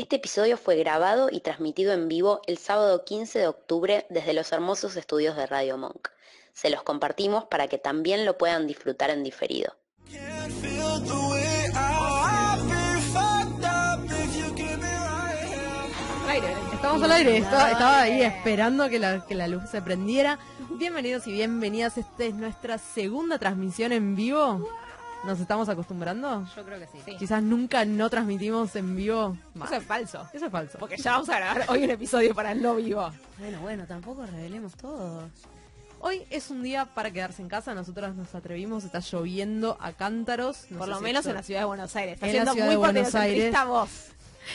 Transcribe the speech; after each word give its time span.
Este 0.00 0.16
episodio 0.16 0.56
fue 0.56 0.76
grabado 0.76 1.28
y 1.30 1.40
transmitido 1.40 1.92
en 1.92 2.08
vivo 2.08 2.40
el 2.46 2.56
sábado 2.56 3.04
15 3.04 3.38
de 3.38 3.46
octubre 3.48 4.06
desde 4.08 4.32
los 4.32 4.50
hermosos 4.50 4.96
estudios 4.96 5.36
de 5.36 5.44
Radio 5.44 5.76
Monk. 5.76 6.08
Se 6.54 6.70
los 6.70 6.82
compartimos 6.82 7.44
para 7.44 7.68
que 7.68 7.76
también 7.76 8.24
lo 8.24 8.38
puedan 8.38 8.66
disfrutar 8.66 9.10
en 9.10 9.22
diferido. 9.22 9.76
Estamos 16.72 17.02
al 17.02 17.12
aire, 17.12 17.36
estaba, 17.36 18.00
ahí 18.00 18.22
esperando 18.22 18.88
que 18.88 18.98
la 18.98 19.48
luz 19.48 19.68
se 19.70 19.82
prendiera. 19.82 20.38
Bienvenidos 20.78 21.26
y 21.26 21.32
bienvenidas, 21.32 21.98
esta 21.98 22.24
es 22.24 22.34
nuestra 22.34 22.78
segunda 22.78 23.38
transmisión 23.38 23.92
en 23.92 24.16
vivo. 24.16 24.66
¿Nos 25.24 25.38
estamos 25.38 25.68
acostumbrando? 25.68 26.46
Yo 26.56 26.64
creo 26.64 26.78
que 26.78 26.86
sí. 26.86 27.16
Quizás 27.18 27.42
nunca 27.42 27.84
no 27.84 28.08
transmitimos 28.08 28.74
en 28.76 28.96
vivo. 28.96 29.36
más. 29.54 29.70
Eso 29.70 29.80
es 29.80 29.86
falso. 29.86 30.28
Eso 30.32 30.46
es 30.46 30.52
falso. 30.52 30.78
Porque 30.78 30.96
ya 30.96 31.12
vamos 31.12 31.28
a 31.28 31.36
grabar 31.36 31.64
hoy 31.68 31.84
un 31.84 31.90
episodio 31.90 32.34
para 32.34 32.52
el 32.52 32.62
no 32.62 32.76
vivo. 32.76 33.10
Bueno, 33.38 33.60
bueno, 33.60 33.84
tampoco 33.86 34.24
revelemos 34.24 34.74
todo. 34.76 35.28
Hoy 36.02 36.22
es 36.30 36.48
un 36.50 36.62
día 36.62 36.86
para 36.86 37.10
quedarse 37.10 37.42
en 37.42 37.48
casa, 37.50 37.74
nosotras 37.74 38.14
nos 38.16 38.34
atrevimos, 38.34 38.84
está 38.84 39.00
lloviendo 39.00 39.76
a 39.80 39.92
cántaros. 39.92 40.64
No 40.70 40.78
Por 40.78 40.88
lo 40.88 40.96
si 40.96 41.04
menos 41.04 41.20
esto- 41.20 41.30
en 41.30 41.36
la 41.36 41.42
ciudad 41.42 41.60
de 41.60 41.66
Buenos 41.66 41.94
Aires. 41.96 42.14
Está 42.14 42.26
En 42.26 42.32
la 42.32 42.36
siendo 42.38 42.52
ciudad 42.54 42.66
muy 42.66 42.72
de 42.74 42.78
Buenos 42.78 43.14
Aires. 43.14 43.54
vos. 43.66 43.90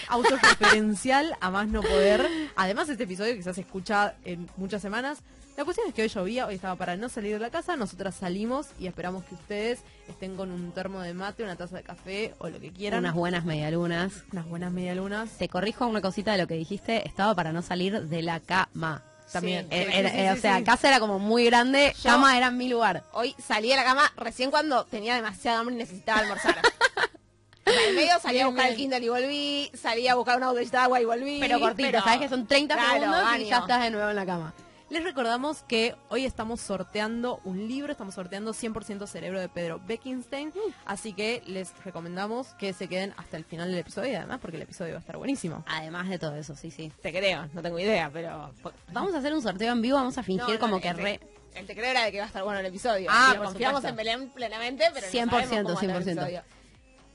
Autoreferencial 0.07 1.35
a 1.41 1.49
más 1.49 1.67
no 1.67 1.81
poder. 1.81 2.27
Además, 2.55 2.89
este 2.89 3.03
episodio 3.03 3.35
quizás 3.35 3.55
se 3.55 3.61
escucha 3.61 4.15
en 4.25 4.49
muchas 4.57 4.81
semanas. 4.81 5.19
La 5.57 5.63
cuestión 5.63 5.87
es 5.87 5.93
que 5.93 6.01
hoy 6.01 6.09
llovía, 6.09 6.47
hoy 6.47 6.55
estaba 6.55 6.75
para 6.75 6.97
no 6.97 7.07
salir 7.07 7.31
de 7.33 7.39
la 7.39 7.49
casa, 7.49 7.77
nosotras 7.77 8.15
salimos 8.15 8.67
y 8.77 8.87
esperamos 8.87 9.23
que 9.23 9.35
ustedes 9.35 9.79
estén 10.09 10.35
con 10.35 10.51
un 10.51 10.73
termo 10.73 10.99
de 10.99 11.13
mate, 11.13 11.43
una 11.43 11.55
taza 11.55 11.77
de 11.77 11.83
café 11.83 12.33
o 12.39 12.49
lo 12.49 12.59
que 12.59 12.71
quieran. 12.71 12.99
Unas 12.99 13.13
buenas 13.13 13.45
medialunas. 13.45 14.11
unas 14.33 14.45
buenas 14.49 14.73
medialunas. 14.73 15.29
Te 15.37 15.47
corrijo 15.47 15.87
una 15.87 16.01
cosita 16.01 16.33
de 16.33 16.39
lo 16.39 16.47
que 16.47 16.55
dijiste, 16.55 17.07
estaba 17.07 17.33
para 17.35 17.53
no 17.53 17.61
salir 17.61 18.01
de 18.07 18.21
la 18.21 18.41
cama. 18.41 19.01
También. 19.31 19.65
Eh, 19.71 19.87
Sí, 19.89 19.97
era- 19.97 20.09
sí, 20.09 20.15
eh, 20.17 20.29
sí, 20.33 20.37
o 20.37 20.41
sea, 20.41 20.63
casa 20.65 20.89
era 20.89 20.99
como 20.99 21.19
muy 21.19 21.45
grande, 21.45 21.93
Yo- 22.03 22.11
cama 22.11 22.37
era 22.37 22.51
mi 22.51 22.67
lugar. 22.67 23.03
Hoy 23.13 23.33
salí 23.39 23.69
de 23.69 23.77
la 23.77 23.83
cama 23.85 24.11
recién 24.17 24.51
cuando 24.51 24.83
tenía 24.83 25.15
demasiada 25.15 25.59
hambre 25.59 25.75
y 25.75 25.77
necesitaba 25.77 26.19
almorzar. 26.19 26.57
O 27.67 27.71
sea, 27.71 27.89
en 27.89 27.95
medio 27.95 28.19
salí 28.21 28.39
a 28.39 28.43
Bien, 28.43 28.47
buscar 28.55 28.69
el. 28.69 28.75
Kindle 28.75 28.99
y 29.05 29.09
volví, 29.09 29.71
salí 29.73 30.07
a 30.07 30.15
buscar 30.15 30.37
una 30.37 30.49
botellita 30.49 30.77
de 30.79 30.83
agua 30.83 31.01
y 31.01 31.05
volví. 31.05 31.39
Pero 31.39 31.59
cortito, 31.59 31.89
pero- 31.91 32.03
sabes 32.03 32.19
que 32.19 32.29
son 32.29 32.45
30 32.47 32.75
Claro, 32.75 32.91
segundos 32.93 33.37
y 33.39 33.45
ya 33.45 33.57
estás 33.59 33.81
de 33.83 33.89
nuevo 33.91 34.09
en 34.09 34.15
la 34.15 34.25
cama. 34.25 34.53
Les 34.87 35.03
recordamos 35.03 35.63
que 35.63 35.95
hoy 36.09 36.25
estamos 36.25 36.61
sorteando 36.61 37.41
un 37.43 37.67
libro, 37.67 37.91
estamos 37.91 38.13
sorteando 38.13 38.53
100% 38.53 39.07
Cerebro 39.07 39.39
de 39.39 39.49
Pedro 39.49 39.81
Beckinstein, 39.83 40.53
así 40.85 41.13
que 41.13 41.41
les 41.47 41.73
recomendamos 41.83 42.49
que 42.59 42.71
se 42.71 42.87
queden 42.87 43.11
hasta 43.17 43.35
el 43.35 43.45
final 43.45 43.71
del 43.71 43.79
episodio 43.79 44.11
y 44.11 44.15
además 44.15 44.37
porque 44.39 44.57
el 44.57 44.61
episodio 44.61 44.91
va 44.93 44.97
a 44.97 44.99
estar 44.99 45.17
buenísimo. 45.17 45.63
Además 45.67 46.07
de 46.07 46.19
todo 46.19 46.35
eso, 46.35 46.55
sí, 46.55 46.69
sí. 46.69 46.91
Te 47.01 47.11
creo, 47.11 47.47
no 47.53 47.63
tengo 47.63 47.79
idea, 47.79 48.11
pero... 48.13 48.51
Vamos 48.93 49.15
a 49.15 49.17
hacer 49.17 49.33
un 49.33 49.41
sorteo 49.41 49.73
en 49.73 49.81
vivo, 49.81 49.97
vamos 49.97 50.19
a 50.19 50.23
fingir 50.23 50.43
No, 50.45 50.53
no, 50.53 50.59
como 50.59 50.79
que 50.79 50.93
te- 50.93 51.01
re... 51.01 51.19
El 51.55 51.65
te 51.65 51.73
creo 51.73 51.89
era 51.89 52.03
de 52.05 52.11
que 52.11 52.19
va 52.19 52.25
a 52.25 52.27
estar 52.27 52.43
bueno 52.43 52.59
el 52.59 52.65
episodio. 52.67 53.09
Ah, 53.11 53.33
por 53.37 53.45
confiamos 53.47 53.77
supuesto. 53.81 53.89
en 53.89 53.95
Belén 53.95 54.29
plenamente, 54.29 54.85
pero 54.93 55.07
no 55.07 55.11
100%, 55.11 55.29
sabemos 55.29 55.49
cómo 55.49 55.63
va 55.73 55.79
a 55.79 55.99
estar 55.99 56.07
el 56.07 56.17
100%. 56.35 56.43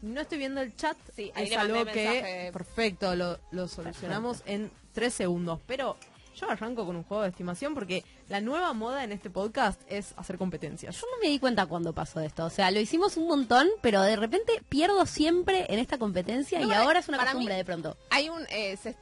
No 0.02 0.20
estoy 0.20 0.38
viendo 0.38 0.60
el 0.60 0.74
chat, 0.76 0.96
Sí, 1.14 1.30
ahí 1.34 1.44
es 1.44 1.50
le 1.50 1.56
mandé 1.58 1.78
algo 1.80 1.92
que 1.92 2.04
mensaje. 2.04 2.52
perfecto, 2.52 3.14
lo, 3.16 3.38
lo 3.50 3.68
solucionamos 3.68 4.42
en 4.46 4.70
tres 4.92 5.12
segundos, 5.14 5.60
pero 5.66 5.96
yo 6.34 6.48
arranco 6.50 6.86
con 6.86 6.96
un 6.96 7.02
juego 7.04 7.22
de 7.24 7.28
estimación 7.28 7.74
porque 7.74 8.02
la 8.28 8.40
nueva 8.40 8.72
moda 8.72 9.04
en 9.04 9.12
este 9.12 9.28
podcast 9.28 9.80
es 9.88 10.14
hacer 10.16 10.38
competencias. 10.38 10.98
Yo 10.98 11.06
no 11.10 11.18
me 11.22 11.28
di 11.28 11.38
cuenta 11.38 11.66
cuando 11.66 11.92
pasó 11.92 12.20
esto. 12.20 12.46
O 12.46 12.50
sea, 12.50 12.70
lo 12.70 12.80
hicimos 12.80 13.16
un 13.18 13.26
montón, 13.28 13.68
pero 13.82 14.00
de 14.02 14.16
repente 14.16 14.62
pierdo 14.70 15.04
siempre 15.04 15.66
en 15.68 15.78
esta 15.78 15.98
competencia 15.98 16.60
No, 16.60 16.68
y 16.68 16.72
ahora 16.72 17.00
es 17.00 17.08
una 17.08 17.18
costumbre 17.18 17.54
mí- 17.54 17.58
de 17.58 17.64
pronto. 17.66 17.96
Hay 18.08 18.30
un... 18.30 18.46
eh, 18.50 18.76
se- 18.78 18.96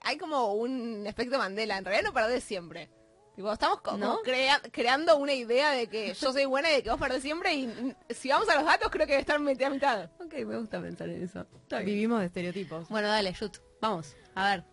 hay 0.00 0.16
como 0.16 0.54
un 0.54 1.06
efecto 1.06 1.38
Mandela. 1.38 1.76
En 1.78 1.84
realidad 1.84 2.08
no 2.08 2.14
perdés 2.14 2.42
siempre. 2.42 2.88
Tipo, 3.36 3.52
estamos 3.52 3.80
como 3.80 3.96
¿No? 3.98 4.18
crea- 4.22 4.60
creando 4.70 5.16
una 5.16 5.32
idea 5.32 5.70
de 5.70 5.86
que 5.86 6.12
yo 6.14 6.32
soy 6.32 6.44
buena 6.44 6.70
y 6.70 6.74
de 6.74 6.82
que 6.82 6.90
vos 6.90 6.98
perdés 7.00 7.22
siempre 7.22 7.54
y 7.54 7.94
si 8.10 8.28
vamos 8.28 8.48
a 8.48 8.56
los 8.56 8.64
datos 8.64 8.90
creo 8.90 9.06
que 9.06 9.12
debe 9.12 9.20
estar 9.20 9.38
mitad 9.40 9.68
a 9.68 9.70
mitad. 9.70 10.10
Ok, 10.20 10.34
me 10.46 10.58
gusta 10.58 10.80
pensar 10.80 11.08
en 11.08 11.22
eso. 11.22 11.46
Vivimos 11.84 12.20
de 12.20 12.26
estereotipos. 12.26 12.88
Bueno, 12.88 13.08
dale, 13.08 13.32
shoot. 13.32 13.56
Vamos, 13.80 14.14
a 14.34 14.50
ver. 14.50 14.64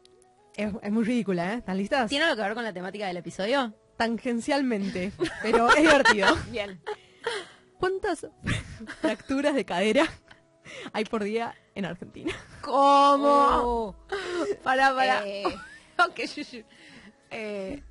Es, 0.56 0.74
es 0.82 0.92
muy 0.92 1.04
ridícula, 1.06 1.54
¿eh? 1.54 1.58
¿Están 1.58 1.78
listas? 1.78 2.10
¿Tiene 2.10 2.26
algo 2.26 2.36
que 2.36 2.42
ver 2.42 2.56
con 2.56 2.64
la 2.64 2.74
temática 2.74 3.08
del 3.08 3.18
episodio? 3.18 3.74
Tangencialmente, 3.96 5.12
pero 5.42 5.70
es 5.70 5.82
divertido. 5.84 6.28
Bien. 6.52 6.82
¿Cuántas 7.80 8.26
fracturas 9.02 9.54
de 9.56 9.66
cadera 9.66 10.08
hay 10.94 11.06
por 11.06 11.24
día 11.24 11.56
en 11.76 11.86
Argentina? 11.86 12.34
¿Cómo? 12.62 13.96
Para, 14.64 15.26
Eh, 15.28 15.44
ok. 16.00 16.20
Eh, 17.30 17.84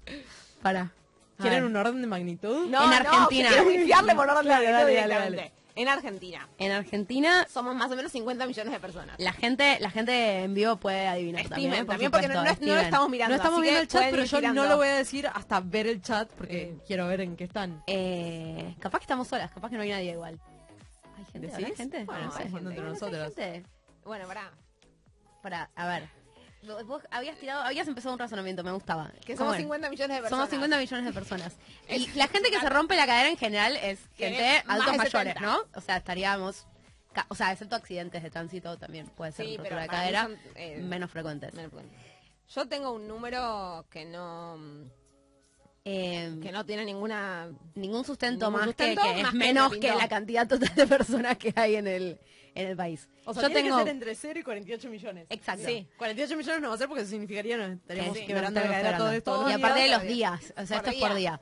para. 0.69 0.93
¿Quieren 1.39 1.65
un 1.65 1.77
orden 1.77 2.01
de 2.01 2.07
magnitud? 2.07 2.67
No, 2.69 2.85
En 2.85 2.91
no, 2.91 2.97
Argentina. 2.97 3.49
quiero 3.51 3.69
pifiarle 3.69 4.15
por 4.15 4.29
orden 4.31 4.45
de 4.45 4.51
magnitud 4.51 4.73
dale, 4.73 5.07
dale. 5.09 5.53
En 5.75 5.89
Argentina. 5.89 6.49
En 6.57 6.73
Argentina, 6.73 7.47
Somos 7.51 7.77
más 7.77 7.91
o 7.93 7.97
menos 7.97 8.11
50 8.11 8.47
millones 8.47 8.73
de 8.73 8.81
personas. 8.81 9.15
la 9.19 9.33
gente, 9.35 9.77
la 9.81 9.91
gente 9.91 10.43
en 10.45 10.55
vivo 10.55 10.77
puede 10.79 11.07
adivinar 11.07 11.43
también. 11.47 11.73
Estimen. 11.73 11.87
Por 11.87 11.93
también 11.93 12.11
porque 12.11 12.29
no, 12.29 12.35
supuesto, 12.39 12.65
no 12.65 12.69
no 12.71 12.75
lo 12.77 12.81
estamos 12.81 13.09
mirando. 13.11 13.31
no 13.33 13.37
estamos 13.37 13.61
viendo 13.61 13.81
el 13.81 13.89
chat, 13.89 14.05
pero 14.11 14.25
yo 14.25 14.37
no 14.37 14.41
tirando. 14.41 14.65
lo 14.71 14.77
voy 14.79 14.89
a 14.89 14.95
decir 14.97 15.27
hasta 15.27 15.61
ver 15.61 15.87
el 15.87 16.01
chat 16.01 16.31
porque 16.33 16.63
Eh. 16.63 16.79
quiero 16.87 17.07
ver 17.09 17.21
en 17.21 17.37
qué 17.37 17.45
están. 17.45 17.83
Eh, 17.87 18.75
capaz 18.81 19.01
que 19.01 19.05
estamos 19.05 19.29
solas, 19.29 19.51
capaz 19.51 19.69
que 19.69 19.77
no 19.77 19.83
hay 19.83 19.91
nadie 19.91 20.13
igual. 20.13 20.41
¿Hay 21.19 21.25
gente? 21.27 21.49
¿Habrá 21.49 21.59
¿Decís? 21.61 21.77
gente? 21.77 22.05
Bueno, 22.05 22.25
no 22.25 22.33
sé. 22.33 22.43
¿Hay 22.45 22.81
nosotros. 22.81 23.35
gente? 23.35 23.63
Bueno, 24.07 24.27
pará. 24.27 24.51
Para, 25.43 25.69
a 25.77 25.87
ver. 25.87 26.09
Vos- 26.87 27.03
habías 27.11 27.37
tirado, 27.39 27.63
habías 27.63 27.87
empezado 27.89 28.13
un 28.15 28.19
razonamiento, 28.19 28.63
me 28.65 28.73
gustaba. 28.73 29.11
Que 29.25 29.35
¿Cómo 29.35 29.51
somos 29.51 29.55
era? 29.55 29.63
50 29.63 29.91
millones 29.91 30.17
de 30.17 30.23
personas. 30.23 30.31
Somos 30.31 30.51
50 30.51 30.79
millones 30.79 31.05
de 31.07 31.13
personas. 31.13 31.57
Y 31.89 32.07
la 32.19 32.29
gente 32.29 32.51
que 32.51 32.61
se 32.61 32.69
rompe 32.69 32.97
la 32.97 33.07
cadera 33.07 33.29
en 33.31 33.37
general 33.37 33.77
es 33.77 33.99
gente 34.17 34.63
adultos 34.67 34.97
mayores, 34.97 35.35
70. 35.35 35.41
¿no? 35.41 35.59
O 35.75 35.81
sea, 35.81 35.97
estaríamos. 35.99 36.67
O 37.29 37.35
sea, 37.35 37.51
excepto 37.53 37.77
accidentes 37.77 38.23
de 38.23 38.31
tránsito 38.31 38.77
también 38.77 39.07
puede 39.17 39.33
ser 39.33 39.47
Sí, 39.47 39.57
rotura 39.57 39.83
de 39.83 39.89
cadera, 39.89 40.23
son, 40.25 40.39
eh, 40.55 40.79
menos 40.83 41.11
frecuentes. 41.11 41.55
menos 41.55 41.71
frecuentes. 41.71 41.99
Yo 42.55 42.69
tengo 42.69 42.93
un 42.93 43.09
número 43.09 43.87
que 43.91 44.05
no 44.05 44.59
Eh, 45.89 46.39
que 46.43 46.51
no 46.51 46.67
tiene 46.67 46.85
ninguna 46.85 47.49
ningún 47.77 48.05
sustento 48.05 48.47
ningún 48.47 48.59
más 48.61 48.67
sustento, 48.69 49.03
que, 49.03 49.15
que 49.15 49.23
más 49.23 49.33
es 49.33 49.39
menos 49.39 49.71
me 49.71 49.79
que 49.81 49.95
la 49.95 50.09
cantidad 50.09 50.47
total 50.49 50.75
de 50.75 50.87
personas 50.87 51.39
que 51.39 51.53
hay 51.55 51.77
en 51.77 51.87
el, 51.87 52.19
en 52.57 52.69
el 52.69 52.77
país. 52.77 53.09
O 53.25 53.35
sea, 53.35 53.43
Yo 53.43 53.49
tiene 53.49 53.65
tengo. 53.65 53.77
que 53.77 53.85
ser 53.85 53.93
entre 53.93 54.15
0 54.15 54.41
y 54.41 54.43
48 54.43 54.89
millones. 54.89 55.27
Exacto. 55.31 55.67
Sí. 55.67 55.87
48 55.99 56.37
millones 56.37 56.61
no 56.63 56.69
va 56.71 56.75
a 56.75 56.79
ser 56.79 56.89
porque 56.89 57.03
eso 57.03 57.11
significaría 57.11 57.57
que 57.59 57.73
estaríamos 57.75 58.17
Sí, 58.17 58.27
quebrando 58.27 58.61
no 58.61 58.67
la 58.67 58.97
todo 58.99 59.13
esto. 59.13 59.51
Y 59.51 59.53
aparte 59.53 59.81
de 59.81 59.91
los 59.91 60.03
días, 60.03 60.55
o 60.57 60.67
sea, 60.67 60.81
Por 60.81 60.89
esto 60.89 60.91
es 60.91 61.09
por 61.09 61.15
día. 61.15 61.41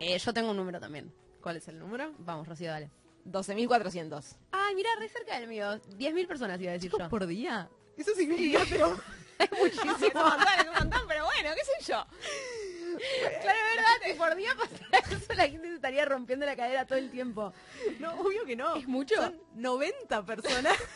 Eh, 0.00 0.18
yo 0.18 0.34
tengo 0.34 0.50
un 0.50 0.56
número 0.56 0.80
también. 0.80 1.12
¿Cuál 1.40 1.56
es 1.56 1.68
el 1.68 1.78
número? 1.78 2.12
Vamos, 2.18 2.46
Rocío, 2.48 2.70
dale. 2.70 2.90
12.400. 3.24 4.36
Ay, 4.50 4.74
mira, 4.74 4.90
re 4.98 5.08
cerca 5.08 5.38
del 5.38 5.48
mío. 5.48 5.80
10.000 5.96 6.26
personas 6.26 6.60
iba 6.60 6.70
a 6.70 6.74
decir 6.74 6.90
yo. 6.90 7.08
por 7.08 7.26
día. 7.26 7.68
Eso 7.96 8.14
significa, 8.14 8.60
pero... 8.68 8.96
Es 9.42 9.50
un 9.82 9.88
montón, 9.88 10.46
es 10.60 10.68
un 10.68 10.74
montón, 10.78 11.00
pero 11.08 11.24
bueno, 11.24 11.50
qué 11.56 11.64
sé 11.64 11.92
yo. 11.92 12.06
Claro, 13.40 13.58
es 13.58 13.76
verdad, 13.76 13.92
que 14.04 14.14
por 14.14 14.34
día 14.36 14.54
pasara 14.56 14.98
eso 15.16 15.32
la 15.34 15.48
gente 15.48 15.68
se 15.68 15.74
estaría 15.74 16.04
rompiendo 16.04 16.46
la 16.46 16.54
cadera 16.56 16.86
todo 16.86 16.98
el 16.98 17.10
tiempo. 17.10 17.52
No, 17.98 18.12
obvio 18.20 18.44
que 18.44 18.56
no. 18.56 18.76
¿Es 18.76 18.86
mucho? 18.86 19.14
Son 19.16 19.40
90 19.54 20.24
personas. 20.24 20.76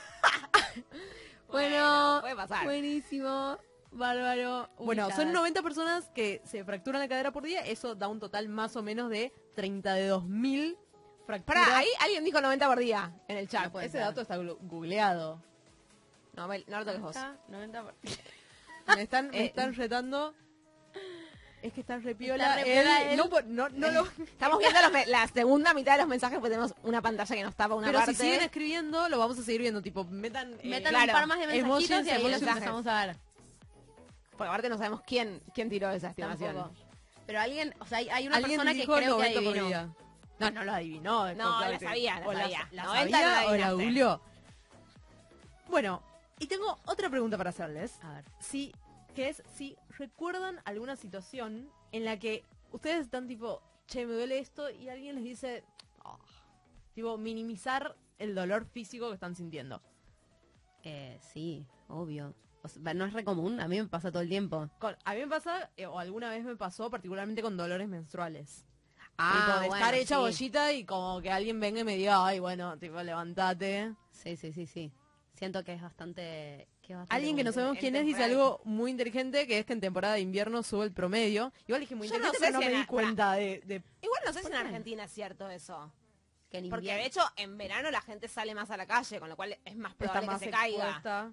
Bueno, 1.48 2.18
puede 2.20 2.34
pasar. 2.36 2.64
buenísimo, 2.64 3.56
bárbaro. 3.92 4.68
Bueno, 4.78 5.04
son 5.04 5.12
ubicadas. 5.28 5.32
90 5.34 5.62
personas 5.62 6.10
que 6.14 6.42
se 6.44 6.64
fracturan 6.64 7.00
la 7.00 7.08
cadera 7.08 7.32
por 7.32 7.44
día. 7.44 7.60
Eso 7.60 7.94
da 7.94 8.08
un 8.08 8.18
total 8.20 8.48
más 8.48 8.74
o 8.76 8.82
menos 8.82 9.08
de 9.10 9.32
32.000 9.56 10.76
fracturas. 11.24 11.64
Pará, 11.66 11.78
ahí 11.78 11.86
alguien 12.00 12.24
dijo 12.24 12.40
90 12.40 12.66
por 12.66 12.78
día 12.78 13.12
en 13.28 13.38
el 13.38 13.48
chat. 13.48 13.72
No 13.72 13.80
Ese 13.80 13.92
ser. 13.92 14.00
dato 14.00 14.20
está 14.22 14.36
googleado. 14.36 15.40
No, 16.34 16.48
no 16.48 16.78
lo 16.80 16.84
toques 16.84 17.00
vos. 17.00 17.16
90 17.48 17.82
por- 17.82 17.94
Me 18.96 19.02
están, 19.02 19.30
me 19.30 19.40
Eh, 19.40 19.44
están 19.46 19.74
retando. 19.74 20.34
Es 21.66 21.72
que 21.72 21.80
está 21.80 21.98
repiola. 21.98 22.60
Está 22.60 23.02
él. 23.10 23.16
No, 23.16 23.28
no, 23.46 23.68
no 23.70 23.90
lo... 23.90 24.06
Estamos 24.24 24.58
viendo 24.58 24.80
los 24.80 25.06
la 25.08 25.26
segunda 25.26 25.74
mitad 25.74 25.92
de 25.94 25.98
los 25.98 26.08
mensajes 26.08 26.38
porque 26.38 26.50
tenemos 26.50 26.74
una 26.84 27.02
pantalla 27.02 27.34
que 27.34 27.42
nos 27.42 27.56
tapa 27.56 27.74
una 27.74 27.88
Pero 27.88 27.98
parte. 27.98 28.14
si 28.14 28.22
siguen 28.22 28.42
escribiendo, 28.42 29.08
lo 29.08 29.18
vamos 29.18 29.36
a 29.38 29.42
seguir 29.42 29.62
viendo. 29.62 29.82
Tipo, 29.82 30.04
metan. 30.04 30.52
eh, 30.54 30.68
Metan 30.68 30.90
claro, 30.92 31.12
un 31.12 31.18
par 31.18 31.26
más 31.26 31.40
de 31.40 31.46
mensajitos 31.48 32.06
y 32.06 32.10
ahí 32.10 32.22
los 32.30 32.40
empezamos 32.40 32.86
a 32.86 33.06
ver. 33.06 33.16
Porque 34.38 34.48
aparte 34.48 34.68
no 34.68 34.78
sabemos 34.78 35.00
quién, 35.04 35.42
quién 35.52 35.68
tiró 35.68 35.90
esa 35.90 36.10
estimación. 36.10 36.54
Tampoco. 36.54 36.74
Pero 37.26 37.40
alguien, 37.40 37.74
o 37.80 37.86
sea, 37.86 37.98
hay, 37.98 38.26
una 38.28 38.38
persona 38.40 38.72
que 38.72 38.84
creo 38.84 38.98
que 38.98 39.06
90 39.06 39.40
por 39.40 39.58
adivinó. 39.58 39.96
No, 40.38 40.50
no 40.50 40.64
lo 40.64 40.72
adivinó. 40.72 41.34
No, 41.34 41.60
la 41.60 41.78
sabía, 41.80 42.20
la 42.20 42.28
o 42.28 42.32
sabía. 42.32 42.68
La, 42.70 42.84
90 42.84 43.18
sabía 43.18 43.26
no 43.26 43.34
la 43.34 43.46
o 43.46 43.56
la 43.56 43.66
adivinaste. 43.66 43.74
googleó. 43.74 44.20
Bueno, 45.68 46.02
y 46.38 46.46
tengo 46.46 46.78
otra 46.84 47.10
pregunta 47.10 47.36
para 47.36 47.50
hacerles. 47.50 47.94
A 48.04 48.12
ver. 48.12 48.24
Sí, 48.38 48.72
que 49.16 49.30
es 49.30 49.42
si 49.54 49.76
recuerdan 49.98 50.60
alguna 50.66 50.94
situación 50.94 51.70
en 51.90 52.04
la 52.04 52.18
que 52.18 52.44
ustedes 52.70 53.00
están 53.00 53.26
tipo, 53.26 53.62
che, 53.86 54.06
me 54.06 54.12
duele 54.12 54.38
esto, 54.38 54.70
y 54.70 54.88
alguien 54.90 55.14
les 55.16 55.24
dice, 55.24 55.64
"Ah", 56.04 56.18
tipo, 56.94 57.16
minimizar 57.16 57.96
el 58.18 58.34
dolor 58.34 58.66
físico 58.66 59.08
que 59.08 59.14
están 59.14 59.34
sintiendo. 59.34 59.80
Eh, 60.82 61.18
sí, 61.20 61.66
obvio. 61.88 62.34
O 62.62 62.68
sea, 62.68 62.94
no 62.94 63.04
es 63.06 63.12
re 63.14 63.24
común, 63.24 63.58
a 63.60 63.68
mí 63.68 63.80
me 63.80 63.86
pasa 63.88 64.10
todo 64.12 64.22
el 64.22 64.28
tiempo. 64.28 64.68
Con- 64.78 64.96
a 65.04 65.14
mí 65.14 65.20
me 65.20 65.28
pasa, 65.28 65.70
eh, 65.76 65.86
o 65.86 65.98
alguna 65.98 66.28
vez 66.30 66.44
me 66.44 66.56
pasó, 66.56 66.90
particularmente 66.90 67.40
con 67.42 67.56
dolores 67.56 67.88
menstruales. 67.88 68.66
Ah, 69.18 69.46
tipo, 69.46 69.60
de 69.60 69.66
bueno, 69.68 69.74
estar 69.76 69.94
hecha 69.94 70.16
sí. 70.16 70.20
bollita 70.20 70.72
y 70.72 70.84
como 70.84 71.22
que 71.22 71.30
alguien 71.30 71.58
venga 71.58 71.80
y 71.80 71.84
me 71.84 71.96
diga, 71.96 72.26
ay, 72.26 72.38
bueno, 72.38 72.76
tipo, 72.78 73.02
levantate. 73.02 73.94
Sí, 74.10 74.36
sí, 74.36 74.52
sí, 74.52 74.66
sí. 74.66 74.92
Siento 75.32 75.64
que 75.64 75.72
es 75.74 75.80
bastante... 75.80 76.68
que 76.86 76.94
Alguien 77.08 77.36
que 77.36 77.44
no 77.44 77.52
sabemos 77.52 77.78
quién 77.78 77.96
es 77.96 78.04
dice 78.06 78.22
algo 78.24 78.60
muy 78.64 78.90
inteligente, 78.90 79.46
que 79.46 79.58
es 79.58 79.66
que 79.66 79.72
en 79.72 79.80
temporada 79.80 80.14
de 80.14 80.20
invierno 80.20 80.62
sube 80.62 80.84
el 80.84 80.92
promedio. 80.92 81.52
Igual 81.66 81.80
dije 81.80 81.94
muy 81.94 82.06
Yo 82.08 82.18
no 82.18 82.26
inteligente, 82.26 82.46
sé 82.46 82.52
pero 82.52 82.52
no 82.52 82.60
me 82.60 82.66
en 82.66 82.72
di 82.72 82.78
la- 82.80 82.86
cuenta 82.86 83.32
de, 83.32 83.60
de- 83.66 83.82
Igual 84.02 84.20
no 84.24 84.32
sé 84.32 84.40
si 84.40 84.46
en. 84.46 84.54
Argentina 84.54 85.04
es 85.04 85.10
cierto 85.12 85.48
eso. 85.50 85.92
Que 86.50 86.58
en 86.58 86.70
Porque 86.70 86.86
invierno- 86.86 87.00
de 87.02 87.06
hecho 87.08 87.20
en 87.36 87.58
verano 87.58 87.90
la 87.90 88.00
gente 88.00 88.28
sale 88.28 88.54
más 88.54 88.70
a 88.70 88.76
la 88.76 88.86
calle, 88.86 89.18
con 89.18 89.28
lo 89.28 89.34
cual 89.36 89.58
es 89.64 89.76
más 89.76 89.92
está 89.92 90.04
probable 90.04 90.26
más 90.28 90.38
que 90.38 90.44
se 90.46 90.50
caiga. 90.52 90.84
expuesta. 90.84 91.32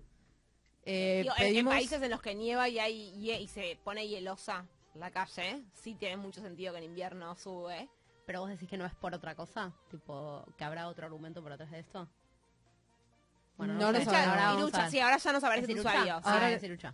Eh, 0.85 1.19
Digo, 1.23 1.35
en- 1.37 1.43
en, 1.43 1.49
pedimos- 1.53 1.73
países 1.75 2.01
en 2.01 2.09
los 2.11 2.21
que 2.21 2.35
nieva 2.35 2.67
y, 2.67 2.79
hay, 2.79 3.13
hie- 3.15 3.39
y 3.41 3.47
se 3.47 3.77
pone 3.83 4.07
hielosa 4.07 4.65
la 4.95 5.11
calle, 5.11 5.63
sí 5.73 5.95
tiene 5.95 6.17
mucho 6.17 6.41
sentido 6.41 6.73
que 6.73 6.79
en 6.79 6.85
invierno 6.85 7.35
sube. 7.35 7.89
Pero 8.25 8.41
vos 8.41 8.49
decís 8.49 8.69
que 8.69 8.77
no 8.77 8.85
es 8.85 8.93
por 8.95 9.13
otra 9.13 9.35
cosa, 9.35 9.73
tipo, 9.89 10.45
que 10.57 10.63
habrá 10.63 10.87
otro 10.87 11.05
argumento 11.05 11.41
por 11.43 11.51
atrás 11.51 11.71
de 11.71 11.79
esto. 11.79 12.07
No 13.57 13.65
sé. 13.67 13.73
lo 13.73 13.91
Lucha- 13.99 14.05
sabemos. 14.05 14.27
Ahora 14.27 14.45
vamos 14.53 14.73
a 14.73 14.89
sí, 14.89 14.99
ahora 14.99 15.17
ya 15.17 15.31
nos 15.33 15.43
aparece 15.43 15.61
¿Es 15.63 15.67
tu 15.67 15.73
Irucha? 15.81 15.89
usuario. 15.89 16.15
sí. 16.17 16.29
Ahora 16.29 16.47
sí. 16.49 16.53
es 16.55 16.63
Irucha. 16.63 16.93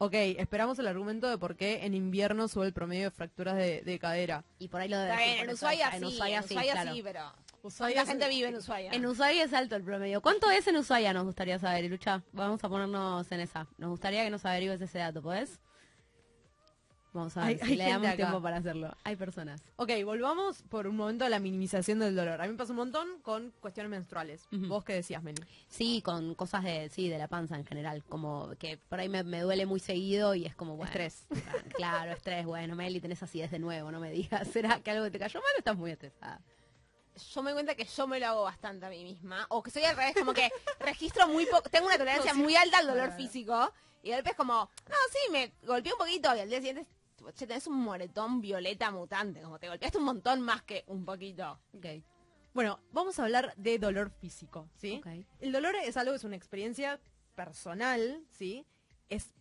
Ok, 0.00 0.12
esperamos 0.14 0.78
el 0.78 0.86
argumento 0.86 1.28
de 1.28 1.38
por 1.38 1.56
qué 1.56 1.84
en 1.84 1.92
invierno 1.94 2.46
sube 2.46 2.66
el 2.66 2.72
promedio 2.72 3.04
de 3.04 3.10
fracturas 3.10 3.56
de, 3.56 3.82
de 3.82 3.98
cadera. 3.98 4.44
Y 4.60 4.68
por 4.68 4.80
ahí 4.80 4.88
lo 4.88 4.96
debe 4.96 5.10
Está 5.10 5.18
decir 5.20 5.34
bien, 5.34 5.38
por 5.40 5.48
en 5.48 5.54
eso. 5.56 5.66
Ushuaia 5.66 5.88
En 5.88 5.98
sí, 6.00 6.04
Ushuaia 6.06 6.36
en 6.36 6.42
sí, 6.44 6.54
Ushuaia 6.54 6.72
claro. 6.72 6.92
sí, 6.94 7.02
pero 7.02 7.32
Ushuaia 7.62 7.94
¿cuánta 7.96 8.10
gente 8.12 8.28
vive 8.28 8.48
en 8.48 8.56
Ushuaia? 8.56 8.92
En 8.92 9.06
Ushuaia 9.06 9.42
es 9.44 9.52
alto 9.52 9.74
el 9.74 9.82
promedio. 9.82 10.20
¿Cuánto 10.22 10.50
es 10.52 10.66
en 10.68 10.76
Ushuaia? 10.76 11.12
Nos 11.12 11.24
gustaría 11.24 11.58
saber, 11.58 11.84
Irucha. 11.84 12.22
Vamos 12.32 12.62
a 12.62 12.68
ponernos 12.68 13.30
en 13.32 13.40
esa. 13.40 13.66
Nos 13.76 13.90
gustaría 13.90 14.22
que 14.22 14.30
nos 14.30 14.44
averigües 14.44 14.80
ese 14.80 14.98
dato, 14.98 15.20
¿podés? 15.20 15.58
Vamos 17.18 17.36
a 17.36 17.40
ver 17.40 17.48
Hay- 17.48 17.58
si 17.58 17.72
hay 17.72 17.76
le 17.76 17.84
damos 17.90 18.06
acá. 18.08 18.16
tiempo 18.16 18.40
para 18.42 18.56
hacerlo. 18.58 18.96
Hay 19.04 19.16
personas. 19.16 19.62
Ok, 19.76 19.90
volvamos 20.04 20.62
por 20.62 20.86
un 20.86 20.96
momento 20.96 21.24
a 21.24 21.28
la 21.28 21.38
minimización 21.38 21.98
del 21.98 22.14
dolor. 22.16 22.40
A 22.40 22.44
mí 22.44 22.52
me 22.52 22.56
pasa 22.58 22.72
un 22.72 22.78
montón 22.78 23.20
con 23.22 23.52
cuestiones 23.60 23.90
menstruales. 23.90 24.46
¿Vos 24.50 24.84
qué 24.84 24.94
decías, 24.94 25.22
Meli? 25.22 25.42
Sí, 25.68 26.00
con 26.02 26.34
cosas 26.34 26.64
de, 26.64 26.88
sí, 26.90 27.08
de 27.08 27.18
la 27.18 27.28
panza 27.28 27.56
en 27.56 27.64
general. 27.64 28.02
Como 28.04 28.50
que 28.58 28.78
por 28.78 29.00
ahí 29.00 29.08
me, 29.08 29.22
me 29.24 29.40
duele 29.40 29.66
muy 29.66 29.80
seguido 29.80 30.34
y 30.34 30.46
es 30.46 30.54
como, 30.54 30.76
bueno. 30.76 30.90
Estrés. 30.90 31.26
Claro, 31.76 32.12
estrés. 32.12 32.44
Bueno, 32.46 32.74
Meli, 32.76 33.00
tenés 33.00 33.22
acidez 33.22 33.50
de 33.50 33.58
nuevo, 33.58 33.90
no 33.92 34.00
me 34.00 34.10
digas. 34.10 34.48
¿Será 34.52 34.80
que 34.80 34.90
algo 34.90 35.10
te 35.10 35.18
cayó 35.18 35.40
mal 35.40 35.50
o 35.54 35.58
estás 35.58 35.76
muy 35.76 35.90
estresada? 35.90 36.40
yo 37.34 37.42
me 37.42 37.50
doy 37.50 37.54
cuenta 37.56 37.74
que 37.74 37.84
yo 37.84 38.06
me 38.06 38.20
lo 38.20 38.26
hago 38.28 38.42
bastante 38.44 38.86
a 38.86 38.90
mí 38.90 39.02
misma. 39.02 39.44
O 39.48 39.60
que 39.60 39.72
soy 39.72 39.82
al 39.82 39.96
revés, 39.96 40.14
como 40.16 40.32
que 40.32 40.48
registro 40.80 41.26
muy 41.26 41.46
poco. 41.46 41.68
Tengo 41.68 41.86
una 41.88 41.98
tolerancia 41.98 42.32
muy 42.32 42.54
alta 42.54 42.78
al 42.78 42.86
dolor 42.86 43.10
físico. 43.12 43.72
Y 44.04 44.10
de 44.10 44.14
golpe 44.14 44.30
es 44.30 44.36
como, 44.36 44.70
no, 44.88 44.96
sí, 45.10 45.32
me 45.32 45.52
golpeé 45.66 45.92
un 45.92 45.98
poquito. 45.98 46.32
Y 46.36 46.38
al 46.38 46.48
día 46.48 46.58
siguiente, 46.58 46.86
che, 47.32 47.46
tenés 47.46 47.66
un 47.66 47.78
moretón 47.80 48.40
violeta 48.40 48.90
mutante. 48.90 49.40
Como 49.42 49.58
te 49.58 49.68
golpeaste 49.68 49.98
un 49.98 50.04
montón 50.04 50.40
más 50.40 50.62
que 50.62 50.84
un 50.86 51.04
poquito. 51.04 51.58
Bueno, 52.54 52.80
vamos 52.92 53.18
a 53.18 53.24
hablar 53.24 53.54
de 53.56 53.78
dolor 53.78 54.10
físico, 54.10 54.68
¿sí? 54.76 55.00
El 55.40 55.52
dolor 55.52 55.76
es 55.76 55.96
algo, 55.96 56.14
es 56.14 56.24
una 56.24 56.36
experiencia 56.36 57.00
personal, 57.34 58.24
¿sí? 58.30 58.66
Es 59.08 59.32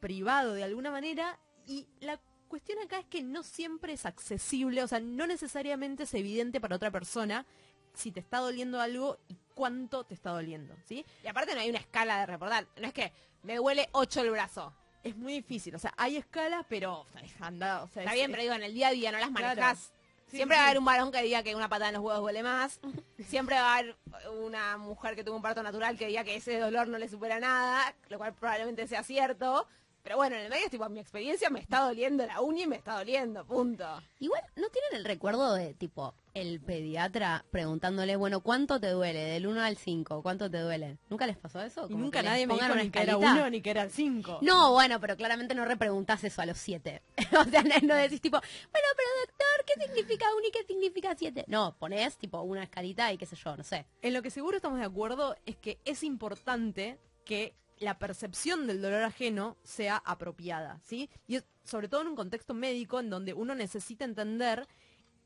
privado 0.00 0.54
de 0.54 0.64
alguna 0.64 0.90
manera 0.90 1.38
y 1.66 1.88
la 2.00 2.20
cuestión 2.48 2.78
acá 2.78 3.00
es 3.00 3.06
que 3.06 3.22
no 3.22 3.42
siempre 3.42 3.92
es 3.92 4.06
accesible, 4.06 4.82
o 4.82 4.88
sea, 4.88 5.00
no 5.00 5.26
necesariamente 5.26 6.04
es 6.04 6.14
evidente 6.14 6.60
para 6.60 6.76
otra 6.76 6.90
persona 6.90 7.44
si 7.92 8.12
te 8.12 8.20
está 8.20 8.38
doliendo 8.38 8.80
algo 8.80 9.18
y 9.28 9.36
cuánto 9.54 10.04
te 10.04 10.14
está 10.14 10.30
doliendo, 10.30 10.74
¿sí? 10.84 11.04
Y 11.24 11.26
aparte 11.26 11.54
no 11.54 11.60
hay 11.60 11.70
una 11.70 11.78
escala 11.78 12.20
de 12.20 12.26
reportar. 12.26 12.66
No 12.80 12.86
es 12.86 12.94
que 12.94 13.12
me 13.42 13.56
duele 13.56 13.88
8 13.92 14.20
el 14.20 14.30
brazo. 14.30 14.72
Es 15.06 15.16
muy 15.16 15.34
difícil, 15.34 15.74
o 15.74 15.78
sea, 15.78 15.92
hay 15.96 16.16
escalas, 16.16 16.64
pero 16.68 17.06
anda, 17.40 17.82
o 17.84 17.88
sea, 17.88 18.02
Está 18.02 18.12
es- 18.12 18.16
bien, 18.18 18.30
pero 18.30 18.42
digo, 18.42 18.54
en 18.54 18.62
el 18.62 18.74
día 18.74 18.88
a 18.88 18.92
día 18.92 19.12
no 19.12 19.18
las 19.18 19.30
Claro. 19.30 19.46
manejas. 19.48 19.92
Sí, 20.28 20.38
Siempre 20.38 20.56
sí, 20.56 20.58
va 20.58 20.64
a 20.64 20.66
haber 20.70 20.78
un 20.80 20.84
varón 20.84 21.12
que 21.12 21.22
diga 21.22 21.44
que 21.44 21.54
una 21.54 21.68
patada 21.68 21.90
en 21.90 21.94
los 21.94 22.02
huevos 22.02 22.20
duele 22.22 22.42
más. 22.42 22.80
Siempre 23.46 23.54
va 23.54 23.74
a 23.74 23.78
haber 23.78 23.96
una 24.42 24.76
mujer 24.76 25.14
que 25.14 25.22
tuvo 25.22 25.36
un 25.36 25.42
parto 25.42 25.62
natural 25.62 25.96
que 25.96 26.08
diga 26.08 26.24
que 26.24 26.34
ese 26.34 26.58
dolor 26.58 26.88
no 26.88 26.98
le 26.98 27.08
supera 27.08 27.38
nada, 27.38 27.94
lo 28.08 28.18
cual 28.18 28.34
probablemente 28.34 28.88
sea 28.88 29.04
cierto. 29.04 29.68
Pero 30.02 30.16
bueno, 30.16 30.34
en 30.36 30.42
el 30.42 30.50
medio 30.50 30.64
es 30.64 30.70
tipo, 30.70 30.88
mi 30.88 30.98
experiencia 31.00 31.48
me 31.50 31.60
está 31.60 31.80
doliendo 31.80 32.26
la 32.26 32.40
uña 32.40 32.62
y 32.62 32.66
me 32.66 32.76
está 32.76 32.94
doliendo, 32.98 33.44
punto. 33.44 34.02
Igual, 34.20 34.42
¿no 34.56 34.68
tienen 34.68 34.94
el 34.94 35.04
recuerdo 35.04 35.54
de, 35.54 35.74
tipo, 35.74 36.12
el 36.36 36.60
pediatra 36.60 37.44
preguntándole, 37.50 38.14
bueno, 38.16 38.40
¿cuánto 38.40 38.78
te 38.78 38.88
duele? 38.88 39.20
Del 39.20 39.46
1 39.46 39.62
al 39.62 39.76
5, 39.76 40.22
¿cuánto 40.22 40.50
te 40.50 40.58
duele? 40.58 40.98
¿Nunca 41.08 41.26
les 41.26 41.36
pasó 41.38 41.62
eso? 41.62 41.82
Como 41.88 41.98
nunca 41.98 42.22
nadie 42.22 42.46
me 42.46 42.54
dijo 42.54 42.74
ni 42.74 42.90
que 42.90 42.98
era 43.00 43.12
escalita. 43.12 43.32
uno 43.32 43.50
ni 43.50 43.60
que 43.62 43.70
era 43.70 43.88
cinco. 43.88 44.38
No, 44.42 44.72
bueno, 44.72 45.00
pero 45.00 45.16
claramente 45.16 45.54
no 45.54 45.64
repreguntás 45.64 46.22
eso 46.24 46.42
a 46.42 46.46
los 46.46 46.58
7. 46.58 47.02
o 47.40 47.44
sea, 47.44 47.62
no, 47.62 47.74
no 47.82 47.94
decís 47.94 48.20
tipo, 48.20 48.38
bueno, 48.38 48.88
pero 48.96 49.08
doctor, 49.26 49.64
¿qué 49.66 49.86
significa 49.86 50.26
1 50.36 50.46
y 50.48 50.50
qué 50.52 50.64
significa 50.64 51.14
7? 51.16 51.44
No, 51.48 51.74
ponés 51.78 52.16
tipo 52.18 52.42
una 52.42 52.62
escalita 52.64 53.10
y 53.12 53.16
qué 53.18 53.24
sé 53.26 53.36
yo, 53.36 53.56
no 53.56 53.64
sé. 53.64 53.86
En 54.02 54.12
lo 54.12 54.20
que 54.20 54.30
seguro 54.30 54.56
estamos 54.56 54.78
de 54.78 54.84
acuerdo 54.84 55.36
es 55.46 55.56
que 55.56 55.78
es 55.86 56.02
importante 56.02 56.98
que 57.24 57.54
la 57.78 57.98
percepción 57.98 58.66
del 58.66 58.80
dolor 58.80 59.02
ajeno 59.02 59.56
sea 59.62 60.02
apropiada, 60.04 60.80
¿sí? 60.82 61.10
Y 61.26 61.36
es- 61.36 61.44
sobre 61.64 61.88
todo 61.88 62.02
en 62.02 62.08
un 62.08 62.16
contexto 62.16 62.54
médico 62.54 63.00
en 63.00 63.10
donde 63.10 63.34
uno 63.34 63.54
necesita 63.54 64.04
entender 64.04 64.66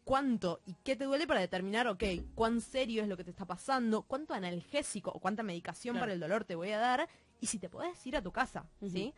cuánto 0.05 0.61
y 0.67 0.75
qué 0.85 0.97
te 0.97 1.05
duele 1.05 1.27
para 1.27 1.41
determinar, 1.41 1.87
ok, 1.87 2.03
cuán 2.35 2.61
serio 2.61 3.03
es 3.03 3.09
lo 3.09 3.17
que 3.17 3.25
te 3.25 3.31
está 3.31 3.47
pasando, 3.47 4.03
cuánto 4.03 4.35
analgésico 4.35 5.11
o 5.11 5.21
cuánta 5.21 5.43
medicación 5.43 5.95
Claro. 5.95 6.03
para 6.05 6.13
el 6.15 6.21
dolor 6.21 6.45
te 6.45 6.55
voy 6.55 6.71
a 6.71 6.79
dar 6.79 7.09
y 7.41 7.47
si 7.47 7.59
te 7.59 7.69
podés 7.69 8.05
ir 8.07 8.17
a 8.17 8.23
tu 8.23 8.33
casa, 8.33 8.67
¿sí? 8.81 9.15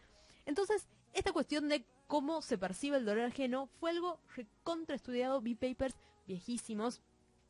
Entonces, 0.46 0.88
esta 1.12 1.32
cuestión 1.32 1.68
de 1.68 1.84
cómo 2.06 2.42
se 2.42 2.58
percibe 2.58 2.96
el 2.98 3.04
dolor 3.04 3.24
ajeno 3.24 3.68
fue 3.80 3.90
algo 3.90 4.20
recontraestudiado, 4.36 5.40
vi 5.40 5.54
papers 5.54 5.94
viejísimos, 6.26 7.00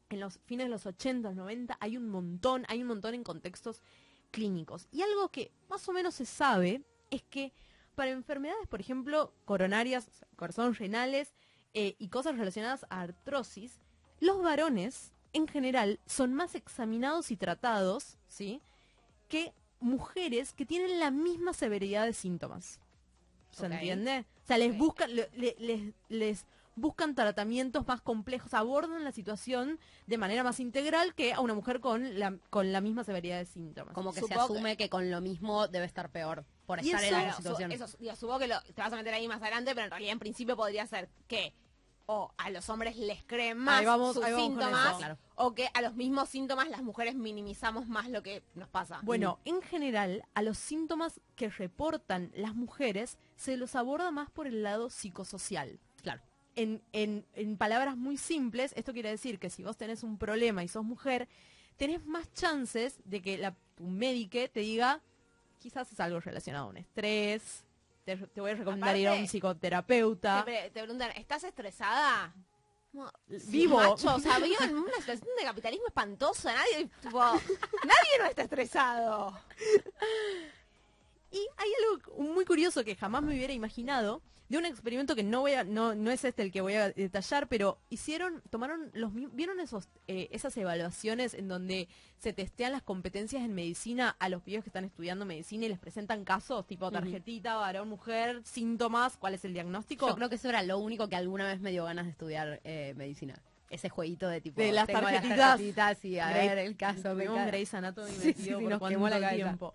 en 0.09 0.21
los 0.21 0.39
fines 0.45 0.67
de 0.67 0.71
los 0.71 0.85
80, 0.85 1.33
90, 1.33 1.79
hay 1.81 1.97
un 1.97 2.09
montón, 2.11 2.65
hay 2.69 2.83
un 2.83 2.89
montón 2.89 3.15
en 3.15 3.25
contextos 3.25 3.81
clínicos. 4.31 4.87
Y 4.93 5.01
algo 5.03 5.31
que 5.31 5.53
más 5.71 5.89
o 5.89 5.93
menos 5.93 6.15
se 6.15 6.27
sabe 6.27 6.83
es 7.11 7.23
que 7.23 7.53
para 7.95 8.11
enfermedades, 8.11 8.67
por 8.69 8.81
ejemplo, 8.81 9.33
coronarias, 9.47 10.11
corazón 10.37 10.75
renales 10.75 11.33
eh, 11.75 11.97
y 11.99 12.09
cosas 12.09 12.37
relacionadas 12.39 12.85
a 12.91 13.01
artrosis, 13.03 13.81
los 14.21 14.43
varones 14.43 15.13
en 15.33 15.49
general 15.49 15.99
son 16.07 16.35
más 16.35 16.55
examinados 16.55 17.31
y 17.31 17.37
tratados, 17.37 18.19
¿sí? 18.29 18.61
Que 19.29 19.53
mujeres 19.81 20.53
que 20.53 20.67
tienen 20.67 20.99
la 21.01 21.11
misma 21.11 21.53
severidad 21.55 22.05
de 22.07 22.13
síntomas. 22.13 22.79
¿Se 23.51 23.67
entiende? 23.67 24.25
O 24.45 24.47
sea, 24.47 24.59
les 24.59 24.77
buscan, 24.77 25.15
le- 25.15 25.31
le- 25.35 25.57
les, 25.59 25.95
les 26.09 26.47
buscan 26.75 27.15
tratamientos 27.15 27.87
más 27.87 28.01
complejos, 28.01 28.55
abordan 28.55 29.05
la 29.05 29.13
situación 29.13 29.79
de 30.07 30.17
manera 30.19 30.43
más 30.43 30.59
integral 30.61 31.15
que 31.15 31.35
a 31.35 31.41
una 31.41 31.53
mujer 31.55 31.81
con 31.81 32.19
la, 32.19 32.35
con 32.49 32.73
la 32.73 32.81
misma 32.81 33.05
severidad 33.05 33.39
de 33.39 33.45
síntomas. 33.45 33.93
Como 33.95 34.13
que 34.15 34.21
Supongo 34.21 34.47
se 34.47 34.53
asume 34.55 34.77
que 34.79 34.89
con 34.89 35.11
lo 35.11 35.21
mismo 35.21 35.69
debe 35.69 35.85
estar 35.85 36.09
peor 36.11 36.45
por 36.67 36.79
estar 36.81 37.01
en 37.03 37.07
eso- 37.09 37.13
la 37.15 37.19
Claro, 37.21 37.37
su- 37.37 37.43
situación. 37.43 37.73
eso, 37.73 37.87
digo, 37.99 38.17
supongo 38.17 38.39
que 38.39 38.47
lo- 38.49 38.63
te 38.63 38.81
vas 38.81 38.93
a 38.93 38.97
meter 38.97 39.13
ahí 39.13 39.29
más 39.29 39.43
adelante, 39.43 39.75
pero 39.75 39.85
en 39.85 39.91
realidad 39.91 40.13
en 40.13 40.19
principio 40.19 40.57
podría 40.57 40.87
ser 40.87 41.11
que 41.29 41.53
o 42.07 42.33
a 42.37 42.51
los 42.51 42.69
hombres 42.69 42.97
les 42.97 43.23
creen 43.25 43.59
más 43.59 43.81
Ahí 43.81 43.87
vamos- 43.87 44.15
sus 44.15 44.25
ahí 44.25 44.33
vamos 44.33 44.49
con 44.49 44.59
síntomas, 44.59 44.89
eso. 44.89 44.99
Claro. 44.99 45.19
o 45.37 45.55
que 45.55 45.69
a 45.73 45.83
los 45.83 45.95
mismos 45.95 46.29
síntomas 46.29 46.69
las 46.69 46.83
mujeres 46.83 47.15
minimizamos 47.15 47.87
más 47.89 48.09
lo 48.11 48.23
que 48.23 48.43
nos 48.55 48.69
pasa. 48.69 49.01
Bueno, 49.03 49.39
en 49.45 49.63
general, 49.63 50.25
a 50.35 50.43
los 50.43 50.59
síntomas 50.59 51.21
que 51.37 51.49
reportan 51.49 52.31
las 52.35 52.55
mujeres 52.55 53.19
se 53.37 53.57
los 53.57 53.75
aborda 53.77 54.11
más 54.11 54.31
por 54.31 54.47
el 54.47 54.63
lado 54.63 54.91
psicosocial. 54.91 55.79
Claro. 56.03 56.21
En, 56.55 56.83
en- 56.93 57.25
en 57.35 57.57
palabras 57.57 57.97
muy 57.97 58.17
simples, 58.17 58.73
esto 58.77 58.93
quiere 58.93 59.11
decir 59.11 59.39
que 59.39 59.49
si 59.51 59.63
vos 59.65 59.77
tenés 59.77 60.03
un 60.03 60.19
problema 60.19 60.63
y 60.65 60.69
sos 60.69 60.85
mujer, 60.85 61.29
tenés 61.77 62.05
más 62.05 62.33
chances 62.35 63.01
de 63.05 63.23
que 63.23 63.39
la, 63.39 63.55
tu 63.75 63.85
médico 63.85 64.39
te 64.53 64.61
diga, 64.61 65.01
quizás 65.59 65.91
es 65.93 66.01
algo 66.01 66.21
relacionado 66.21 66.67
a 66.67 66.71
un 66.71 66.77
estrés, 66.77 67.65
te, 68.05 68.17
te 68.17 68.41
voy 68.41 68.51
a 68.51 68.55
recomendar 68.55 68.97
ir 68.97 69.09
a 69.09 69.15
un 69.15 69.27
psicoterapeuta. 69.27 70.39
Te, 70.39 70.45
pre- 70.45 70.71
te 70.71 70.81
preguntan, 70.83 71.11
¿estás 71.17 71.45
estresada? 71.45 72.35
Como, 72.91 73.11
Vivo. 73.27 73.77
macho, 73.79 74.15
o 74.17 74.19
sea, 74.21 74.39
vivo 74.39 74.63
en 74.63 74.77
una 74.77 74.93
situación 74.97 75.29
de 75.39 75.45
capitalismo 75.45 75.87
espantosa. 75.87 76.53
Nadie, 76.55 76.91
tipo, 77.01 77.19
nadie 77.21 78.19
no 78.19 78.27
está 78.27 78.43
estresado. 78.43 79.39
Y 81.31 81.39
hay 81.57 81.71
algo 81.95 82.23
muy 82.23 82.45
curioso 82.45 82.85
que 82.85 82.95
jamás 82.95 83.23
me 83.23 83.35
hubiera 83.35 83.55
imaginado 83.55 84.21
de 84.53 84.59
un 84.59 84.67
experimento 84.67 85.17
que 85.17 85.23
no 85.23 85.41
voy 85.41 85.53
a, 85.55 85.65
no, 85.65 85.95
no 85.95 86.11
es 86.11 86.25
este 86.27 86.43
el 86.43 86.53
que 86.53 86.61
voy 86.61 86.75
a 86.75 86.91
detallar, 86.91 87.49
pero 87.49 87.79
hicieron, 87.89 88.43
tomaron 88.51 88.91
los 88.93 89.11
vieron 89.35 89.61
esos, 89.61 89.89
eh, 90.09 90.29
esas 90.31 90.55
evaluaciones 90.59 91.33
en 91.33 91.49
donde 91.49 91.89
se 92.19 92.35
testean 92.35 92.73
las 92.73 92.83
competencias 92.83 93.43
en 93.43 93.55
medicina 93.55 94.15
a 94.19 94.29
los 94.29 94.43
pibes 94.43 94.63
que 94.63 94.69
están 94.69 94.85
estudiando 94.85 95.25
medicina 95.25 95.65
y 95.65 95.69
les 95.71 95.79
presentan 95.79 96.25
casos 96.25 96.67
tipo 96.67 96.91
tarjetita, 96.91 97.55
varón, 97.57 97.89
mujer, 97.89 98.43
síntomas, 98.45 99.17
cuál 99.17 99.33
es 99.35 99.45
el 99.47 99.55
diagnóstico. 99.55 100.07
Yo 100.07 100.15
creo 100.17 100.29
que 100.29 100.35
eso 100.35 100.51
era 100.51 100.63
lo 100.63 100.79
único 100.79 101.09
que 101.09 101.17
alguna 101.17 101.47
vez 101.47 101.61
me 101.61 101.71
dio 101.71 101.85
ganas 101.85 102.05
de 102.05 102.11
estudiar 102.11 102.61
eh, 102.65 102.93
medicina. 102.97 103.35
Ese 103.71 103.89
jueguito 103.89 104.29
de 104.29 104.43
tipo... 104.43 104.61
De 104.61 104.71
las 104.71 104.87
tengo 104.87 105.01
tarjetitas. 105.01 105.39
tarjetitas 105.39 106.05
y 106.05 106.19
a 106.19 106.29
Grey- 106.31 106.49
ver 106.49 106.59
el 106.59 106.77
caso. 106.77 107.15
me 107.15 107.25
caga. 107.25 107.47
Grey's 107.47 107.73
Anatomy 107.73 108.11
Sí, 108.11 108.35
sí, 108.35 108.51
por 108.51 108.65
nos 108.65 108.87
quemó 108.87 109.09
la 109.09 109.19
cabeza. 109.19 109.35
tiempo. 109.47 109.75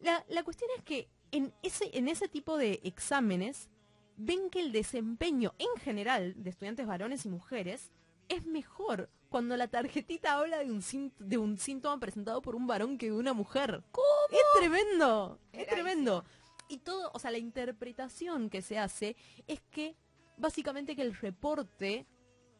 La, 0.00 0.22
la 0.28 0.42
cuestión 0.42 0.68
es 0.76 0.82
que 0.82 1.08
en 1.32 1.54
ese, 1.62 1.88
en 1.96 2.08
ese 2.08 2.28
tipo 2.28 2.58
de 2.58 2.80
exámenes 2.84 3.70
ven 4.16 4.50
que 4.50 4.60
el 4.60 4.72
desempeño 4.72 5.54
en 5.58 5.80
general 5.80 6.34
de 6.36 6.50
estudiantes 6.50 6.86
varones 6.86 7.24
y 7.24 7.28
mujeres 7.28 7.90
es 8.28 8.44
mejor 8.46 9.10
cuando 9.28 9.56
la 9.56 9.68
tarjetita 9.68 10.34
habla 10.38 10.58
de 10.58 10.70
un, 10.70 10.80
sínt- 10.80 11.16
de 11.18 11.36
un 11.38 11.58
síntoma 11.58 11.98
presentado 11.98 12.40
por 12.40 12.54
un 12.54 12.66
varón 12.66 12.96
que 12.98 13.06
de 13.06 13.16
una 13.16 13.32
mujer. 13.32 13.82
¿Cómo? 13.90 14.06
Es 14.30 14.38
tremendo, 14.60 15.38
es 15.52 15.66
tremendo. 15.66 16.24
Y 16.68 16.78
todo, 16.78 17.10
o 17.12 17.18
sea, 17.18 17.30
la 17.30 17.38
interpretación 17.38 18.48
que 18.48 18.62
se 18.62 18.78
hace 18.78 19.16
es 19.46 19.60
que 19.70 19.96
básicamente 20.38 20.94
que 20.96 21.02
el 21.02 21.14
reporte 21.14 22.06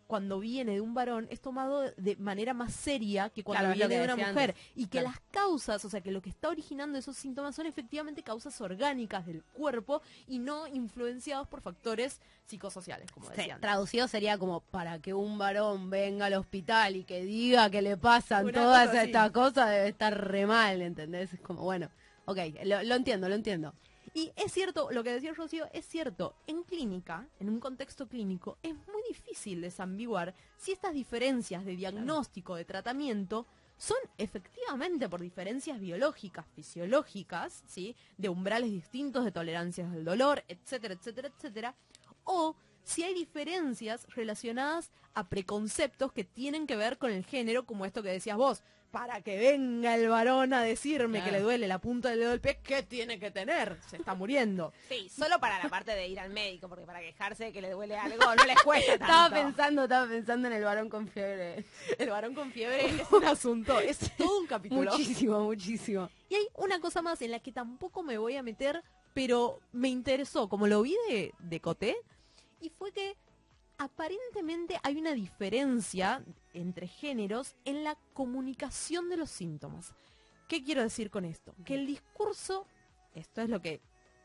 cuando 0.06 0.38
viene 0.40 0.72
de 0.74 0.80
un 0.80 0.94
varón 0.94 1.26
es 1.30 1.40
tomado 1.40 1.82
de 1.96 2.16
manera 2.16 2.52
más 2.54 2.72
seria 2.74 3.30
que 3.30 3.42
cuando 3.42 3.64
Claro, 3.72 3.74
viene 3.74 3.94
que 3.94 3.98
de 3.98 4.04
una 4.04 4.16
mujer 4.28 4.50
antes. 4.50 4.64
y 4.74 4.84
que 4.86 4.98
Claro. 5.00 5.08
las 5.08 5.20
causas, 5.30 5.84
o 5.84 5.90
sea, 5.90 6.00
que 6.00 6.10
lo 6.10 6.20
que 6.22 6.30
está 6.30 6.48
originando 6.48 6.98
esos 6.98 7.16
síntomas 7.16 7.54
son 7.54 7.66
efectivamente 7.66 8.22
causas 8.22 8.60
orgánicas 8.60 9.26
del 9.26 9.42
cuerpo 9.44 10.02
y 10.26 10.38
no 10.38 10.66
influenciados 10.66 11.48
por 11.48 11.60
factores 11.62 12.20
psicosociales, 12.46 13.10
como 13.10 13.26
Sí, 13.30 13.36
decían. 13.36 13.60
traducido 13.60 14.06
sería 14.08 14.38
como 14.38 14.60
para 14.60 14.98
que 15.00 15.14
un 15.14 15.38
varón 15.38 15.90
venga 15.90 16.26
al 16.26 16.34
hospital 16.34 16.96
y 16.96 17.04
que 17.04 17.22
diga 17.24 17.70
que 17.70 17.82
le 17.82 17.96
pasan 17.96 18.44
Una 18.44 18.52
todas 18.52 18.88
cosa 18.88 19.02
estas 19.04 19.30
cosas 19.30 19.70
debe 19.70 19.88
estar 19.88 20.28
re 20.30 20.46
mal, 20.46 20.82
¿entendés? 20.82 21.32
Es 21.32 21.40
como, 21.40 21.62
bueno, 21.62 21.88
ok, 22.26 22.38
lo, 22.64 22.82
lo 22.82 22.94
entiendo, 22.94 23.28
lo 23.28 23.34
entiendo. 23.34 23.74
Y 24.16 24.32
es 24.36 24.52
cierto, 24.52 24.92
lo 24.92 25.02
que 25.02 25.12
decía 25.12 25.34
Rocío, 25.34 25.68
es 25.72 25.86
cierto, 25.86 26.36
en 26.46 26.62
clínica, 26.62 27.26
en 27.40 27.48
un 27.48 27.58
contexto 27.58 28.08
clínico, 28.08 28.58
es 28.62 28.72
muy 28.72 29.02
difícil 29.08 29.60
desambiguar 29.60 30.36
si 30.56 30.70
estas 30.70 30.94
diferencias 30.94 31.64
de 31.64 31.74
diagnóstico, 31.74 32.54
de 32.54 32.64
tratamiento, 32.64 33.44
son 33.76 33.98
efectivamente 34.16 35.08
por 35.08 35.20
diferencias 35.20 35.80
biológicas, 35.80 36.46
fisiológicas, 36.54 37.64
¿sí? 37.66 37.96
De 38.16 38.28
umbrales 38.28 38.70
distintos, 38.70 39.24
de 39.24 39.32
tolerancias 39.32 39.92
al 39.92 40.04
dolor, 40.04 40.44
etcétera, 40.46 40.94
etcétera, 40.94 41.28
etcétera, 41.36 41.74
o 42.22 42.54
si 42.84 43.02
hay 43.02 43.14
diferencias 43.14 44.06
relacionadas 44.14 44.92
a 45.14 45.28
preconceptos 45.28 46.12
que 46.12 46.22
tienen 46.22 46.68
que 46.68 46.76
ver 46.76 46.98
con 46.98 47.10
el 47.10 47.24
género, 47.24 47.66
como 47.66 47.84
esto 47.84 48.02
que 48.02 48.10
decías 48.10 48.36
vos, 48.36 48.62
para 48.94 49.22
que 49.22 49.36
venga 49.36 49.96
el 49.96 50.08
varón 50.08 50.52
a 50.52 50.62
decirme 50.62 51.20
que 51.24 51.32
le 51.32 51.40
duele 51.40 51.66
la 51.66 51.80
punta 51.80 52.10
del 52.10 52.20
dedo 52.20 52.30
del 52.30 52.40
pie, 52.40 52.60
¿qué 52.62 52.84
tiene 52.84 53.18
que 53.18 53.32
tener? 53.32 53.76
Se 53.90 53.96
está 53.96 54.14
muriendo. 54.14 54.72
Sí, 54.88 55.08
solo 55.08 55.40
para 55.40 55.60
la 55.60 55.68
parte 55.68 55.90
de 55.90 56.06
ir 56.06 56.20
al 56.20 56.30
médico, 56.30 56.68
porque 56.68 56.84
para 56.84 57.00
quejarse 57.00 57.46
de 57.46 57.52
que 57.52 57.60
le 57.60 57.70
duele 57.70 57.96
algo 57.96 58.18
no 58.36 58.44
les 58.44 58.62
cuesta 58.64 58.98
tanto. 58.98 59.04
Estaba 59.04 59.30
pensando, 59.30 59.82
estaba 59.82 60.06
pensando 60.06 60.46
en 60.46 60.54
el 60.54 60.62
varón 60.62 60.88
con 60.88 61.08
fiebre. 61.08 61.64
El 61.98 62.10
varón 62.10 62.34
con 62.34 62.52
fiebre 62.52 62.86
es 62.86 63.10
un 63.10 63.24
asunto, 63.24 63.80
es 63.80 63.98
todo 64.16 64.38
un 64.38 64.46
capítulo. 64.46 64.92
Muchísimo, 64.92 65.40
muchísimo. 65.40 66.08
Y 66.28 66.36
hay 66.36 66.46
una 66.54 66.78
cosa 66.78 67.02
más 67.02 67.20
en 67.22 67.32
la 67.32 67.40
que 67.40 67.50
tampoco 67.50 68.04
me 68.04 68.16
voy 68.16 68.36
a 68.36 68.44
meter, 68.44 68.80
pero 69.12 69.58
me 69.72 69.88
interesó, 69.88 70.48
como 70.48 70.68
lo 70.68 70.82
vi 70.82 70.94
de, 71.08 71.34
de 71.40 71.60
Coté, 71.60 71.96
y 72.60 72.70
fue 72.70 72.92
que 72.92 73.16
aparentemente 73.78 74.78
hay 74.82 74.96
una 74.96 75.12
diferencia 75.12 76.24
entre 76.52 76.86
géneros 76.86 77.56
en 77.64 77.84
la 77.84 77.96
comunicación 78.12 79.08
de 79.08 79.16
los 79.16 79.30
síntomas. 79.30 79.92
¿Qué 80.48 80.62
quiero 80.62 80.82
decir 80.82 81.10
con 81.10 81.24
esto? 81.24 81.54
Que 81.64 81.74
el 81.74 81.86
discurso, 81.86 82.66
esto 83.14 83.40
es 83.40 83.48
lo 83.48 83.60
que 83.60 83.80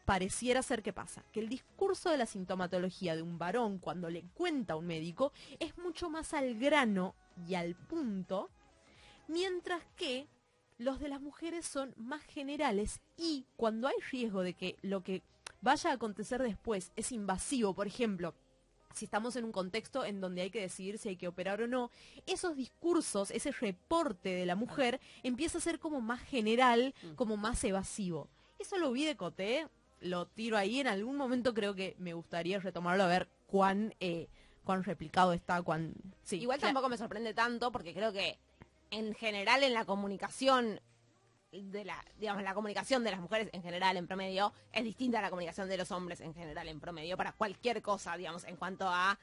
pareciera 0.06 0.62
ser 0.62 0.82
que 0.82 0.94
pasa, 0.94 1.24
que 1.32 1.40
el 1.40 1.50
discurso 1.50 2.10
de 2.10 2.18
la 2.18 2.26
sintomatología 2.26 3.16
de 3.16 3.22
un 3.22 3.38
varón 3.38 3.78
cuando 3.78 4.10
le 4.10 4.24
cuenta 4.34 4.74
a 4.74 4.78
un 4.78 4.88
médico 4.88 5.32
es 5.60 5.78
mucho 5.78 6.10
más 6.10 6.34
al 6.34 6.56
grano 6.56 7.16
y 7.48 7.56
al 7.56 7.76
punto, 7.76 8.50
mientras 9.28 9.84
que 9.96 10.28
los 10.78 11.00
de 11.00 11.10
las 11.10 11.22
mujeres 11.22 11.66
son 11.66 11.94
más 11.98 12.24
generales 12.24 13.02
y 13.18 13.46
cuando 13.56 13.88
hay 13.88 13.98
riesgo 14.12 14.42
de 14.42 14.54
que 14.54 14.78
lo 14.82 15.04
que 15.04 15.22
vaya 15.62 15.92
a 15.92 15.94
acontecer 15.94 16.42
después 16.42 16.92
es 16.96 17.12
invasivo, 17.12 17.74
por 17.74 17.86
ejemplo, 17.86 18.34
si 18.94 19.06
estamos 19.06 19.36
en 19.36 19.46
un 19.46 19.52
contexto 19.52 20.04
en 20.04 20.20
donde 20.22 20.42
hay 20.42 20.50
que 20.50 20.62
decidir 20.62 20.98
si 20.98 21.10
hay 21.10 21.16
que 21.16 21.28
operar 21.28 21.62
o 21.62 21.68
no, 21.68 21.92
esos 22.26 22.56
discursos, 22.56 23.32
ese 23.32 23.52
reporte 23.52 24.30
de 24.30 24.46
la 24.46 24.56
mujer 24.56 25.00
empieza 25.24 25.58
a 25.58 25.62
ser 25.62 25.80
como 25.80 26.02
más 26.02 26.22
general, 26.22 26.94
como 27.16 27.38
más 27.38 27.64
evasivo. 27.64 28.28
Eso 28.58 28.78
lo 28.78 28.92
vi 28.92 29.06
de 29.06 29.16
Coté, 29.16 29.68
lo 30.02 30.26
tiro 30.28 30.58
ahí, 30.58 30.80
en 30.80 30.88
algún 30.88 31.16
momento 31.16 31.54
creo 31.54 31.76
que 31.76 31.96
me 32.00 32.14
gustaría 32.14 32.60
retomarlo 32.60 33.04
a 33.04 33.08
ver 33.08 33.30
cuán, 33.48 33.94
eh, 34.00 34.28
cuán 34.64 34.84
replicado 34.84 35.34
está, 35.34 35.62
cuán... 35.62 35.94
Sí, 36.24 36.38
Igual 36.38 36.60
Claro. 36.60 36.74
tampoco 36.74 36.90
me 36.90 36.98
sorprende 36.98 37.34
tanto 37.34 37.72
porque 37.72 37.94
creo 37.94 38.12
que 38.12 38.38
en 38.92 39.14
general 39.14 39.64
en 39.64 39.74
la 39.74 39.86
comunicación 39.86 40.82
de 41.52 41.84
la, 41.84 41.96
digamos, 42.20 42.44
la 42.44 42.54
comunicación 42.54 43.04
de 43.04 43.12
las 43.12 43.20
mujeres 43.20 43.50
en 43.54 43.64
general 43.64 43.98
en 43.98 44.06
promedio 44.08 44.54
es 44.72 44.84
distinta 44.84 45.20
a 45.20 45.22
la 45.24 45.30
comunicación 45.30 45.68
de 45.68 45.78
los 45.78 45.92
hombres 45.92 46.22
en 46.22 46.34
general 46.34 46.68
en 46.68 46.80
promedio 46.80 47.18
para 47.18 47.32
cualquier 47.32 47.82
cosa, 47.82 48.16
digamos, 48.18 48.44
en 48.44 48.56
cuanto 48.56 48.88
a 48.88 49.18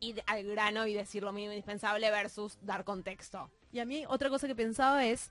ir 0.00 0.22
al 0.26 0.44
grano 0.44 0.86
y 0.86 0.94
decir 0.94 1.22
lo 1.22 1.32
mínimo 1.32 1.52
indispensable 1.52 2.10
versus 2.10 2.58
dar 2.62 2.84
contexto. 2.84 3.50
Y 3.72 3.80
a 3.80 3.84
mí 3.84 4.04
otra 4.08 4.28
cosa 4.28 4.46
que 4.46 4.54
pensaba 4.54 5.04
es, 5.06 5.30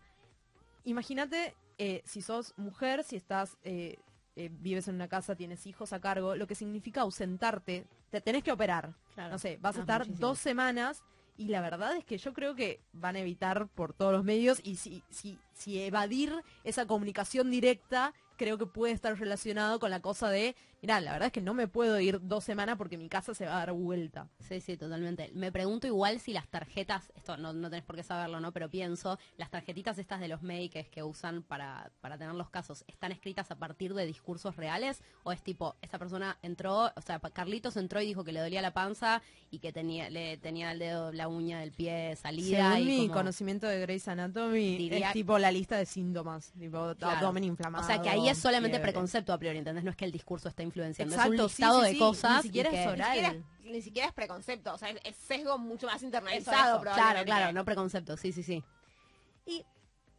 imagínate 0.83 1.55
eh, 1.77 2.01
si 2.05 2.21
sos 2.21 2.53
mujer, 2.57 3.03
si 3.03 3.15
estás, 3.15 3.57
eh, 3.63 3.97
eh, 4.35 4.49
vives 4.51 4.87
en 4.87 4.95
una 4.95 5.07
casa, 5.07 5.35
tienes 5.35 5.65
hijos 5.67 5.93
a 5.93 5.99
cargo, 5.99 6.35
lo 6.35 6.47
que 6.47 6.55
significa 6.55 7.01
ausentarte, 7.01 7.85
te 8.09 8.21
tenés 8.21 8.43
que 8.43 8.51
operar. 8.51 8.93
Claro. 9.13 9.31
No 9.31 9.39
sé, 9.39 9.57
vas 9.61 9.75
a 9.75 9.79
Ah, 9.79 9.81
estar 9.81 9.99
muchísimo. 10.01 10.27
dos 10.27 10.39
semanas 10.39 11.03
y 11.41 11.47
la 11.47 11.61
verdad 11.61 11.95
es 11.97 12.05
que 12.05 12.19
yo 12.19 12.33
creo 12.33 12.53
que 12.53 12.79
van 12.93 13.15
a 13.15 13.19
evitar 13.19 13.67
por 13.67 13.93
todos 13.93 14.13
los 14.13 14.23
medios 14.23 14.59
y 14.63 14.75
si, 14.75 15.01
si, 15.09 15.81
evadir 15.81 16.31
esa 16.63 16.85
comunicación 16.85 17.49
directa 17.49 18.13
creo 18.37 18.59
que 18.59 18.67
puede 18.67 18.93
estar 18.93 19.17
relacionado 19.17 19.79
con 19.79 19.89
la 19.89 20.01
cosa 20.01 20.29
de, 20.29 20.55
mira, 20.81 20.99
la 21.01 21.11
verdad 21.13 21.27
es 21.27 21.31
que 21.33 21.41
no 21.41 21.53
me 21.53 21.67
puedo 21.67 21.99
ir 21.99 22.19
dos 22.21 22.43
semanas 22.43 22.77
porque 22.77 22.97
mi 22.97 23.07
casa 23.09 23.33
se 23.33 23.45
va 23.45 23.55
a 23.55 23.59
dar 23.65 23.73
vuelta. 23.73 24.27
Sí, 24.39 24.59
sí, 24.61 24.77
totalmente. 24.77 25.31
Me 25.33 25.51
pregunto 25.51 25.87
igual 25.87 26.19
si 26.19 26.33
las 26.33 26.47
tarjetas, 26.47 27.11
esto 27.15 27.37
no, 27.37 27.53
no 27.53 27.69
tenés 27.69 27.85
por 27.85 27.95
qué 27.95 28.03
saberlo, 28.03 28.39
¿no? 28.39 28.51
Pero 28.51 28.69
pienso, 28.69 29.17
las 29.37 29.49
tarjetitas 29.49 29.97
estas 29.97 30.19
de 30.19 30.27
los 30.27 30.41
médicos 30.41 30.87
que 30.89 31.03
usan 31.03 31.43
para, 31.43 31.91
para 32.01 32.17
tener 32.17 32.33
los 32.35 32.49
casos, 32.49 32.83
¿están 32.87 33.11
escritas 33.11 33.51
a 33.51 33.55
partir 33.57 33.93
de 33.93 34.05
discursos 34.05 34.55
reales? 34.55 35.01
¿O 35.23 35.31
es 35.31 35.41
tipo, 35.43 35.75
esta 35.81 35.99
persona 35.99 36.37
entró, 36.41 36.85
o 36.95 37.01
sea, 37.05 37.19
Carlitos 37.19 37.77
entró 37.77 38.01
y 38.01 38.05
dijo 38.07 38.23
que 38.23 38.31
le 38.31 38.39
dolía 38.39 38.61
la 38.61 38.73
panza 38.73 39.21
y 39.49 39.59
que 39.59 39.71
tenía, 39.71 40.09
le 40.09 40.37
tenía 40.37 40.71
el 40.71 40.79
dedo, 40.79 41.11
la 41.11 41.27
uña 41.27 41.59
del 41.59 41.71
pie 41.71 42.15
salida? 42.15 42.73
Según 42.73 42.81
y 42.81 42.85
mi 43.01 43.07
como- 43.07 43.19
conocimiento 43.19 43.67
de 43.67 43.79
Grey's 43.81 44.07
Anatomy, 44.07 44.77
Diría- 44.77 45.07
es 45.07 45.13
tipo 45.13 45.37
la 45.37 45.51
lista 45.51 45.77
de 45.77 45.85
síntomas, 45.85 46.51
tipo 46.53 46.95
Claro. 46.95 47.17
abdomen 47.17 47.43
inflamado. 47.43 47.83
O 47.83 47.87
sea, 47.87 48.01
que 48.01 48.09
ahí 48.09 48.27
es 48.29 48.37
solamente 48.37 48.77
fiebre. 48.77 48.91
preconcepto 48.91 49.31
a 49.33 49.37
priori, 49.37 49.57
¿entendés? 49.59 49.83
No 49.83 49.91
es 49.91 49.95
que 49.95 50.05
el 50.05 50.11
discurso 50.11 50.49
está 50.49 50.63
influenciando, 50.71 51.13
Exacto, 51.15 51.33
es 51.33 51.39
un 51.39 51.45
listado 51.47 51.83
sí, 51.85 51.93
de 51.93 51.99
cosas. 51.99 52.35
ni 52.37 52.41
siquiera 52.43 52.69
es 52.71 52.87
oral. 52.87 52.97
Ni 52.97 53.15
siquiera, 53.15 53.29
es- 53.29 53.65
ni 53.71 53.81
siquiera 53.81 54.07
es 54.09 54.13
preconcepto, 54.13 54.73
o 54.73 54.77
sea, 54.77 54.89
es, 54.89 54.99
es 55.03 55.15
sesgo 55.15 55.57
mucho 55.57 55.87
más 55.87 56.01
internalizado 56.03 56.81
eso. 56.83 56.93
Claro, 56.93 57.23
claro, 57.25 57.53
no 57.53 57.63
preconcepto, 57.63 58.17
sí, 58.17 58.31
sí, 58.31 58.43
sí. 58.43 58.63
Y 59.45 59.63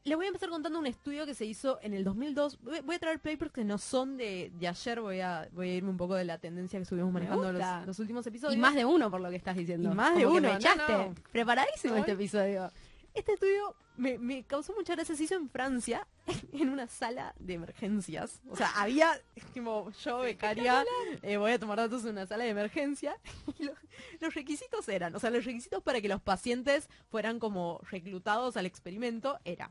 les 0.04 0.16
voy 0.16 0.25
a 0.26 0.28
empezar 0.28 0.49
contando 0.49 0.78
un 0.78 0.87
estudio 0.87 1.26
que 1.26 1.35
se 1.35 1.44
hizo 1.44 1.78
en 1.82 1.94
el 1.94 2.02
2002. 2.02 2.59
Voy 2.85 2.97
a 2.97 2.99
traer 2.99 3.21
papers 3.21 3.52
que 3.52 3.64
no 3.64 3.78
son 3.78 4.16
de, 4.16 4.50
de 4.59 4.66
ayer, 4.68 5.00
voy 5.00 5.21
a, 5.21 5.49
voy 5.52 5.71
a 5.71 5.75
irme 5.75 5.90
un 5.90 5.97
poco 5.97 6.14
de 6.16 6.25
la 6.25 6.38
tendencia 6.38 6.78
que 6.78 6.82
estuvimos 6.82 7.12
manejando 7.12 7.52
los, 7.52 7.87
los 7.87 7.99
últimos 8.00 8.26
episodios. 8.26 8.56
Y 8.56 8.59
más 8.61 8.75
de 8.75 8.85
uno 8.85 9.11
por 9.11 9.21
lo 9.21 9.30
que 9.30 9.37
estás 9.37 9.54
diciendo. 9.56 9.92
Y 9.92 9.94
más 9.94 10.14
de 10.14 10.21
que 10.21 10.26
uno, 10.26 10.49
no, 10.49 10.56
echaste. 10.56 10.92
no. 10.92 11.14
Preparadísimo 11.30 11.94
Ay. 11.94 12.00
este 12.00 12.12
episodio. 12.12 12.73
Este 13.14 13.33
estudio 13.35 13.76
me, 13.97 14.19
me 14.19 14.45
causó 14.45 14.73
mucha 14.75 14.95
gracia, 14.95 15.14
se 15.14 15.25
hizo 15.25 15.35
en 15.35 15.50
Francia, 15.50 16.07
en 16.52 16.69
una 16.71 16.88
sala 16.88 17.35
de 17.38 17.54
emergencias. 17.54 18.40
O 18.49 18.57
sea, 18.57 18.71
había, 18.81 19.21
como 19.54 19.90
yo, 19.90 20.21
becaria, 20.21 20.85
eh, 21.23 21.37
voy 21.37 21.52
a 21.52 21.59
tomar 21.59 21.78
datos 21.78 22.02
en 22.04 22.11
una 22.11 22.26
sala 22.26 22.45
de 22.45 22.50
emergencia. 22.50 23.16
Y 23.59 23.64
los, 23.64 23.76
los 24.21 24.35
requisitos 24.35 24.88
eran, 24.88 25.14
o 25.14 25.21
sea, 25.21 25.31
los 25.31 25.45
requisitos 25.45 25.83
para 25.83 26.00
que 26.00 26.09
los 26.09 26.23
pacientes 26.23 26.88
fueran 27.11 27.38
como 27.38 27.81
reclutados 27.90 28.57
al 28.57 28.66
experimento 28.66 29.38
era 29.45 29.71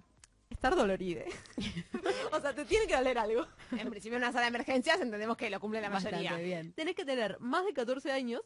estar 0.50 0.76
doloride. 0.76 1.26
o 2.32 2.40
sea, 2.40 2.54
te 2.54 2.66
tiene 2.66 2.86
que 2.86 2.96
doler 2.96 3.18
algo. 3.18 3.48
En 3.72 3.90
principio 3.90 4.18
en 4.18 4.24
una 4.24 4.32
sala 4.32 4.44
de 4.44 4.50
emergencias 4.50 5.02
entendemos 5.02 5.36
que 5.36 5.50
lo 5.50 5.60
cumple 5.60 5.82
la 5.82 5.90
mayoría. 5.90 6.36
Bien. 6.36 6.74
Tenés 6.74 6.96
que 6.96 7.06
tener 7.06 7.40
más 7.40 7.66
de 7.66 7.74
14 7.74 8.12
años, 8.12 8.42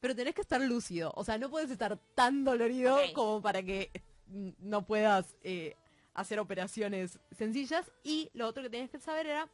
pero 0.00 0.16
tenés 0.16 0.34
que 0.34 0.40
estar 0.40 0.60
lúcido. 0.60 1.12
O 1.14 1.24
sea, 1.24 1.38
no 1.38 1.50
puedes 1.50 1.70
estar 1.70 1.98
tan 2.14 2.44
dolorido 2.44 2.98
como 3.14 3.40
para 3.40 3.62
que 3.62 3.90
no 4.28 4.86
puedas 4.86 5.36
eh, 5.42 5.76
hacer 6.14 6.38
operaciones 6.40 7.18
sencillas. 7.32 7.90
Y 8.02 8.30
lo 8.34 8.46
otro 8.48 8.62
que 8.62 8.70
tenías 8.70 8.90
que 8.90 8.98
saber 9.00 9.26
era 9.26 9.48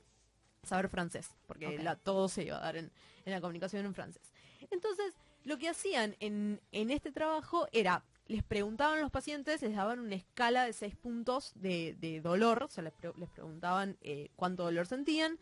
saber 0.63 0.89
francés, 0.89 1.31
porque 1.47 1.67
la- 1.85 1.97
todo 1.97 2.29
se 2.29 2.45
iba 2.45 2.57
a 2.59 2.61
dar 2.61 2.77
en, 2.77 2.91
en 3.25 3.33
la 3.33 3.41
comunicación 3.41 3.85
en 3.87 3.95
francés. 3.95 4.23
Entonces, 4.71 5.15
lo 5.45 5.57
que 5.59 5.69
hacían 5.69 6.17
en, 6.21 6.61
en 6.73 6.91
este 6.91 7.13
trabajo 7.13 7.67
era, 7.73 8.05
les 8.27 8.43
preguntaban 8.43 8.99
a 8.99 9.03
los 9.03 9.11
pacientes, 9.11 9.63
les 9.63 9.75
daban 9.75 9.99
una 10.01 10.15
escala 10.15 10.65
de 10.67 10.73
seis 10.75 10.95
puntos 10.97 11.53
de, 11.55 11.95
de 11.99 12.21
dolor, 12.21 12.65
o 12.65 12.69
sea, 12.69 12.85
les, 12.85 12.93
pre- 12.93 13.15
les 13.17 13.31
preguntaban 13.31 13.97
eh, 14.03 14.31
cuánto 14.37 14.65
dolor 14.65 14.87
sentían, 14.87 15.39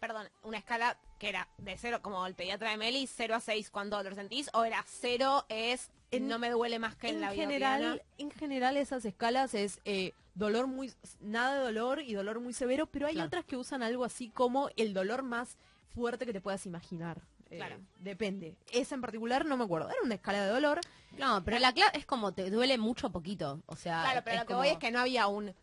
Perdón, 0.00 0.28
una 0.44 0.58
escala 0.58 0.96
que 1.18 1.28
era 1.28 1.48
de 1.58 1.76
cero, 1.76 1.98
como 2.02 2.24
el 2.24 2.36
pediatra 2.36 2.70
de 2.70 2.76
Meli, 2.76 3.08
0 3.08 3.34
a 3.34 3.40
6, 3.40 3.68
¿cuánto 3.68 3.96
dolor 3.96 4.14
sentís? 4.14 4.48
O 4.54 4.62
era 4.64 4.84
0 4.86 5.44
es 5.48 5.90
En- 6.10 6.28
no 6.28 6.38
me 6.38 6.50
duele 6.50 6.78
más 6.78 6.96
que 6.96 7.08
en, 7.08 7.16
en 7.16 7.20
la 7.20 7.30
vida 7.32 7.42
general, 7.42 7.80
cotidiana. 7.82 8.02
en 8.18 8.30
general 8.30 8.76
esas 8.76 9.04
escalas 9.04 9.54
es 9.54 9.80
eh, 9.84 10.12
dolor 10.34 10.66
muy 10.66 10.92
nada 11.20 11.56
de 11.58 11.64
dolor 11.64 12.00
y 12.00 12.14
dolor 12.14 12.40
muy 12.40 12.52
severo, 12.52 12.86
pero 12.86 13.06
hay 13.06 13.14
Claro. 13.14 13.26
otras 13.26 13.44
que 13.44 13.56
usan 13.56 13.82
algo 13.82 14.04
así 14.04 14.28
como 14.30 14.70
el 14.76 14.94
dolor 14.94 15.22
más 15.22 15.56
fuerte 15.94 16.24
que 16.26 16.32
te 16.32 16.40
puedas 16.40 16.64
imaginar. 16.66 17.20
Eh, 17.50 17.56
Claro. 17.56 17.76
Depende. 17.98 18.56
Esa 18.72 18.94
en 18.94 19.00
particular 19.00 19.44
no 19.46 19.56
me 19.56 19.64
acuerdo. 19.64 19.88
Era 19.90 19.98
una 20.04 20.14
escala 20.14 20.44
de 20.44 20.50
dolor. 20.52 20.80
No, 21.18 21.42
pero 21.44 21.58
la 21.58 21.72
clave 21.72 21.98
es 21.98 22.04
como 22.06 22.32
te 22.32 22.50
duele 22.50 22.76
mucho 22.78 23.10
poquito. 23.10 23.60
O 23.66 23.74
sea, 23.76 24.02
Claro, 24.02 24.20
pero 24.24 24.40
lo 24.40 24.46
que 24.46 24.54
voy 24.54 24.68
es 24.68 24.78
que 24.78 24.90
no 24.90 25.00
había 25.00 25.26
un 25.26 25.54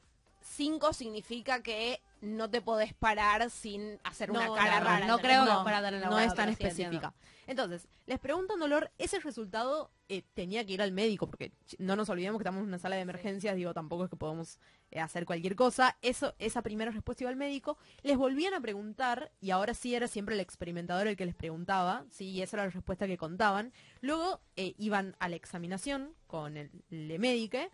5 0.41 0.93
significa 0.93 1.61
que 1.63 2.01
no 2.25 2.50
te 2.50 2.62
podés 2.62 2.94
parar 2.94 3.50
sin 3.50 4.00
hacer 4.03 4.32
una 4.32 4.48
No, 4.48 4.55
cara 4.55 4.79
no, 4.79 4.86
rara. 4.86 5.08
no 5.08 5.20
creo 5.20 5.44
que 5.46 5.51
no, 5.51 5.63
fuera 5.63 5.82
tan 5.82 6.00
no 6.01 6.20
es 6.20 6.34
tan 6.34 6.48
sí 6.48 6.53
específica. 6.53 7.13
Entonces, 7.48 7.88
les 8.08 8.20
preguntan 8.20 8.60
dolor, 8.60 8.91
ese 8.98 9.20
resultado 9.20 9.91
eh, 10.10 10.24
tenía 10.34 10.65
que 10.65 10.74
ir 10.74 10.82
al 10.82 10.91
médico, 10.91 11.27
porque 11.27 11.51
no 11.77 11.96
nos 11.96 12.10
olvidemos 12.10 12.39
que 12.39 12.44
estamos 12.44 12.62
en 12.62 12.67
una 12.70 12.79
sala 12.79 12.96
de 12.96 13.03
emergencias, 13.03 13.55
digo, 13.55 13.74
tampoco 13.74 14.05
es 14.05 14.10
que 14.10 14.15
podemos 14.15 14.60
eh, 14.89 15.00
hacer 15.00 15.25
cualquier 15.25 15.55
cosa. 15.55 15.96
Eso, 16.01 16.34
esa 16.39 16.63
primera 16.63 16.89
respuesta 16.89 17.24
iba 17.24 17.29
al 17.29 17.36
médico. 17.36 17.77
Les 18.01 18.17
volvían 18.17 18.55
a 18.55 18.62
preguntar, 18.62 19.32
y 19.41 19.51
ahora 19.51 19.75
sí 19.75 19.94
era 19.94 20.08
siempre 20.08 20.34
el 20.34 20.41
experimentador 20.41 21.05
el 21.05 21.15
que 21.15 21.25
les 21.25 21.36
preguntaba, 21.36 22.05
sí, 22.10 22.29
y 22.32 22.41
esa 22.41 22.58
era 22.58 22.65
la 22.65 22.72
respuesta 22.72 23.05
que 23.05 23.17
contaban. 23.17 23.72
Luego 24.01 24.41
eh, 24.55 24.74
iban 24.79 25.15
a 25.20 25.29
la 25.29 25.36
examinación 25.36 26.15
con 26.25 26.58
el, 26.58 26.72
le 26.89 27.20
médique. 27.20 27.70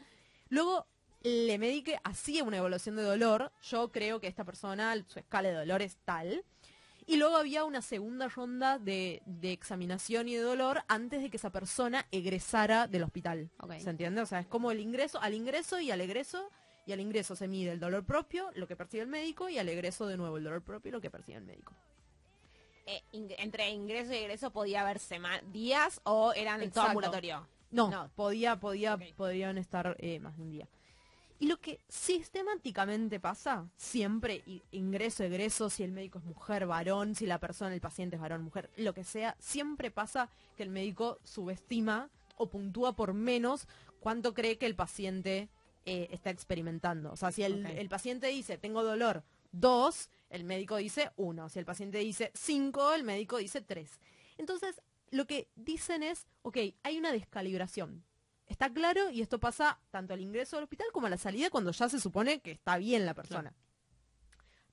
Luego 0.50 0.86
le 1.24 1.58
médique 1.58 2.00
hacía 2.04 2.44
una 2.44 2.58
evaluación 2.58 2.96
de 2.96 3.04
dolor. 3.04 3.52
Yo 3.64 3.92
creo 3.92 4.20
que 4.20 4.28
esta 4.28 4.44
persona, 4.44 4.94
su 5.08 5.20
escala 5.20 5.50
de 5.50 5.56
dolor 5.56 5.82
es 5.82 5.98
tal. 6.06 6.44
Y 7.08 7.18
luego 7.18 7.36
había 7.38 7.64
una 7.66 7.82
segunda 7.82 8.28
ronda 8.30 8.78
de, 8.80 9.22
de 9.26 9.52
examinación 9.52 10.28
y 10.30 10.36
de 10.36 10.42
dolor 10.42 10.84
antes 10.88 11.22
de 11.22 11.30
que 11.30 11.38
esa 11.38 11.50
persona 11.50 12.06
egresara 12.12 12.88
del 12.88 13.04
hospital. 13.04 13.50
Ok. 13.60 13.74
¿Se 13.80 13.90
entiende? 13.90 14.22
O 14.22 14.26
sea, 14.26 14.40
es 14.40 14.48
como 14.48 14.72
el 14.72 14.80
ingreso, 14.80 15.20
al 15.22 15.34
ingreso 15.34 15.80
y 15.80 15.92
al 15.92 16.02
egreso. 16.02 16.50
Y 16.88 16.94
al 16.94 17.00
ingreso 17.00 17.36
se 17.36 17.48
mide 17.48 17.72
el 17.72 17.80
dolor 17.80 18.04
propio, 18.06 18.50
lo 18.56 18.68
que 18.68 18.76
percibe 18.76 19.04
el 19.04 19.08
médico, 19.10 19.48
y 19.50 19.60
al 19.60 19.70
egreso 19.70 20.08
de 20.08 20.18
nuevo 20.18 20.38
el 20.38 20.44
dolor 20.44 20.64
propio, 20.64 20.92
lo 20.92 21.00
que 21.00 21.12
percibe 21.12 21.38
el 21.38 21.44
médico. 21.44 21.74
Eh, 22.88 23.04
ing- 23.14 23.36
entre 23.38 23.70
ingreso 23.70 24.12
y 24.14 24.18
egreso 24.18 24.52
podía 24.52 24.82
haber 24.82 25.00
días 25.52 26.02
o 26.06 26.34
eran 26.34 26.58
todo 26.60 26.68
Exacto. 26.68 26.90
ambulatorio. 26.90 27.48
No, 27.70 27.90
No. 27.90 28.10
podía, 28.16 28.60
podía, 28.60 28.98
podrían 29.16 29.60
estar 29.60 29.96
eh, 30.00 30.20
más 30.20 30.36
de 30.38 30.44
un 30.44 30.50
día. 30.52 30.68
Y 31.42 31.48
lo 31.48 31.60
que 31.60 31.80
sistemáticamente 31.90 33.20
pasa, 33.20 33.68
siempre, 33.76 34.44
ingreso, 34.70 35.24
egreso, 35.24 35.72
si 35.72 35.82
el 35.82 35.92
médico 35.92 36.20
es 36.20 36.26
mujer, 36.26 36.68
varón, 36.68 37.16
si 37.16 37.26
la 37.26 37.40
persona, 37.40 37.74
el 37.74 37.82
paciente 37.82 38.16
es 38.16 38.22
varón, 38.22 38.44
mujer, 38.44 38.70
lo 38.78 38.94
que 38.94 39.04
sea, 39.04 39.36
siempre 39.40 39.90
pasa 39.90 40.30
que 40.56 40.62
el 40.62 40.70
médico 40.70 41.18
subestima 41.24 42.12
o 42.38 42.46
puntúa 42.48 42.96
por 42.96 43.16
menos 43.16 43.68
cuánto 44.00 44.36
cree 44.36 44.60
que 44.60 44.68
el 44.68 44.76
paciente 44.76 45.50
eh, 45.88 46.10
está 46.12 46.30
experimentando. 46.30 47.12
O 47.12 47.16
sea, 47.16 47.32
si 47.32 47.42
el, 47.42 47.66
el 47.66 47.90
paciente 47.90 48.28
dice, 48.28 48.60
tengo 48.60 48.84
dolor, 48.84 49.24
dos, 49.52 50.12
el 50.30 50.44
médico 50.44 50.76
dice 50.76 51.10
uno. 51.16 51.50
Si 51.50 51.58
el 51.58 51.66
paciente 51.66 51.98
dice 51.98 52.30
cinco, 52.36 52.94
el 52.94 53.04
médico 53.04 53.38
dice 53.38 53.62
tres. 53.62 54.00
Entonces, 54.38 54.80
lo 55.10 55.26
que 55.26 55.48
dicen 55.56 56.04
es, 56.04 56.28
ok, 56.44 56.58
hay 56.84 57.00
una 57.00 57.12
descalibración. 57.12 58.04
Está 58.52 58.70
claro 58.70 59.10
y 59.10 59.22
esto 59.22 59.40
pasa 59.40 59.80
tanto 59.92 60.14
al 60.14 60.20
ingreso 60.20 60.58
al 60.58 60.64
hospital 60.64 60.88
como 60.92 61.08
a 61.08 61.10
la 61.10 61.18
salida 61.18 61.50
cuando 61.50 61.72
ya 61.72 61.88
se 61.88 62.02
supone 62.02 62.42
que 62.42 62.52
está 62.52 62.78
bien 62.78 63.06
la 63.06 63.14
persona. 63.14 63.54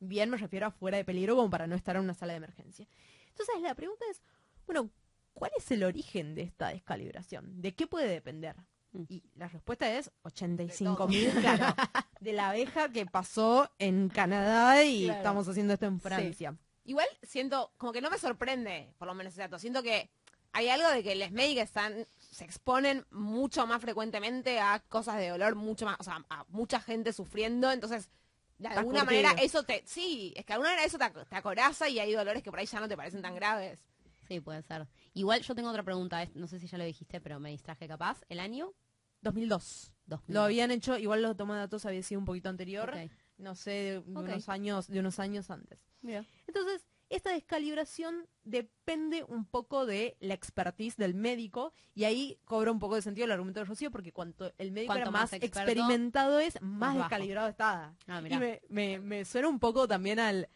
Bien 0.00 0.28
me 0.30 0.36
refiero 0.36 0.66
a 0.66 0.72
fuera 0.72 0.96
de 0.96 1.04
peligro 1.04 1.36
como 1.36 1.48
para 1.48 1.68
no 1.68 1.76
estar 1.76 1.94
en 1.94 2.02
una 2.02 2.14
sala 2.14 2.32
de 2.32 2.38
emergencia. 2.38 2.88
Entonces 3.28 3.54
la 3.62 3.76
pregunta 3.76 4.04
es, 4.10 4.20
bueno, 4.66 4.90
¿cuál 5.32 5.52
es 5.56 5.70
el 5.70 5.84
origen 5.84 6.34
de 6.34 6.42
esta 6.42 6.70
descalibración? 6.70 7.60
¿De 7.62 7.72
qué 7.76 7.86
puede 7.86 8.08
depender? 8.08 8.56
Mm. 8.90 9.02
Y 9.08 9.22
la 9.36 9.46
respuesta 9.46 9.88
es 9.96 10.10
85 10.22 11.06
mil, 11.06 11.30
claro, 11.30 11.66
de 12.20 12.32
la 12.32 12.50
abeja 12.50 12.88
que 12.90 13.06
pasó 13.06 13.70
en 13.78 14.08
Canadá 14.08 14.82
y 14.82 15.04
Claro. 15.04 15.18
estamos 15.18 15.46
haciendo 15.48 15.74
esto 15.74 15.86
en 15.86 16.00
Francia. 16.00 16.56
Igual 16.84 17.06
siento, 17.22 17.72
como 17.76 17.92
que 17.92 18.00
no 18.00 18.10
me 18.10 18.18
sorprende, 18.18 18.92
por 18.98 19.06
lo 19.06 19.14
menos 19.14 19.34
ese 19.34 19.42
dato. 19.42 19.58
Siento 19.60 19.84
que 19.84 20.10
hay 20.52 20.68
algo 20.68 20.88
de 20.88 21.02
que 21.04 21.14
los 21.14 21.30
médicos 21.30 21.64
están, 21.64 22.06
se 22.30 22.44
exponen 22.44 23.06
mucho 23.10 23.66
más 23.66 23.80
frecuentemente 23.80 24.60
a 24.60 24.80
cosas 24.88 25.16
de 25.16 25.28
dolor, 25.28 25.54
mucho 25.54 25.86
más, 25.86 25.96
o 25.98 26.04
sea, 26.04 26.24
a 26.28 26.44
mucha 26.48 26.80
gente 26.80 27.12
sufriendo, 27.12 27.70
entonces 27.70 28.10
de 28.58 28.68
Estás 28.68 28.78
alguna 28.78 29.00
curtido. 29.00 29.22
manera 29.22 29.42
eso 29.42 29.62
te, 29.62 29.82
sí, 29.86 30.32
es 30.36 30.44
que 30.44 30.48
de 30.48 30.54
alguna 30.54 30.70
manera 30.70 30.86
eso 30.86 30.98
te, 30.98 31.08
te 31.10 31.36
acoraza 31.36 31.88
y 31.88 31.98
hay 32.00 32.12
dolores 32.12 32.42
que 32.42 32.50
por 32.50 32.58
ahí 32.58 32.66
ya 32.66 32.80
no 32.80 32.88
te 32.88 32.96
parecen 32.96 33.22
tan 33.22 33.34
graves. 33.34 33.78
Sí, 34.26 34.40
puede 34.40 34.62
ser. 34.62 34.86
Igual 35.14 35.40
yo 35.40 35.54
tengo 35.54 35.70
otra 35.70 35.82
pregunta, 35.82 36.28
no 36.34 36.46
sé 36.46 36.58
si 36.58 36.66
ya 36.66 36.76
lo 36.76 36.84
dijiste, 36.84 37.20
pero 37.20 37.40
me 37.40 37.50
distraje 37.50 37.88
capaz. 37.88 38.20
¿El 38.28 38.40
año? 38.40 38.74
2002. 39.22 39.92
2000. 40.06 40.34
Lo 40.34 40.42
habían 40.42 40.70
hecho, 40.70 40.98
igual 40.98 41.22
los 41.22 41.36
toma 41.36 41.54
de 41.54 41.60
datos 41.60 41.86
había 41.86 42.02
sido 42.02 42.18
un 42.18 42.24
poquito 42.24 42.48
anterior, 42.48 42.92
no 43.36 43.54
sé, 43.54 43.70
de, 43.70 43.98
unos 44.06 44.48
años, 44.48 44.88
de 44.88 45.00
unos 45.00 45.18
años 45.18 45.50
antes. 45.50 45.86
Mira. 46.02 46.26
Entonces, 46.46 46.87
esta 47.10 47.30
descalibración 47.30 48.26
depende 48.44 49.24
un 49.24 49.44
poco 49.46 49.86
de 49.86 50.16
la 50.20 50.34
expertise 50.34 50.96
del 50.96 51.14
médico 51.14 51.72
y 51.94 52.04
ahí 52.04 52.38
cobra 52.44 52.70
un 52.70 52.78
poco 52.78 52.96
de 52.96 53.02
sentido 53.02 53.24
el 53.24 53.32
argumento 53.32 53.60
de 53.60 53.64
Rocío 53.66 53.90
porque 53.90 54.12
cuanto 54.12 54.52
el 54.58 54.72
médico 54.72 54.90
Cuanto 54.92 55.02
era 55.02 55.10
más 55.10 55.22
más, 55.22 55.32
experto, 55.34 55.60
experimentado 55.60 56.38
es, 56.38 56.60
más, 56.60 56.96
descalibrado 56.96 57.48
está. 57.48 57.94
Ah, 58.06 58.22
Y 58.28 58.36
me, 58.38 58.60
me- 58.68 58.98
me 58.98 59.24
suena 59.24 59.48
un 59.48 59.58
poco 59.58 59.88
también 59.88 60.18
al, 60.18 60.48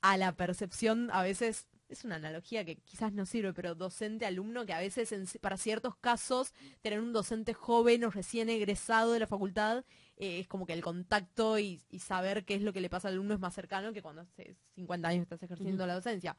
a 0.00 0.16
la 0.16 0.32
percepción, 0.32 1.10
a 1.12 1.22
veces, 1.22 1.66
es 1.88 2.04
una 2.04 2.16
analogía 2.16 2.64
que 2.64 2.76
quizás 2.76 3.12
no 3.12 3.26
sirve, 3.26 3.52
pero 3.52 3.74
docente-alumno, 3.74 4.66
que 4.66 4.72
a 4.74 4.78
veces 4.80 5.12
en- 5.12 5.26
para 5.40 5.56
ciertos 5.56 5.96
casos, 5.96 6.52
tener 6.82 7.00
un 7.00 7.12
docente 7.12 7.52
joven 7.54 8.04
o 8.04 8.10
recién 8.10 8.48
egresado 8.48 9.12
de 9.12 9.20
la 9.20 9.26
facultad, 9.26 9.84
eh, 10.16 10.40
es 10.40 10.48
como 10.48 10.66
que 10.66 10.72
el 10.72 10.82
contacto 10.82 11.58
y, 11.58 11.80
y 11.90 11.98
saber 12.00 12.44
qué 12.44 12.54
es 12.54 12.62
lo 12.62 12.72
que 12.72 12.80
le 12.80 12.90
pasa 12.90 13.08
al 13.08 13.14
alumno 13.14 13.34
es 13.34 13.40
más 13.40 13.54
cercano 13.54 13.92
que 13.92 14.02
cuando 14.02 14.22
hace 14.22 14.56
50 14.74 15.08
años 15.08 15.22
estás 15.22 15.42
ejerciendo 15.42 15.86
la 15.86 15.94
docencia. 15.94 16.36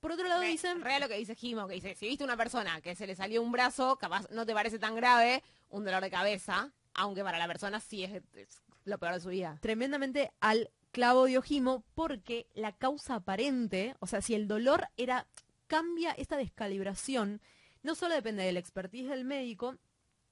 Por 0.00 0.12
otro 0.12 0.28
lado 0.28 0.40
Re- 0.42 0.48
dicen... 0.48 0.82
real 0.82 1.00
lo 1.00 1.08
que 1.08 1.16
dice 1.18 1.34
Jimo, 1.34 1.66
que 1.66 1.74
dice, 1.74 1.94
si 1.94 2.06
viste 2.06 2.22
una 2.24 2.36
persona 2.36 2.80
que 2.80 2.94
se 2.94 3.06
le 3.06 3.14
salió 3.16 3.42
un 3.42 3.50
brazo, 3.52 3.96
capaz 3.96 4.28
no 4.30 4.46
te 4.46 4.52
parece 4.54 4.78
tan 4.78 4.94
grave, 4.94 5.42
un 5.70 5.84
dolor 5.84 6.02
de 6.02 6.10
cabeza, 6.10 6.72
aunque 6.94 7.22
para 7.24 7.38
la 7.38 7.46
persona 7.48 7.80
sí 7.80 8.04
es, 8.04 8.22
es 8.34 8.62
lo 8.84 8.98
peor 8.98 9.14
de 9.14 9.20
su 9.20 9.30
vida. 9.30 9.58
tremendamente 9.60 10.30
al 10.40 10.70
clavo 10.92 11.24
de 11.24 11.38
Ojimo 11.38 11.82
porque 11.94 12.46
la 12.54 12.72
causa 12.72 13.16
aparente, 13.16 13.94
o 13.98 14.06
sea, 14.06 14.22
si 14.22 14.34
el 14.34 14.46
dolor 14.48 14.86
era 14.96 15.26
cambia 15.66 16.12
esta 16.12 16.36
descalibración, 16.36 17.40
no 17.82 17.94
solo 17.94 18.14
depende 18.14 18.44
del 18.44 18.56
expertise 18.56 19.08
del 19.08 19.24
médico, 19.24 19.76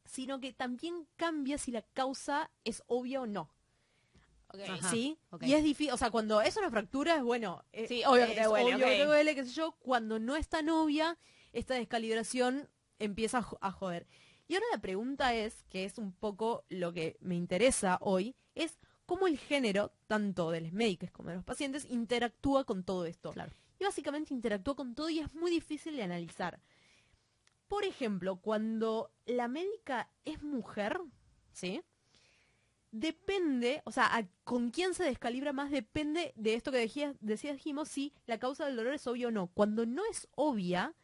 sino 0.05 0.41
que 0.41 0.53
también 0.53 1.07
cambia 1.17 1.59
si 1.59 1.71
la 1.71 1.83
causa 1.83 2.51
es 2.65 2.83
obvia 2.87 3.21
o 3.23 3.27
no. 3.27 3.51
¿Sí? 4.89 5.19
Y 5.41 5.53
es 5.55 5.65
difícil, 5.65 5.93
o 5.93 5.97
sea, 5.97 6.11
cuando 6.11 6.41
es 6.41 6.57
una 6.57 6.71
fractura 6.71 7.17
es 7.17 7.23
bueno. 7.25 7.65
eh, 7.73 7.89
Sí, 7.89 8.03
obvio 8.07 8.27
que 8.29 8.35
te 8.35 8.45
duele, 8.45 8.75
obvio 8.77 8.79
que 8.87 8.93
ok. 8.93 8.99
te 8.99 9.05
duele, 9.07 9.35
qué 9.35 9.45
sé 9.45 9.51
yo. 9.53 9.73
Cuando 9.81 10.21
no 10.21 10.37
es 10.37 10.49
tan 10.49 10.69
obvia, 10.69 11.19
esta 11.53 11.75
descalibración 11.75 12.69
empieza 13.01 13.39
a, 13.39 13.43
jo- 13.43 13.59
a 13.61 13.73
joder. 13.73 14.07
Y 14.47 14.55
ahora 14.55 14.67
la 14.73 14.81
pregunta 14.81 15.35
es, 15.35 15.65
que 15.65 15.85
es 15.85 15.99
un 15.99 16.13
poco 16.13 16.65
lo 16.69 16.93
que 16.93 17.17
me 17.21 17.35
interesa 17.35 17.99
hoy, 18.01 18.37
es 18.55 18.79
cómo 19.07 19.27
el 19.27 19.39
género, 19.39 19.91
tanto 20.07 20.51
de 20.53 20.61
los 20.61 20.73
médicos 20.73 21.11
como 21.11 21.31
de 21.31 21.35
los 21.37 21.45
pacientes, 21.45 21.85
interactúa 21.87 22.63
con 22.65 22.85
todo 22.85 23.07
esto. 23.07 23.33
Claro. 23.33 23.53
Y 23.81 23.85
básicamente 23.85 24.33
interactúa 24.33 24.77
con 24.77 24.95
todo 24.95 25.11
y 25.11 25.19
es 25.19 25.35
muy 25.35 25.51
difícil 25.51 25.97
de 25.97 26.05
analizar. 26.05 26.61
Por 27.75 27.85
ejemplo, 27.85 28.37
cuando 28.37 29.11
la 29.27 29.49
médica 29.49 30.09
es 30.25 30.41
mujer, 30.45 31.01
¿sí? 31.53 31.83
Depende, 32.93 33.83
o 33.85 33.91
sea, 33.91 34.15
a- 34.17 34.29
con 34.45 34.71
quién 34.71 34.95
se 34.95 35.03
descalibra 35.03 35.53
más 35.53 35.73
depende 35.73 36.33
de 36.37 36.55
esto 36.55 36.71
que 36.71 36.79
decías, 36.79 37.17
decías 37.19 37.59
Jimo, 37.59 37.85
si 37.85 38.15
la 38.27 38.39
causa 38.39 38.65
del 38.67 38.77
dolor 38.77 38.95
es 38.95 39.05
obvia 39.09 39.27
o 39.27 39.31
no. 39.33 39.49
Cuando 39.49 39.87
no 39.87 40.03
es 40.09 40.29
obvia, 40.37 40.95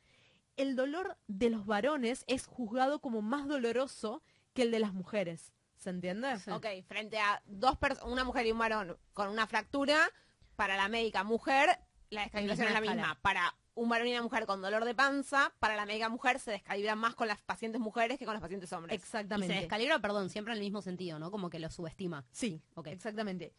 el 0.57 0.77
dolor 0.77 1.19
de 1.27 1.51
los 1.51 1.67
varones 1.67 2.23
es 2.29 2.47
juzgado 2.47 3.01
como 3.01 3.21
más 3.21 3.49
doloroso 3.49 4.23
que 4.55 4.63
el 4.63 4.71
de 4.71 4.79
las 4.79 4.93
mujeres. 4.93 5.53
¿Se 5.77 5.91
entiende? 5.91 6.39
Sí. 6.39 6.53
Ok, 6.53 6.67
frente 6.87 7.19
a 7.19 7.43
dos 7.47 7.77
una 8.05 8.23
mujer 8.23 8.47
y 8.47 8.53
un 8.53 8.59
varón 8.59 8.97
con 9.13 9.29
una 9.29 9.49
fractura, 9.49 10.09
para 10.55 10.77
la 10.77 10.89
médica 10.89 11.25
mujer, 11.25 11.81
la 12.11 12.23
descalibración 12.23 12.69
es 12.69 12.75
la 12.75 12.81
misma. 12.81 13.19
Para 13.23 13.57
un 13.81 13.89
varón 13.89 14.09
y 14.09 14.13
una 14.13 14.23
mujer 14.23 14.45
con 14.47 14.61
dolor 14.61 14.85
de 14.85 14.95
panza, 14.95 15.53
para 15.59 15.75
la 15.75 15.87
médica 15.87 16.09
mujer 16.09 16.39
se 16.39 16.51
descalibra 16.51 16.95
más 16.97 17.15
con 17.15 17.29
las 17.29 17.41
pacientes 17.41 17.81
mujeres 17.81 18.19
que 18.19 18.25
con 18.27 18.35
los 18.35 18.41
pacientes 18.43 18.71
hombres. 18.73 18.95
Y 18.95 18.99
se 18.99 19.05
Exactamente. 19.05 19.55
descalibra, 19.55 19.99
perdón, 20.01 20.29
siempre 20.29 20.53
en 20.53 20.59
el 20.59 20.65
mismo 20.65 20.83
sentido, 20.83 21.19
¿no? 21.19 21.31
Como 21.31 21.49
que 21.49 21.59
lo 21.59 21.71
subestima. 21.71 22.25
Sí, 22.31 22.61
Ok. 22.75 22.89
exactamente. 22.89 23.53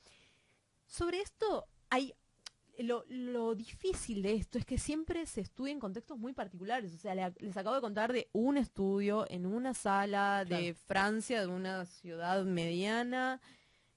Sobre 0.86 1.22
esto 1.22 1.68
hay 1.90 2.14
lo, 2.78 3.04
lo 3.10 3.54
difícil 3.54 4.22
de 4.24 4.34
esto 4.36 4.58
es 4.58 4.66
que 4.66 4.78
siempre 4.78 5.26
se 5.26 5.42
estudia 5.42 5.72
en 5.74 5.80
contextos 5.80 6.18
muy 6.18 6.34
particulares. 6.34 6.94
O 6.94 6.98
sea, 6.98 7.14
le- 7.14 7.34
les 7.40 7.56
acabo 7.58 7.76
de 7.76 7.82
contar 7.82 8.12
de 8.14 8.30
un 8.32 8.58
estudio 8.58 9.26
en 9.30 9.46
una 9.46 9.74
sala 9.74 10.46
de 10.46 10.74
Francia, 10.74 11.42
de 11.42 11.48
una 11.48 11.86
ciudad 11.86 12.44
mediana, 12.44 13.40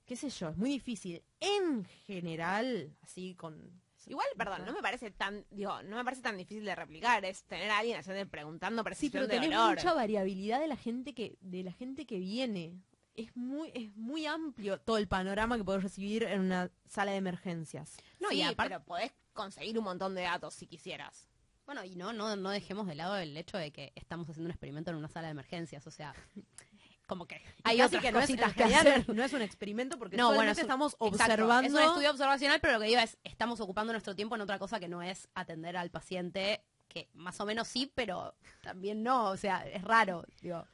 qué 0.05 0.17
sé 0.17 0.29
yo, 0.29 0.49
es 0.51 0.57
muy 0.57 0.69
difícil. 0.71 1.23
En 1.41 1.85
general, 2.07 2.95
así 3.03 3.35
con 3.35 3.81
Igual, 4.09 4.27
perdón, 4.37 4.65
no 4.65 4.73
me 4.73 4.83
parece 4.83 5.11
tan, 5.11 5.45
digo, 5.51 5.83
no 5.83 5.97
me 5.97 6.05
parece 6.05 6.23
tan 6.23 6.37
difícil 6.37 6.65
de 6.65 6.75
replicar, 6.75 7.25
es 7.25 7.45
tener 7.45 7.71
a 7.71 7.79
alguien 7.79 7.99
haciendo 7.99 8.29
preguntando 8.31 8.83
Sí, 8.83 8.85
percepción 8.85 9.13
pero 9.13 9.27
de 9.27 9.35
tenés 9.41 9.51
dolor. 9.59 9.77
mucha 9.77 9.93
variabilidad 9.95 10.61
de 10.61 10.69
la 10.69 10.77
gente 10.77 11.15
que 11.15 11.37
de 11.41 11.63
la 11.63 11.73
gente 11.73 12.07
que 12.07 12.19
viene. 12.19 12.81
Es 13.17 13.37
muy 13.37 13.71
es 13.75 13.95
muy 13.97 14.27
amplio 14.27 14.81
todo 14.81 14.99
el 14.99 15.07
panorama 15.07 15.57
que 15.57 15.63
podés 15.65 15.85
recibir 15.85 16.25
en 16.25 16.41
una 16.41 16.71
sala 16.89 17.13
de 17.13 17.19
emergencias. 17.19 17.97
No, 18.19 18.31
Sí, 18.31 18.39
y 18.39 18.43
aparte- 18.43 18.75
pero 18.75 18.85
podés 18.85 19.13
conseguir 19.33 19.79
un 19.79 19.85
montón 19.85 20.15
de 20.17 20.23
datos 20.23 20.55
si 20.55 20.67
quisieras. 20.67 21.29
Bueno, 21.65 21.85
y 21.85 21.95
no, 21.95 22.13
no, 22.13 22.35
no 22.37 22.51
dejemos 22.51 22.87
de 22.89 22.95
lado 22.97 23.17
el 23.17 23.37
hecho 23.37 23.57
de 23.57 23.71
que 23.73 23.93
estamos 23.95 24.29
haciendo 24.29 24.49
un 24.49 24.51
experimento 24.51 24.91
en 24.91 24.97
una 24.97 25.09
sala 25.09 25.29
de 25.29 25.33
emergencias. 25.33 25.87
O 25.87 25.91
sea, 25.93 26.13
como 27.07 27.27
que 27.27 27.43
hay 27.65 27.81
otras 27.83 28.03
que 28.03 28.11
no 28.13 28.19
es, 28.19 28.25
cositas 28.27 28.55
que 28.55 28.65
hacer. 28.65 29.09
no 29.15 29.23
es 29.23 29.33
un 29.33 29.43
experimento 29.43 29.99
porque 29.99 30.17
No, 30.17 30.29
bueno, 30.35 30.55
solamente 30.55 30.61
es 30.61 30.65
un- 30.65 30.71
estamos 30.71 30.93
Exacto, 30.95 31.33
observando 31.35 31.67
Es 31.79 31.85
un 31.85 31.91
estudio 31.91 32.11
observacional, 32.11 32.61
pero 32.61 32.75
lo 32.75 32.81
que 32.81 32.87
digo 32.87 33.01
es, 33.01 33.19
estamos 33.25 33.61
ocupando 33.61 33.93
nuestro 33.93 34.15
tiempo 34.15 34.35
en 34.35 34.41
otra 34.41 34.59
cosa 34.59 34.81
que 34.81 34.89
no 34.89 35.03
es 35.03 35.29
atender 35.35 35.77
al 35.77 35.91
paciente, 35.91 36.65
que 36.89 37.09
más 37.13 37.41
o 37.41 37.47
menos 37.47 37.69
sí, 37.69 37.91
pero 37.95 38.35
también 38.63 39.03
no. 39.03 39.31
O 39.31 39.37
sea, 39.37 39.67
es 39.69 39.83
raro. 39.83 40.25
Digo, 40.41 40.67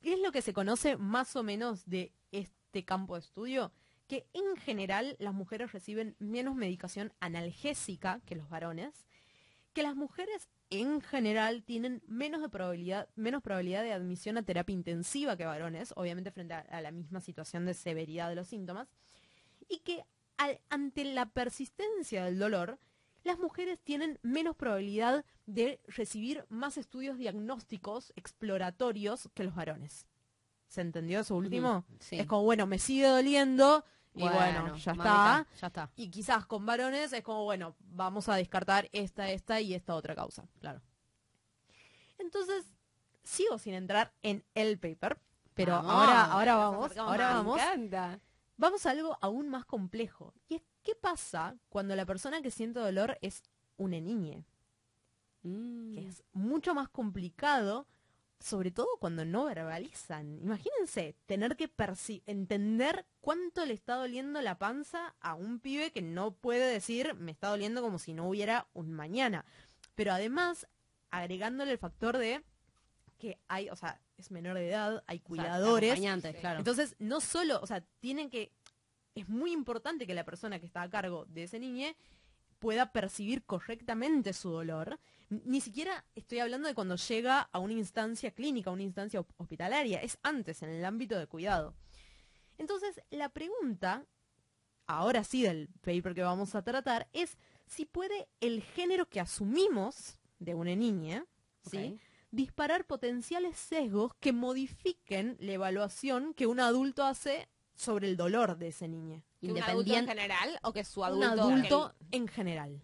¿Qué 0.00 0.14
es 0.14 0.20
lo 0.20 0.32
que 0.32 0.40
se 0.42 0.54
conoce 0.54 0.96
más 0.96 1.36
o 1.36 1.42
menos 1.42 1.84
de 1.84 2.12
este 2.32 2.84
campo 2.86 3.14
de 3.14 3.20
estudio? 3.20 3.70
Que 4.08 4.26
en 4.32 4.56
general 4.56 5.14
las 5.20 5.34
mujeres 5.34 5.72
reciben 5.72 6.16
menos 6.18 6.54
medicación 6.56 7.12
analgésica 7.20 8.20
que 8.24 8.34
los 8.34 8.48
varones, 8.48 9.06
que 9.74 9.82
las 9.82 9.94
mujeres 9.96 10.48
en 10.70 11.00
general 11.00 11.62
tienen 11.64 12.02
menos, 12.06 12.40
de 12.42 12.48
probabilidad, 12.48 13.08
menos 13.16 13.42
probabilidad 13.42 13.82
de 13.82 13.92
admisión 13.92 14.38
a 14.38 14.42
terapia 14.42 14.72
intensiva 14.72 15.36
que 15.36 15.44
varones, 15.44 15.92
obviamente 15.96 16.30
frente 16.30 16.54
a, 16.54 16.60
a 16.60 16.80
la 16.80 16.90
misma 16.92 17.20
situación 17.20 17.66
de 17.66 17.74
severidad 17.74 18.28
de 18.28 18.36
los 18.36 18.48
síntomas, 18.48 18.88
y 19.68 19.78
que 19.80 20.04
al- 20.36 20.60
ante 20.70 21.04
la 21.04 21.26
persistencia 21.26 22.24
del 22.24 22.38
dolor, 22.38 22.78
las 23.24 23.38
mujeres 23.38 23.78
tienen 23.82 24.18
menos 24.22 24.56
probabilidad 24.56 25.24
de 25.46 25.80
recibir 25.86 26.46
más 26.48 26.78
estudios 26.78 27.18
diagnósticos 27.18 28.12
exploratorios 28.16 29.28
que 29.34 29.44
los 29.44 29.54
varones. 29.54 30.06
¿Se 30.68 30.80
entendió 30.80 31.20
eso 31.20 31.34
último? 31.36 31.84
sí. 31.98 32.16
Es 32.18 32.26
como, 32.26 32.44
bueno, 32.44 32.66
me 32.66 32.78
sigue 32.78 33.06
doliendo 33.06 33.84
y 34.14 34.22
bueno, 34.22 34.76
ya 34.76 34.94
mamita, 34.94 35.46
está. 35.46 35.46
Ya 35.60 35.66
está, 35.68 35.90
Y 35.96 36.10
quizás 36.10 36.46
con 36.46 36.66
varones 36.66 37.12
es 37.12 37.22
como, 37.22 37.44
bueno, 37.44 37.76
vamos 37.80 38.28
a 38.28 38.34
descartar 38.34 38.88
esta, 38.92 39.30
esta 39.30 39.60
y 39.60 39.74
esta 39.74 39.94
otra 39.94 40.14
causa. 40.14 40.46
claro. 40.60 40.80
Entonces, 42.18 42.66
sigo 43.22 43.58
sin 43.58 43.74
entrar 43.74 44.12
en 44.22 44.44
el 44.54 44.78
paper, 44.78 45.18
pero 45.54 45.72
Vamos, 45.72 45.92
ahora, 45.92 46.24
ahora 46.24 46.56
vamos, 46.56 46.96
ahora 46.96 47.34
vamos. 47.34 47.56
Me 47.56 47.62
encanta. 47.62 48.20
Vamos 48.56 48.84
a 48.84 48.90
algo 48.90 49.16
aún 49.22 49.48
más 49.48 49.64
complejo. 49.64 50.34
Y 50.48 50.56
es, 50.56 50.62
¿qué 50.82 50.94
pasa 50.94 51.56
cuando 51.70 51.96
la 51.96 52.04
persona 52.04 52.42
que 52.42 52.50
siente 52.50 52.78
dolor 52.78 53.16
es 53.22 53.42
una 53.78 54.00
niña? 54.00 54.44
Mm. 55.42 55.94
Que 55.94 56.08
es 56.08 56.22
mucho 56.32 56.74
más 56.74 56.90
complicado, 56.90 57.86
sobre 58.40 58.70
todo 58.70 58.88
cuando 58.98 59.24
no 59.24 59.44
verbalizan. 59.44 60.40
Imagínense 60.40 61.14
tener 61.26 61.56
que 61.56 61.70
entender 62.26 63.06
cuánto 63.20 63.66
le 63.66 63.74
está 63.74 63.94
doliendo 63.96 64.40
la 64.40 64.58
panza 64.58 65.14
a 65.20 65.34
un 65.34 65.60
pibe 65.60 65.92
que 65.92 66.02
no 66.02 66.32
puede 66.32 66.72
decir 66.72 67.14
me 67.14 67.32
está 67.32 67.48
doliendo 67.48 67.82
como 67.82 67.98
si 67.98 68.14
no 68.14 68.28
hubiera 68.28 68.66
un 68.72 68.92
mañana. 68.92 69.44
Pero 69.94 70.12
además, 70.12 70.66
agregándole 71.10 71.72
el 71.72 71.78
factor 71.78 72.16
de 72.16 72.42
que 73.18 73.38
hay, 73.48 73.68
o 73.68 73.76
sea, 73.76 74.00
es 74.16 74.30
menor 74.30 74.56
de 74.56 74.70
edad, 74.70 75.04
hay 75.06 75.18
O 75.18 75.20
sea, 75.20 75.26
cuidadores. 75.26 76.00
claro. 76.40 76.58
Entonces, 76.58 76.96
no 76.98 77.20
solo, 77.20 77.60
o 77.62 77.66
sea, 77.66 77.82
tienen 78.00 78.30
que, 78.30 78.50
es 79.14 79.28
muy 79.28 79.52
importante 79.52 80.06
que 80.06 80.14
la 80.14 80.24
persona 80.24 80.58
que 80.58 80.66
está 80.66 80.82
a 80.82 80.90
cargo 80.90 81.26
de 81.26 81.44
ese 81.44 81.58
niño 81.58 81.88
pueda 82.58 82.92
percibir 82.92 83.44
correctamente 83.44 84.32
su 84.32 84.50
dolor. 84.50 84.98
Ni 85.30 85.60
siquiera 85.60 86.04
estoy 86.16 86.40
hablando 86.40 86.66
de 86.66 86.74
cuando 86.74 86.96
llega 86.96 87.48
a 87.52 87.58
una 87.60 87.72
instancia 87.72 88.32
clínica, 88.32 88.70
a 88.70 88.72
una 88.72 88.82
instancia 88.82 89.24
hospitalaria, 89.36 90.02
es 90.02 90.18
antes, 90.22 90.62
en 90.62 90.70
el 90.70 90.84
ámbito 90.84 91.16
de 91.18 91.28
cuidado. 91.28 91.74
Entonces, 92.58 93.00
la 93.10 93.28
pregunta, 93.28 94.04
ahora 94.86 95.22
sí 95.22 95.42
del 95.42 95.68
paper 95.80 96.14
que 96.14 96.22
vamos 96.22 96.56
a 96.56 96.62
tratar, 96.62 97.08
es 97.12 97.38
si 97.66 97.86
puede 97.86 98.28
el 98.40 98.62
género 98.62 99.08
que 99.08 99.20
asumimos 99.20 100.18
de 100.40 100.54
una 100.54 100.74
niña, 100.74 101.24
disparar 102.32 102.84
potenciales 102.84 103.56
sesgos 103.56 104.12
que 104.18 104.32
modifiquen 104.32 105.36
la 105.38 105.52
evaluación 105.52 106.34
que 106.34 106.46
un 106.46 106.58
adulto 106.58 107.04
hace 107.04 107.48
sobre 107.76 108.08
el 108.08 108.16
dolor 108.16 108.58
de 108.58 108.68
ese 108.68 108.88
niño. 108.88 109.22
¿Que 109.40 109.52
un 109.52 109.62
adulto 109.62 109.94
en 109.94 110.08
general 110.08 110.58
o 110.62 110.72
que 110.72 110.84
su 110.84 111.02
Un 111.02 111.22
adulto... 111.22 111.42
adulto 111.42 111.94
en 112.10 112.28
general. 112.28 112.82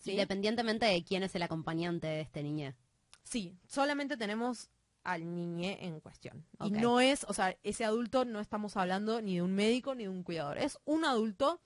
¿Sí? 0.00 0.12
independientemente 0.12 0.86
de 0.86 1.04
quién 1.04 1.22
es 1.22 1.34
el 1.34 1.42
acompañante 1.42 2.06
de 2.06 2.20
este 2.20 2.42
niño. 2.42 2.74
Sí, 3.22 3.56
solamente 3.66 4.16
tenemos 4.16 4.70
al 5.04 5.34
niñe 5.34 5.78
en 5.86 6.00
cuestión. 6.00 6.44
Y 6.64 6.70
no 6.70 7.00
es, 7.00 7.24
o 7.24 7.32
sea, 7.32 7.56
ese 7.62 7.84
adulto 7.84 8.24
no 8.24 8.40
estamos 8.40 8.76
hablando 8.76 9.22
ni 9.22 9.36
de 9.36 9.42
un 9.42 9.54
médico 9.54 9.94
ni 9.94 10.04
de 10.04 10.10
un 10.10 10.22
cuidador. 10.22 10.58
Es 10.58 10.78
un 10.84 11.04
adulto 11.04 11.60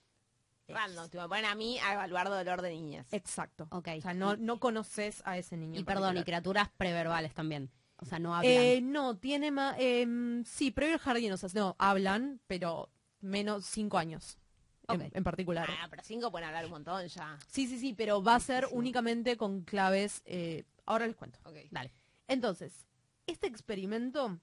Random, 0.68 1.09
te 1.09 1.18
ponen 1.18 1.44
a 1.44 1.55
mí 1.55 1.79
a 1.79 1.92
evaluar 1.92 2.29
dolor 2.29 2.62
de 2.62 2.70
niñas. 2.70 3.07
exacto. 3.12 3.68
Ok. 3.70 3.88
O 3.99 4.01
sea, 4.01 4.14
no, 4.14 4.37
no 4.37 4.59
conoces 4.61 5.23
a 5.25 5.37
ese 5.37 5.57
niño. 5.57 5.79
Y 5.79 5.85
perdón, 5.85 6.16
y 6.16 6.25
criaturas 6.25 6.70
preverbales 6.77 7.35
también. 7.35 7.70
O 7.97 8.07
sea, 8.07 8.18
no 8.18 8.35
hablan. 8.35 8.53
Eh, 8.53 8.81
no, 8.83 9.16
tiene 9.16 9.51
más... 9.51 9.77
sí, 9.77 10.70
previo 10.70 10.94
al 10.94 11.01
jardín, 11.01 11.33
o 11.33 11.37
sea, 11.37 11.49
no, 11.55 11.77
hablan, 11.79 12.40
pero 12.47 12.90
menos 13.20 13.66
cinco 13.66 13.99
años. 13.99 14.38
En, 14.88 15.25
particular. 15.25 15.68
Ah, 15.81 15.87
pero 15.90 16.03
cinco 16.05 16.31
pueden 16.31 16.47
hablar 16.49 16.64
un 16.66 16.73
montón 16.73 17.07
ya. 17.07 17.38
Sí, 17.49 17.66
sí, 17.66 17.79
sí, 17.79 17.94
pero 17.94 18.23
va 18.23 18.35
a 18.37 18.40
ser 18.40 18.66
únicamente 18.73 19.37
con 19.37 19.62
claves. 19.62 20.23
eh, 20.27 20.64
ahora 20.87 21.07
les 21.07 21.16
cuento. 21.16 21.38
Ok. 21.44 21.57
Dale. 21.70 21.92
Entonces, 22.29 22.87
este 23.27 23.47
experimento 23.47 24.38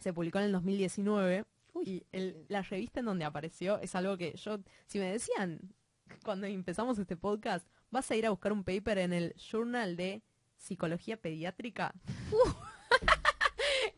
se 0.00 0.12
publicó 0.12 0.38
en 0.38 0.44
el 0.46 0.52
2019 0.52 1.44
y 1.84 2.04
el- 2.12 2.44
la 2.48 2.62
revista 2.62 3.00
en 3.00 3.06
donde 3.06 3.24
apareció 3.24 3.78
es 3.80 3.94
algo 3.94 4.16
que 4.16 4.34
yo, 4.36 4.58
si 4.86 4.98
me 4.98 5.10
decían 5.12 5.60
cuando 6.24 6.46
empezamos 6.46 6.98
este 6.98 7.16
podcast, 7.16 7.66
vas 7.90 8.10
a 8.10 8.16
ir 8.16 8.26
a 8.26 8.30
buscar 8.30 8.52
un 8.52 8.64
paper 8.64 8.98
en 8.98 9.12
el 9.12 9.34
Journal 9.34 9.96
de 9.96 10.22
Psicología 10.56 11.16
Pediátrica. 11.16 11.94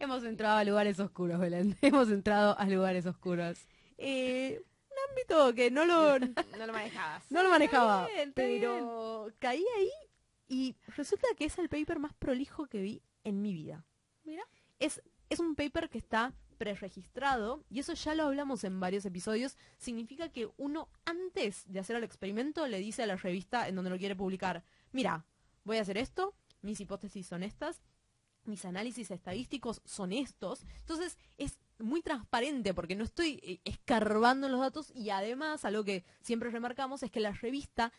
Hemos 0.01 0.23
entrado 0.25 0.57
a 0.59 0.65
lugares 0.65 0.99
oscuros, 1.01 1.39
Belén. 1.41 1.77
Hemos 1.83 2.11
entrado 2.11 2.59
a 2.59 2.65
lugares 2.67 3.07
oscuros. 3.07 3.59
Eh, 3.99 4.63
ámbito 5.11 5.55
que 5.55 5.71
no 5.71 5.85
lo, 5.85 6.19
No 6.19 6.67
lo 6.67 6.73
manejabas. 6.73 7.25
no 7.31 7.43
lo 7.43 7.51
manejaba, 7.51 8.07
bien, 8.07 8.29
está 8.29 8.35
pero 8.35 9.29
caí 9.39 9.65
ahí 9.77 9.91
y 10.49 10.77
resulta 10.97 11.29
que 11.37 11.45
es 11.45 11.59
el 11.59 11.69
paper 11.69 11.99
más 11.99 12.15
prolijo 12.15 12.67
que 12.67 12.81
vi 12.81 13.03
en 13.25 13.43
mi 13.43 13.53
vida. 13.53 13.85
Mira. 14.25 14.43
Es, 14.79 15.03
es 15.29 15.41
un 15.41 15.55
paper 15.55 15.91
que 15.91 15.99
está 15.99 16.33
preregistrado 16.59 17.65
y 17.71 17.79
eso 17.79 17.95
ya 17.95 18.15
lo 18.15 18.25
hablamos 18.25 18.65
en 18.65 18.81
varios 18.81 19.05
episodios. 19.07 19.57
Significa 19.79 20.29
que 20.31 20.51
uno 20.57 20.89
antes 21.05 21.65
de 21.67 21.81
hacer 21.81 21.97
el 21.97 22.05
experimento 22.05 22.67
le 22.67 22.79
dice 22.79 23.03
a 23.03 23.07
la 23.07 23.17
revista 23.17 23.69
en 23.69 23.77
donde 23.77 23.91
lo 23.91 23.99
quiere 23.99 24.17
publicar, 24.17 24.65
mira, 24.93 25.25
voy 25.65 25.79
a 25.79 25.83
hacer 25.83 25.99
esto, 25.99 26.35
mis 26.63 26.81
hipótesis 26.81 27.27
son 27.27 27.43
estas, 27.43 27.83
mis 28.45 28.65
análisis 28.65 29.11
estadísticos 29.11 29.81
son 29.85 30.13
estos. 30.13 30.65
Entonces 30.81 31.17
es 31.37 31.59
muy 31.79 32.03
transparente 32.03 32.75
porque 32.75 32.97
no 32.97 33.05
estoy 33.05 33.41
eh, 33.43 33.61
escarbando 33.65 34.47
en 34.47 34.53
los 34.53 34.61
datos 34.61 34.93
y 34.95 35.11
además 35.11 35.65
algo 35.65 35.85
que 35.85 36.05
siempre 36.21 36.51
remarcamos 36.51 37.03
es 37.03 37.11
que 37.11 37.21
la 37.21 37.33
revista 37.33 37.93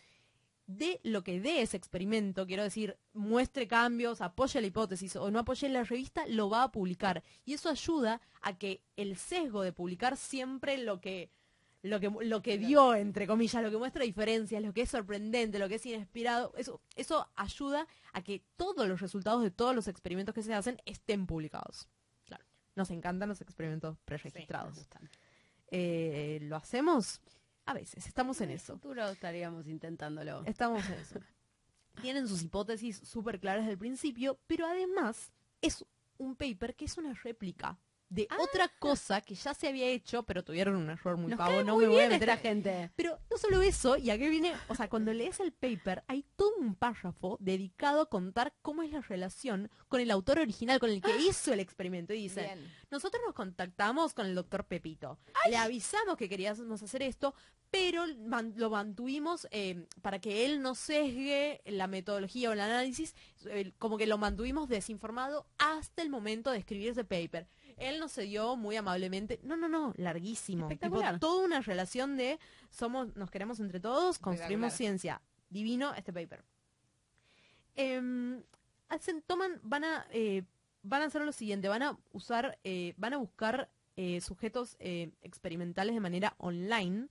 de 0.70 1.00
lo 1.04 1.24
que 1.24 1.42
dé 1.42 1.64
ese 1.64 1.78
experimento, 1.78 2.46
quiero 2.46 2.62
decir, 2.62 2.96
muestre 3.14 3.68
cambios, 3.68 4.22
apoye 4.22 4.62
la 4.62 4.68
hipótesis 4.68 5.16
o 5.16 5.32
no 5.32 5.40
apoye 5.40 5.68
la 5.68 5.84
revista, 5.84 6.28
lo 6.28 6.48
va 6.48 6.62
a 6.62 6.72
publicar. 6.72 7.24
Y 7.44 7.54
eso 7.54 7.70
ayuda 7.70 8.22
a 8.42 8.56
que 8.60 8.84
el 8.96 9.18
sesgo 9.18 9.64
de 9.64 9.74
publicar 9.74 10.16
siempre 10.16 10.78
lo 10.78 11.02
que 11.02 11.32
lo 11.82 12.00
que 12.00 12.12
lo 12.22 12.42
que 12.44 12.60
dio 12.60 12.94
entre 12.94 13.26
comillas, 13.26 13.64
lo 13.64 13.72
que 13.72 13.78
muestra 13.78 14.04
diferencias, 14.04 14.62
lo 14.62 14.74
que 14.74 14.82
es 14.82 14.92
sorprendente, 14.92 15.58
lo 15.58 15.70
que 15.70 15.76
es 15.76 15.86
inspirado, 15.88 16.54
eso 16.56 16.82
eso 16.96 17.28
ayuda 17.36 17.88
a 18.14 18.22
que 18.22 18.44
todos 18.56 18.88
los 18.88 19.02
resultados 19.02 19.42
de 19.42 19.50
todos 19.50 19.74
los 19.74 19.88
experimentos 19.88 20.36
que 20.36 20.44
se 20.44 20.54
hacen 20.54 20.80
estén 20.86 21.26
publicados. 21.26 21.88
Nos 22.76 22.92
encantan 22.92 23.30
los 23.30 23.42
experimentos 23.42 23.98
preregistrados. 24.06 24.78
Sí. 24.78 24.86
Eh, 25.72 26.40
¿Lo 26.44 26.56
hacemos? 26.56 27.22
A 27.66 27.74
veces, 27.74 28.08
estamos 28.08 28.42
en 28.42 28.50
el 28.50 28.56
eso. 28.56 28.74
futuro 28.74 29.08
estaríamos 29.10 29.68
intentándolo. 29.68 30.44
Estamos 30.46 30.88
en 30.90 30.94
eso. 31.00 31.20
Tienen 32.02 32.28
sus 32.28 32.42
hipótesis 32.44 32.98
súper 32.98 33.40
claras 33.40 33.62
desde 33.64 33.74
el 33.74 33.78
principio, 33.78 34.40
pero 34.48 34.66
además 34.66 35.32
es 35.62 35.86
un 36.18 36.36
paper 36.36 36.76
que 36.76 36.86
es 36.86 36.98
una 36.98 37.14
réplica 37.14 37.78
de 38.10 38.28
otra 38.40 38.68
cosa 38.80 39.22
que 39.22 39.36
ya 39.36 39.54
se 39.54 39.68
había 39.68 39.86
hecho, 39.88 40.24
pero 40.24 40.44
tuvieron 40.44 40.76
un 40.76 40.90
error 40.90 41.16
muy 41.16 41.30
Nos 41.30 41.38
pavo, 41.38 41.52
cae 41.52 41.64
no 41.64 41.76
muy 41.76 41.86
me 41.86 41.92
voy 41.92 42.02
a 42.04 42.10
meter 42.10 42.30
esta 42.30 42.42
gente. 42.42 42.92
pero 42.96 43.20
no 43.30 43.38
solo 43.38 43.62
eso, 43.62 43.98
y 43.98 44.10
aquí 44.10 44.28
viene, 44.28 44.54
o 44.68 44.74
sea, 44.74 44.90
cuando 44.90 45.14
lees 45.14 45.40
el 45.40 45.52
paper, 45.52 46.04
hay 46.08 46.26
todo 46.36 46.56
un 46.58 46.74
párrafo 46.74 47.38
dedicado 47.40 48.02
a 48.02 48.10
contar 48.10 48.54
cómo 48.64 48.82
es 48.82 48.92
la 48.92 49.02
relación 49.02 49.70
con 49.88 50.02
el 50.02 50.10
autor 50.10 50.40
original, 50.40 50.80
con 50.80 50.90
el 50.90 51.02
que 51.02 51.16
hizo 51.22 51.54
el 51.54 51.60
experimento. 51.60 52.14
Y 52.14 52.24
dice, 52.24 52.42
Bien. 52.42 52.74
nosotros 52.90 53.22
nos 53.26 53.36
contactamos 53.36 54.14
con 54.16 54.26
el 54.26 54.34
doctor 54.34 54.66
Pepito. 54.66 55.20
Le 55.48 55.58
avisamos 55.58 56.18
que 56.18 56.28
queríamos 56.28 56.82
hacer 56.82 57.04
esto, 57.04 57.36
pero 57.70 58.06
man- 58.26 58.54
lo 58.58 58.72
mantuvimos 58.72 59.48
eh, 59.52 59.86
para 60.02 60.18
que 60.18 60.46
él 60.46 60.64
no 60.64 60.74
sesgue 60.74 61.62
la 61.66 61.86
metodología 61.86 62.50
o 62.50 62.54
el 62.54 62.60
análisis, 62.62 63.14
eh, 63.46 63.72
como 63.78 64.00
que 64.00 64.08
lo 64.08 64.18
mantuvimos 64.18 64.68
desinformado 64.68 65.46
hasta 65.60 66.02
el 66.02 66.10
momento 66.10 66.50
de 66.50 66.58
escribir 66.58 66.90
ese 66.90 67.04
paper. 67.04 67.48
Él 67.80 68.00
nos 68.00 68.14
cedió 68.14 68.56
muy 68.56 68.76
amablemente. 68.76 69.40
No, 69.44 69.58
no, 69.58 69.68
no, 69.68 69.94
larguísimo. 69.98 70.68
Tipo, 70.68 71.02
toda 71.20 71.46
una 71.46 71.62
relación 71.62 72.18
de 72.18 72.40
somos, 72.70 73.16
nos 73.16 73.32
queremos 73.32 73.60
entre 73.60 73.80
todos, 73.80 74.20
construimos 74.20 74.74
ciencia. 74.74 75.22
Divino 75.50 75.94
este 75.96 76.14
paper. 76.14 76.44
Hacen, 78.90 79.22
toman, 79.26 79.60
van 79.64 79.84
a, 79.84 80.08
eh, 80.12 80.44
van 80.84 81.02
a 81.02 81.06
hacer 81.06 81.22
lo 81.22 81.32
siguiente, 81.32 81.68
van 81.68 81.84
a 81.84 81.98
usar, 82.12 82.58
eh, 82.64 82.94
van 82.98 83.14
a 83.14 83.18
buscar 83.18 83.70
eh, 83.96 84.22
sujetos 84.22 84.78
eh, 84.80 85.12
experimentales 85.22 85.94
de 85.94 86.00
manera 86.00 86.34
online, 86.38 87.08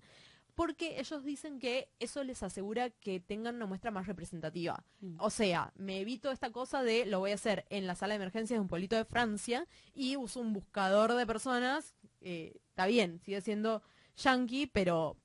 porque 0.58 0.98
ellos 0.98 1.22
dicen 1.24 1.60
que 1.60 1.88
eso 2.00 2.24
les 2.24 2.42
asegura 2.42 2.90
que 2.90 3.20
tengan 3.20 3.54
una 3.54 3.66
muestra 3.66 3.92
más 3.92 4.08
representativa. 4.08 4.84
Mm. 5.00 5.14
O 5.20 5.30
sea, 5.30 5.72
me 5.76 6.00
evito 6.00 6.32
esta 6.32 6.50
cosa 6.50 6.82
de 6.82 7.06
lo 7.06 7.20
voy 7.20 7.30
a 7.30 7.34
hacer 7.36 7.64
en 7.70 7.86
la 7.86 7.94
sala 7.94 8.14
de 8.14 8.16
emergencias 8.16 8.56
de 8.56 8.60
un 8.60 8.66
pueblito 8.66 8.96
de 8.96 9.04
Francia 9.04 9.68
y 9.94 10.16
uso 10.16 10.40
un 10.40 10.52
buscador 10.52 11.14
de 11.14 11.26
personas. 11.26 11.94
eh, 12.20 12.56
está 12.70 12.86
bien, 12.86 13.20
sigue 13.20 13.40
siendo 13.40 13.82
yankee, 14.16 14.66
pero 14.66 15.16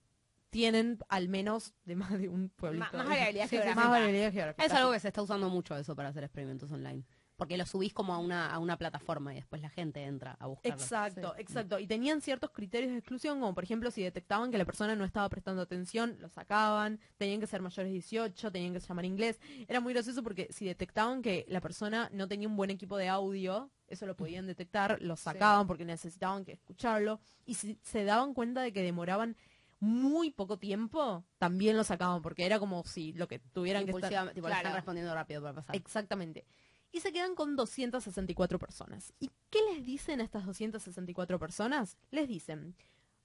tienen 0.52 1.00
al 1.10 1.30
menos 1.30 1.74
de 1.84 1.96
más 1.96 2.12
de 2.12 2.30
un 2.30 2.50
pueblito. 2.50 2.86
Más- 2.86 2.94
más 2.94 3.08
variabilidad 3.10 3.46
Sí, 3.46 3.50
sí, 3.50 3.56
geográfica. 3.56 3.82
Más 3.82 3.90
variabilidad 3.90 4.32
geográfica. 4.34 4.66
Es 4.68 4.72
algo 4.74 4.92
que 4.92 5.00
se 5.00 5.08
está 5.08 5.24
usando 5.24 5.50
mucho 5.50 5.76
eso 5.76 5.96
para 5.96 6.10
hacer 6.10 6.24
experimentos 6.24 6.72
online. 6.72 7.04
Porque 7.44 7.58
lo 7.58 7.66
subís 7.66 7.94
como 7.94 8.14
a 8.14 8.20
una, 8.20 8.54
a 8.54 8.58
una 8.58 8.78
plataforma 8.78 9.34
y 9.34 9.36
después 9.36 9.62
la 9.62 9.70
gente 9.70 10.02
entra 10.02 10.38
a 10.40 10.48
buscarlo. 10.48 10.82
Exacto, 10.82 11.36
exacto. 11.38 11.78
Y 11.78 11.88
tenían 11.88 12.22
ciertos 12.22 12.52
criterios 12.52 12.94
de 12.94 13.00
exclusión, 13.00 13.42
como 13.42 13.54
por 13.54 13.66
ejemplo 13.66 13.92
si 13.92 14.02
detectaban 14.02 14.50
que 14.50 14.58
la 14.58 14.64
persona 14.64 14.96
no 14.96 15.04
estaba 15.04 15.28
prestando 15.28 15.62
atención, 15.62 16.16
lo 16.22 16.30
sacaban, 16.30 17.02
tenían 17.18 17.42
que 17.42 17.48
ser 17.48 17.62
mayores 17.62 17.90
de 17.90 17.96
18, 17.96 18.50
tenían 18.50 18.72
que 18.72 18.80
llamar 18.80 19.04
inglés. 19.04 19.42
Era 19.68 19.82
muy 19.82 19.92
gracioso 19.92 20.24
porque 20.24 20.48
si 20.54 20.66
detectaban 20.66 21.22
que 21.22 21.44
la 21.50 21.60
persona 21.60 22.10
no 22.14 22.30
tenía 22.30 22.48
un 22.48 22.56
buen 22.56 22.70
equipo 22.70 22.96
de 22.96 23.10
audio, 23.10 23.70
eso 23.90 24.06
lo 24.06 24.16
podían 24.16 24.48
detectar, 24.48 25.02
lo 25.02 25.18
sacaban 25.18 25.68
porque 25.68 25.84
necesitaban 25.84 26.46
que 26.46 26.54
escucharlo. 26.54 27.20
Y 27.46 27.56
si 27.56 27.78
se 27.84 28.06
daban 28.06 28.34
cuenta 28.34 28.62
de 28.62 28.72
que 28.72 28.84
demoraban 28.84 29.36
muy 29.82 30.32
poco 30.32 30.58
tiempo, 30.58 31.26
también 31.40 31.76
lo 31.76 31.84
sacaban 31.84 32.22
porque 32.22 32.46
era 32.46 32.58
como 32.58 32.86
si 32.86 33.12
lo 33.12 33.28
que 33.28 33.40
tuvieran 33.40 33.86
que 33.86 33.92
estar... 33.92 34.32
Tipo, 34.34 34.48
Claro. 34.48 34.62
están 34.62 34.76
respondiendo 34.76 35.14
rápido 35.14 35.42
para 35.42 35.56
pasar. 35.56 35.76
Exactamente. 35.76 36.46
Y 36.94 37.00
se 37.00 37.12
quedan 37.12 37.34
con 37.34 37.56
264 37.56 38.60
personas. 38.60 39.14
¿Y 39.20 39.32
qué 39.50 39.60
les 39.74 39.84
dicen 39.84 40.22
a 40.22 40.24
estas 40.24 40.46
264 40.46 41.40
personas? 41.40 41.98
Les 42.12 42.28
dicen, 42.30 42.76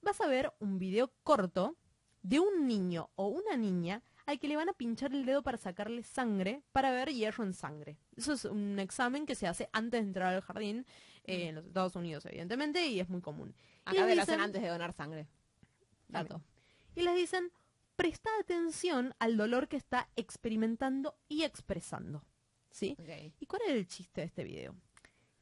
vas 0.01 0.19
a 0.21 0.27
ver 0.27 0.51
un 0.59 0.79
video 0.79 1.13
corto 1.23 1.77
de 2.23 2.39
un 2.39 2.67
niño 2.67 3.11
o 3.15 3.27
una 3.27 3.55
niña 3.55 4.01
al 4.25 4.39
que 4.39 4.47
le 4.47 4.55
van 4.55 4.69
a 4.69 4.73
pinchar 4.73 5.13
el 5.13 5.23
dedo 5.23 5.43
para 5.43 5.57
sacarle 5.57 6.01
sangre 6.01 6.63
para 6.71 6.91
ver 6.91 7.09
hierro 7.09 7.43
en 7.43 7.53
sangre. 7.53 7.99
Eso 8.17 8.33
es 8.33 8.45
un 8.45 8.79
examen 8.79 9.27
que 9.27 9.35
se 9.35 9.47
hace 9.47 9.69
antes 9.71 10.01
de 10.01 10.07
entrar 10.07 10.33
al 10.33 10.41
jardín, 10.41 10.87
eh, 11.25 11.49
en 11.49 11.55
los 11.55 11.65
Estados 11.65 11.95
Unidos, 11.95 12.25
evidentemente, 12.25 12.87
y 12.87 12.99
es 12.99 13.07
muy 13.07 13.21
común. 13.21 13.55
Y 13.85 13.97
Acá 13.97 14.07
te 14.07 14.15
lo 14.15 14.21
hacen 14.23 14.41
antes 14.41 14.63
de 14.63 14.67
donar 14.67 14.93
sangre. 14.93 15.27
Dato. 16.07 16.41
Y 16.95 17.03
les 17.03 17.15
dicen, 17.15 17.51
presta 17.95 18.31
atención 18.39 19.13
al 19.19 19.37
dolor 19.37 19.67
que 19.67 19.77
está 19.77 20.09
experimentando 20.15 21.15
y 21.27 21.43
expresando. 21.43 22.25
¿Sí? 22.69 22.95
¿Y 23.39 23.45
cuál 23.45 23.61
era 23.65 23.73
el 23.75 23.87
chiste 23.87 24.21
de 24.21 24.27
este 24.27 24.43
video? 24.43 24.75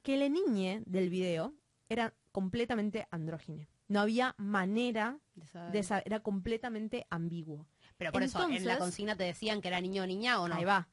Que 0.02 0.18
la 0.18 0.30
niña 0.30 0.82
del 0.86 1.10
video 1.10 1.54
era 1.90 2.14
completamente 2.32 3.08
andrógine. 3.12 3.68
No 3.88 4.02
había 4.02 4.36
manera 4.38 5.20
De 5.36 5.48
saber. 5.48 5.72
de 5.72 5.84
saber, 5.84 6.04
era 6.06 6.20
completamente 6.22 7.06
ambiguo. 7.10 7.68
Pero 7.98 8.12
por 8.12 8.24
eso, 8.24 8.40
en 8.44 8.50
la 8.52 8.56
Entonces- 8.58 8.78
consigna 8.80 9.16
te 9.16 9.24
decían 9.24 9.62
que 9.62 9.68
era 9.70 9.82
niño 9.82 10.04
o 10.04 10.08
niña 10.08 10.42
o 10.42 10.48
no. 10.48 10.56
Ahí 10.56 10.66
va. 10.66 10.88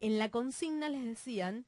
En 0.00 0.18
la 0.18 0.30
consigna 0.30 0.88
les 0.88 1.04
decían, 1.04 1.66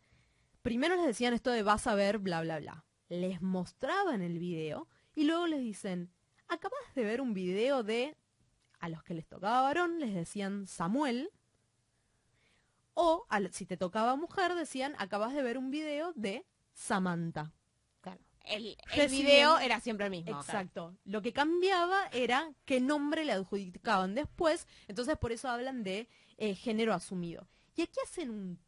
primero 0.63 0.97
les 0.97 1.07
decían 1.07 1.35
esto 1.35 1.51
de 1.51 1.63
vas 1.63 1.87
a 1.87 1.95
ver, 1.95 2.19
bla, 2.19 2.41
bla, 2.43 2.59
bla. 2.59 2.85
Les 3.09 3.41
mostraban 3.43 4.23
el 4.23 4.39
video 4.39 4.89
y 5.15 5.25
luego 5.25 5.47
les 5.47 5.61
dicen, 5.61 6.11
acabas 6.49 6.79
de 6.95 7.05
ver 7.05 7.21
un 7.21 7.35
video 7.35 7.83
de, 7.83 8.17
a 8.79 8.89
los 8.89 9.03
que 9.03 9.15
les 9.15 9.27
tocaba 9.27 9.63
varón, 9.63 9.99
les 10.01 10.15
decían 10.15 10.67
Samuel. 10.67 11.31
O 13.01 13.27
al- 13.29 13.53
si 13.53 13.65
te 13.65 13.77
tocaba 13.77 14.17
mujer, 14.17 14.57
decían, 14.57 14.97
acabas 14.99 15.33
de 15.33 15.41
ver 15.41 15.57
un 15.57 15.71
video 15.71 16.13
de 16.17 16.45
Samantha. 16.73 17.53
Claro. 18.01 18.21
El, 18.45 18.77
video 19.09 19.57
era 19.61 19.79
siempre 19.79 20.07
el 20.07 20.11
mismo. 20.11 20.37
Exacto. 20.37 20.97
Lo 21.05 21.23
que 21.23 21.33
cambiaba 21.33 22.09
era 22.11 22.53
qué 22.65 22.81
nombre 22.81 23.25
le 23.25 23.31
adjudicaban 23.31 24.17
después. 24.17 24.67
Entonces 24.89 25.17
por 25.17 25.31
eso 25.31 25.49
hablan 25.49 25.85
de 25.85 26.09
eh, 26.39 26.57
género 26.57 26.93
asumido. 26.93 27.47
Y 27.77 27.83
aquí 27.83 28.01
hacen 28.05 28.31
un 28.31 28.59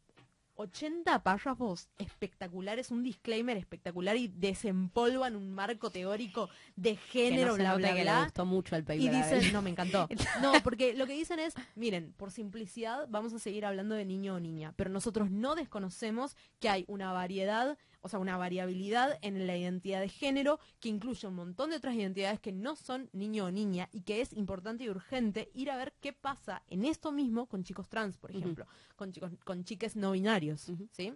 80 0.61 1.23
párrafos 1.23 1.89
espectaculares, 1.97 2.91
un 2.91 3.03
disclaimer 3.03 3.57
espectacular 3.57 4.15
y 4.15 4.27
desempolvan 4.27 5.35
un 5.35 5.51
marco 5.51 5.89
teórico 5.89 6.49
de 6.75 6.95
Que 6.95 7.29
género, 7.29 7.51
no 7.51 7.55
se 7.55 7.61
bla, 7.61 7.75
bla, 7.75 7.93
que 7.93 8.01
bla. 8.01 8.17
le 8.19 8.23
gustó 8.25 8.45
mucho 8.45 8.75
el 8.75 8.83
paper. 8.83 9.01
Y 9.01 9.09
dicen, 9.09 9.53
no, 9.53 9.61
me 9.61 9.69
encantó. 9.69 10.07
No, 10.41 10.53
porque 10.63 10.93
lo 10.93 11.05
que 11.05 11.13
dicen 11.13 11.39
es, 11.39 11.53
miren, 11.75 12.13
por 12.13 12.31
simplicidad 12.31 13.07
vamos 13.09 13.33
a 13.33 13.39
seguir 13.39 13.65
hablando 13.65 13.95
de 13.95 14.05
niño 14.05 14.35
o 14.35 14.39
niña, 14.39 14.73
pero 14.75 14.89
nosotros 14.89 15.29
no 15.29 15.55
desconocemos 15.55 16.35
que 16.59 16.69
hay 16.69 16.85
una 16.87 17.11
variedad, 17.11 17.77
o 18.01 18.09
sea, 18.09 18.19
una 18.19 18.37
variabilidad 18.37 19.17
en 19.21 19.45
la 19.47 19.55
identidad 19.55 19.99
de 20.01 20.09
género 20.09 20.59
que 20.79 20.89
incluye 20.89 21.27
un 21.27 21.35
montón 21.35 21.69
de 21.69 21.75
otras 21.77 21.95
identidades 21.95 22.39
que 22.39 22.51
no 22.51 22.75
son 22.75 23.09
niño 23.13 23.45
o 23.45 23.51
niña 23.51 23.89
y 23.91 24.01
que 24.01 24.21
es 24.21 24.33
importante 24.33 24.83
y 24.83 24.89
urgente 24.89 25.49
ir 25.53 25.69
a 25.71 25.77
ver 25.77 25.93
qué 26.01 26.11
pasa 26.13 26.63
en 26.67 26.85
esto 26.85 27.11
mismo 27.11 27.45
con 27.47 27.63
chicos 27.63 27.87
trans, 27.89 28.17
por 28.17 28.31
ejemplo, 28.31 28.65
con 28.95 29.11
chicos 29.11 29.31
con 29.43 29.63
chiques 29.63 29.95
no 29.95 30.11
binarios. 30.11 30.67
¿sí? 30.91 31.13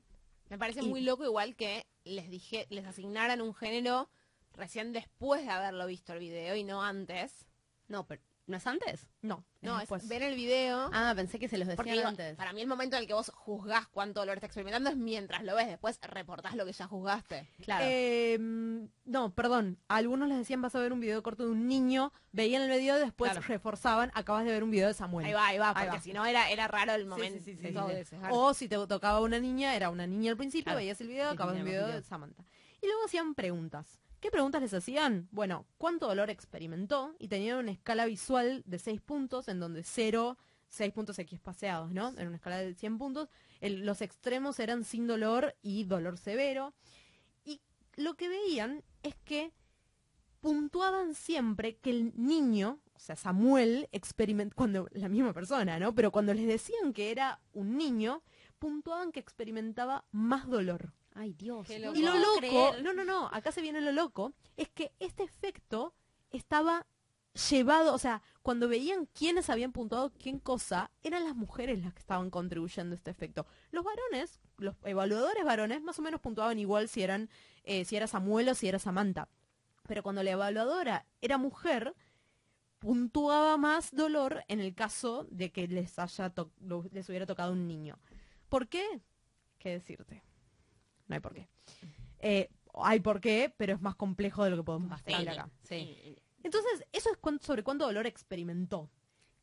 Me 0.49 0.57
parece 0.57 0.83
Y- 0.83 0.87
muy 0.89 1.01
loco 1.01 1.23
igual 1.25 1.55
que 1.55 1.85
les 2.03 2.29
dije, 2.29 2.67
les 2.69 2.85
asignaran 2.85 3.41
un 3.41 3.53
género 3.55 4.09
recién 4.53 4.93
después 4.93 5.41
de 5.43 5.49
haberlo 5.49 5.87
visto 5.87 6.13
el 6.13 6.19
video 6.19 6.55
y 6.55 6.63
no 6.63 6.83
antes. 6.83 7.45
No, 7.87 8.05
pero 8.05 8.21
¿no 8.47 8.57
es 8.57 8.67
antes? 8.67 9.07
No, 9.21 9.43
No, 9.61 9.79
después. 9.79 10.03
es 10.03 10.09
ver 10.09 10.21
el 10.21 10.35
video. 10.35 10.89
Ah, 10.93 11.13
pensé 11.15 11.39
que 11.39 11.47
se 11.47 11.57
los 11.57 11.67
digo, 11.67 12.07
antes. 12.07 12.35
para 12.35 12.53
mí 12.53 12.61
el 12.61 12.67
momento 12.67 12.95
en 12.95 13.01
el 13.01 13.07
que 13.07 13.13
vos 13.13 13.31
juzgás 13.33 13.87
cuánto 13.87 14.19
dolor 14.19 14.35
está 14.35 14.45
experimentando 14.45 14.89
es 14.91 14.95
mientras 14.97 15.43
lo 15.43 15.55
ves, 15.55 15.67
después 15.67 15.99
reportás 16.03 16.55
lo 16.55 16.65
que 16.65 16.71
ya 16.73 16.85
juzgaste. 16.87 17.49
Claro. 17.63 17.85
Eh, 17.87 18.37
no, 19.05 19.33
perdón. 19.33 19.79
Algunos 19.87 20.27
les 20.29 20.37
decían 20.37 20.61
vas 20.61 20.75
a 20.75 20.79
ver 20.79 20.93
un 20.93 20.99
video 20.99 21.23
corto 21.23 21.45
de 21.45 21.51
un 21.51 21.67
niño, 21.67 22.13
veían 22.31 22.61
el 22.61 22.79
video, 22.79 22.99
después 22.99 23.31
Claro. 23.31 23.47
reforzaban, 23.47 24.11
acabas 24.13 24.45
de 24.45 24.51
ver 24.51 24.63
un 24.63 24.71
video 24.71 24.87
de 24.87 24.93
Samuel. 24.93 25.25
Ahí 25.25 25.33
va, 25.33 25.47
ahí 25.47 25.57
va, 25.57 25.73
Ahí 25.75 25.87
porque 25.87 26.01
si 26.03 26.13
no 26.13 26.25
era, 26.25 26.49
era 26.51 26.67
raro 26.67 26.93
el 26.93 27.05
momento. 27.07 27.39
sí, 27.43 27.55
sí, 27.55 27.57
sí, 27.67 27.73
todo 27.73 27.89
sí. 27.89 27.95
ese, 27.95 28.17
claro. 28.17 28.35
O 28.35 28.53
si 28.53 28.67
te 28.67 28.75
tocaba 28.87 29.21
una 29.21 29.39
niña, 29.39 29.75
era 29.75 29.89
una 29.89 30.05
niña 30.05 30.31
al 30.31 30.37
principio, 30.37 30.65
Claro. 30.65 30.77
veías 30.77 31.01
el 31.01 31.07
video, 31.07 31.31
acabas 31.31 31.55
de 31.55 31.61
un 31.61 31.65
video 31.67 31.87
de. 31.87 32.01
Samantha. 32.03 32.43
Y 32.81 32.85
luego 32.87 33.05
hacían 33.05 33.33
preguntas. 33.33 33.99
¿Qué 34.25 34.31
preguntas 34.31 34.63
les 34.63 34.73
hacían? 34.73 35.27
Bueno, 35.29 35.67
¿cuánto 35.77 36.07
dolor 36.07 36.31
experimentó? 36.31 37.15
Y 37.19 37.27
tenían 37.27 37.59
una 37.59 37.69
escala 37.69 38.07
visual 38.07 38.63
de 38.65 38.79
6 38.79 38.99
puntos, 39.01 39.47
en 39.47 39.59
donde 39.59 39.83
0, 39.83 40.35
6 40.67 40.93
puntos 40.93 41.19
X 41.19 41.39
paseados, 41.39 41.91
¿no? 41.91 42.07
En 42.17 42.29
una 42.29 42.37
escala 42.37 42.57
de 42.57 42.73
100 42.73 42.97
puntos. 42.97 43.29
Los 43.61 44.01
extremos 44.01 44.59
eran 44.59 44.83
sin 44.83 45.05
dolor 45.05 45.53
y 45.61 45.83
dolor 45.83 46.17
severo. 46.17 46.73
Y 47.43 47.61
lo 47.97 48.15
que 48.15 48.27
veían 48.27 48.83
es 49.03 49.13
que 49.25 49.53
puntuaban 50.39 51.13
siempre 51.13 51.77
que 51.77 51.91
el 51.91 52.11
niño, 52.15 52.79
o 52.95 52.99
sea, 52.99 53.15
Samuel, 53.15 53.89
experimentó, 53.91 54.55
cuando 54.55 54.87
la 54.93 55.07
misma 55.07 55.33
persona, 55.33 55.77
¿no? 55.77 55.93
Pero 55.93 56.11
cuando 56.11 56.33
les 56.33 56.47
decían 56.47 56.93
que 56.93 57.11
era 57.11 57.41
un 57.53 57.77
niño, 57.77 58.23
puntuaban 58.57 59.11
que 59.11 59.19
experimentaba 59.19 60.03
más 60.11 60.49
dolor. 60.49 60.93
Ay, 61.15 61.33
Dios. 61.33 61.69
Y 61.69 61.79
lo 61.79 61.93
loco, 61.93 62.37
creer. 62.37 62.83
no, 62.83 62.93
no, 62.93 63.05
no, 63.05 63.27
acá 63.31 63.51
se 63.51 63.61
viene 63.61 63.79
lo 63.79 63.93
loco, 63.93 64.33
es 64.57 64.69
que 64.69 64.91
este 64.99 65.23
efecto 65.23 65.93
estaba 66.29 66.85
llevado, 67.49 67.93
o 67.93 67.97
sea, 67.97 68.21
cuando 68.41 68.67
veían 68.67 69.07
quiénes 69.13 69.49
habían 69.49 69.71
puntuado 69.71 70.11
quién 70.11 70.39
cosa, 70.39 70.91
eran 71.03 71.23
las 71.23 71.33
mujeres 71.35 71.81
las 71.81 71.93
que 71.93 71.99
estaban 71.99 72.29
contribuyendo 72.29 72.93
a 72.93 72.97
este 72.97 73.11
efecto. 73.11 73.45
Los 73.71 73.85
varones, 73.85 74.41
los 74.57 74.75
evaluadores 74.83 75.45
varones, 75.45 75.81
más 75.81 75.97
o 75.99 76.01
menos 76.01 76.19
puntuaban 76.19 76.59
igual 76.59 76.89
si 76.89 77.01
eran, 77.01 77.29
eh, 77.63 77.85
si 77.85 77.95
era 77.95 78.07
Samuel 78.07 78.49
o 78.49 78.55
si 78.55 78.67
era 78.67 78.77
Samantha. 78.77 79.29
Pero 79.87 80.03
cuando 80.03 80.21
la 80.21 80.31
evaluadora 80.31 81.05
era 81.21 81.37
mujer, 81.37 81.95
puntuaba 82.79 83.55
más 83.57 83.95
dolor 83.95 84.43
en 84.49 84.59
el 84.59 84.75
caso 84.75 85.27
de 85.31 85.51
que 85.51 85.67
les 85.67 85.97
haya 85.97 86.33
les 86.91 87.09
hubiera 87.09 87.25
tocado 87.25 87.53
un 87.53 87.67
niño. 87.67 87.99
¿Por 88.49 88.67
qué? 88.67 89.01
¿Qué 89.59 89.69
decirte? 89.69 90.23
No 91.07 91.15
hay 91.15 91.19
por 91.21 91.33
qué. 91.33 91.49
Eh, 92.19 92.49
hay 92.73 92.99
por 92.99 93.21
qué, 93.21 93.53
pero 93.57 93.73
es 93.73 93.81
más 93.81 93.95
complejo 93.95 94.43
de 94.43 94.49
lo 94.49 94.57
que 94.57 94.63
podemos 94.63 94.89
decir 95.05 95.29
acá. 95.29 95.49
Sí. 95.63 96.17
Entonces, 96.43 96.85
eso 96.91 97.09
es 97.11 97.17
sobre 97.45 97.63
cuánto 97.63 97.85
dolor 97.85 98.05
experimentó. 98.05 98.91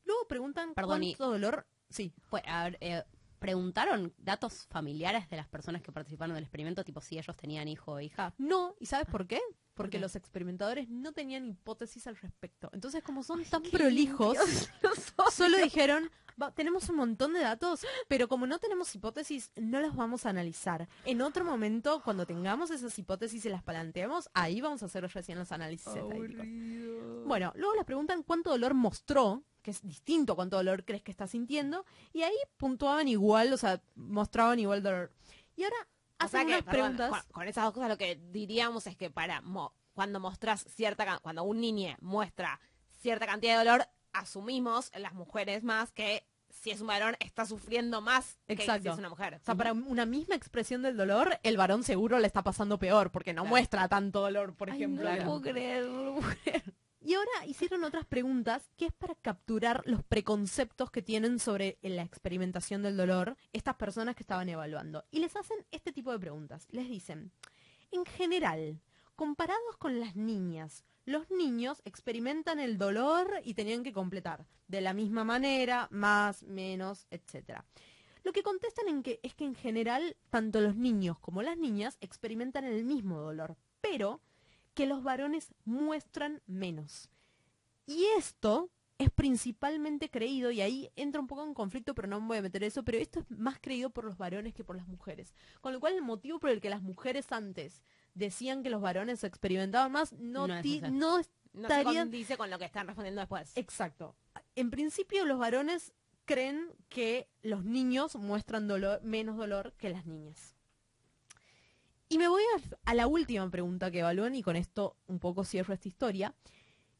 Luego 0.04 0.26
preguntan 0.28 0.74
Perdón, 0.74 1.02
y- 1.02 1.14
cuánto 1.14 1.32
dolor... 1.32 1.66
Sí, 1.88 2.12
Pues, 2.30 2.42
a 2.46 2.64
ver, 2.64 2.78
eh, 2.80 3.02
¿preguntaron 3.38 4.14
datos 4.16 4.66
familiares 4.70 5.28
de 5.28 5.36
las 5.36 5.46
personas 5.48 5.82
que 5.82 5.92
participaron 5.92 6.34
del 6.34 6.44
experimento, 6.44 6.84
tipo 6.84 7.00
si 7.00 7.18
ellos 7.18 7.36
tenían 7.36 7.68
hijo 7.68 7.92
o 7.92 8.00
hija? 8.00 8.34
No, 8.38 8.74
¿y 8.80 8.86
sabes 8.86 9.06
por 9.06 9.26
qué? 9.26 9.40
Porque 9.74 9.98
los 9.98 10.16
experimentadores 10.16 10.88
no 10.88 11.12
tenían 11.12 11.46
hipótesis 11.46 12.06
al 12.06 12.16
respecto. 12.16 12.68
Entonces, 12.72 13.02
como 13.02 13.22
son 13.22 13.44
tan 13.44 13.62
prolijos, 13.62 14.36
solo 15.32 15.56
dijeron, 15.58 16.10
"Va, 16.40 16.52
tenemos 16.52 16.88
un 16.90 16.96
montón 16.96 17.32
de 17.32 17.40
datos, 17.40 17.80
pero 18.06 18.28
como 18.28 18.46
no 18.46 18.58
tenemos 18.58 18.94
hipótesis, 18.94 19.50
no 19.56 19.80
las 19.80 19.96
vamos 19.96 20.26
a 20.26 20.30
analizar. 20.30 20.88
En 21.04 21.22
otro 21.22 21.44
momento, 21.44 22.02
cuando 22.04 22.26
tengamos 22.26 22.70
esas 22.70 22.98
hipótesis 22.98 23.44
y 23.46 23.48
las 23.48 23.62
planteemos, 23.62 24.28
ahí 24.34 24.60
vamos 24.60 24.82
a 24.82 24.86
hacer 24.86 25.08
recién 25.10 25.38
los 25.38 25.52
análisis. 25.52 25.92
Bueno, 27.24 27.52
luego 27.56 27.74
les 27.74 27.84
preguntan 27.84 28.22
cuánto 28.22 28.50
dolor 28.50 28.74
mostró, 28.74 29.42
que 29.62 29.70
es 29.70 29.80
distinto 29.82 30.32
a 30.32 30.36
cuánto 30.36 30.56
dolor 30.56 30.84
crees 30.84 31.02
que 31.02 31.10
está 31.10 31.26
sintiendo, 31.26 31.86
y 32.12 32.22
ahí 32.22 32.34
puntuaban 32.58 33.08
igual, 33.08 33.52
o 33.52 33.56
sea, 33.56 33.80
mostraban 33.94 34.58
igual 34.58 34.82
dolor. 34.82 35.12
Y 35.56 35.64
ahora 35.64 35.76
O 36.24 36.28
sea 36.28 36.40
que, 36.44 36.52
unas 36.52 36.62
perdón, 36.62 36.96
preguntas... 36.96 37.10
con, 37.24 37.32
con 37.32 37.48
esas 37.48 37.64
dos 37.64 37.74
cosas 37.74 37.88
lo 37.88 37.98
que 37.98 38.16
diríamos 38.30 38.86
es 38.86 38.96
que 38.96 39.10
para 39.10 39.40
mo- 39.42 39.74
cuando 39.92 40.20
mostras 40.20 40.64
cierta 40.74 41.18
cuando 41.20 41.42
un 41.44 41.60
niño 41.60 41.96
muestra 42.00 42.60
cierta 43.00 43.26
cantidad 43.26 43.58
de 43.58 43.64
dolor, 43.64 43.86
asumimos 44.12 44.90
las 44.96 45.12
mujeres 45.14 45.62
más 45.64 45.92
que 45.92 46.26
si 46.50 46.70
es 46.70 46.80
un 46.80 46.86
varón 46.86 47.16
está 47.18 47.46
sufriendo 47.46 48.00
más 48.02 48.36
que 48.46 48.56
si 48.56 48.62
Exacto. 48.62 48.92
es 48.92 48.98
una 48.98 49.08
mujer. 49.08 49.34
O 49.42 49.44
sea, 49.44 49.54
para 49.54 49.72
una 49.72 50.04
misma 50.06 50.34
expresión 50.34 50.82
del 50.82 50.96
dolor, 50.96 51.38
el 51.42 51.56
varón 51.56 51.82
seguro 51.82 52.18
le 52.18 52.26
está 52.26 52.42
pasando 52.42 52.78
peor, 52.78 53.10
porque 53.10 53.32
no 53.32 53.42
Claro. 53.42 53.50
muestra 53.50 53.88
tanto 53.88 54.20
dolor, 54.20 54.54
por 54.54 54.70
Ay, 54.70 54.76
ejemplo. 54.76 55.08
no 55.10 55.16
lo 55.16 55.24
puedo 55.24 55.40
creer, 55.40 55.86
no 55.86 56.02
lo 56.04 56.14
puedo 56.16 56.28
creer. 56.42 56.62
Y 57.04 57.14
ahora 57.14 57.46
hicieron 57.46 57.82
otras 57.82 58.06
preguntas 58.06 58.70
que 58.76 58.86
es 58.86 58.92
para 58.92 59.16
capturar 59.16 59.82
los 59.86 60.04
preconceptos 60.04 60.90
que 60.92 61.02
tienen 61.02 61.40
sobre 61.40 61.78
la 61.82 62.02
experimentación 62.02 62.82
del 62.82 62.96
dolor 62.96 63.36
estas 63.52 63.74
personas 63.74 64.14
que 64.14 64.22
estaban 64.22 64.48
evaluando. 64.48 65.04
Y 65.10 65.18
les 65.18 65.34
hacen 65.34 65.58
este 65.72 65.92
tipo 65.92 66.12
de 66.12 66.20
preguntas. 66.20 66.68
Les 66.70 66.88
dicen, 66.88 67.32
en 67.90 68.04
general, 68.04 68.80
comparados 69.16 69.76
con 69.78 69.98
las 69.98 70.14
niñas, 70.14 70.84
los 71.04 71.28
niños 71.30 71.82
experimentan 71.84 72.60
el 72.60 72.78
dolor 72.78 73.40
y 73.42 73.54
tenían 73.54 73.82
que 73.82 73.92
completar 73.92 74.46
de 74.68 74.80
la 74.80 74.94
misma 74.94 75.24
manera, 75.24 75.88
más, 75.90 76.44
menos, 76.44 77.06
etcétera. 77.10 77.64
Lo 78.22 78.32
que 78.32 78.44
contestan 78.44 79.02
que 79.02 79.18
es 79.24 79.34
que 79.34 79.44
en 79.44 79.56
general 79.56 80.16
tanto 80.30 80.60
los 80.60 80.76
niños 80.76 81.18
como 81.18 81.42
las 81.42 81.58
niñas 81.58 81.98
experimentan 82.00 82.64
el 82.64 82.84
mismo 82.84 83.20
dolor, 83.20 83.56
pero 83.80 84.20
que 84.74 84.86
los 84.86 85.02
varones 85.02 85.54
muestran 85.64 86.42
menos. 86.46 87.08
Y 87.86 88.04
esto 88.16 88.70
es 88.98 89.10
principalmente 89.10 90.10
creído, 90.10 90.50
y 90.52 90.60
ahí 90.60 90.90
entra 90.94 91.20
un 91.20 91.26
poco 91.26 91.44
en 91.44 91.54
conflicto, 91.54 91.94
pero 91.94 92.06
no 92.06 92.20
me 92.20 92.28
voy 92.28 92.36
a 92.38 92.42
meter 92.42 92.62
eso, 92.62 92.84
pero 92.84 92.98
esto 92.98 93.18
es 93.20 93.30
más 93.30 93.58
creído 93.60 93.90
por 93.90 94.04
los 94.04 94.16
varones 94.16 94.54
que 94.54 94.62
por 94.62 94.76
las 94.76 94.86
mujeres. 94.86 95.34
Con 95.60 95.72
lo 95.72 95.80
cual 95.80 95.94
el 95.94 96.02
motivo 96.02 96.38
por 96.38 96.50
el 96.50 96.60
que 96.60 96.70
las 96.70 96.82
mujeres 96.82 97.32
antes 97.32 97.82
decían 98.14 98.62
que 98.62 98.70
los 98.70 98.80
varones 98.80 99.24
experimentaban 99.24 99.90
más 99.90 100.12
no, 100.12 100.46
No 100.46 100.60
ti- 100.62 100.80
no 100.82 101.18
es 101.18 101.30
No 101.52 101.68
se 101.68 101.74
estarían- 101.80 102.06
condice 102.08 102.36
con 102.36 102.50
lo 102.50 102.58
que 102.58 102.64
están 102.66 102.86
respondiendo 102.86 103.20
después. 103.22 103.52
exacto. 103.56 104.14
En 104.54 104.70
principio 104.70 105.24
los 105.26 105.38
varones 105.38 105.92
creen 106.24 106.68
que 106.88 107.28
los 107.42 107.64
niños 107.64 108.14
muestran 108.16 108.68
dolor, 108.68 109.02
menos 109.02 109.36
dolor 109.36 109.72
que 109.76 109.88
las 109.90 110.06
niñas. 110.06 110.54
Y 112.12 112.18
me 112.18 112.28
voy 112.28 112.42
a, 112.42 112.90
a 112.90 112.94
la 112.94 113.06
última 113.06 113.48
pregunta 113.50 113.90
que 113.90 114.00
evalúan 114.00 114.34
y 114.34 114.42
con 114.42 114.54
esto 114.56 114.96
un 115.06 115.18
poco 115.18 115.44
cierro 115.44 115.72
esta 115.72 115.88
historia. 115.88 116.34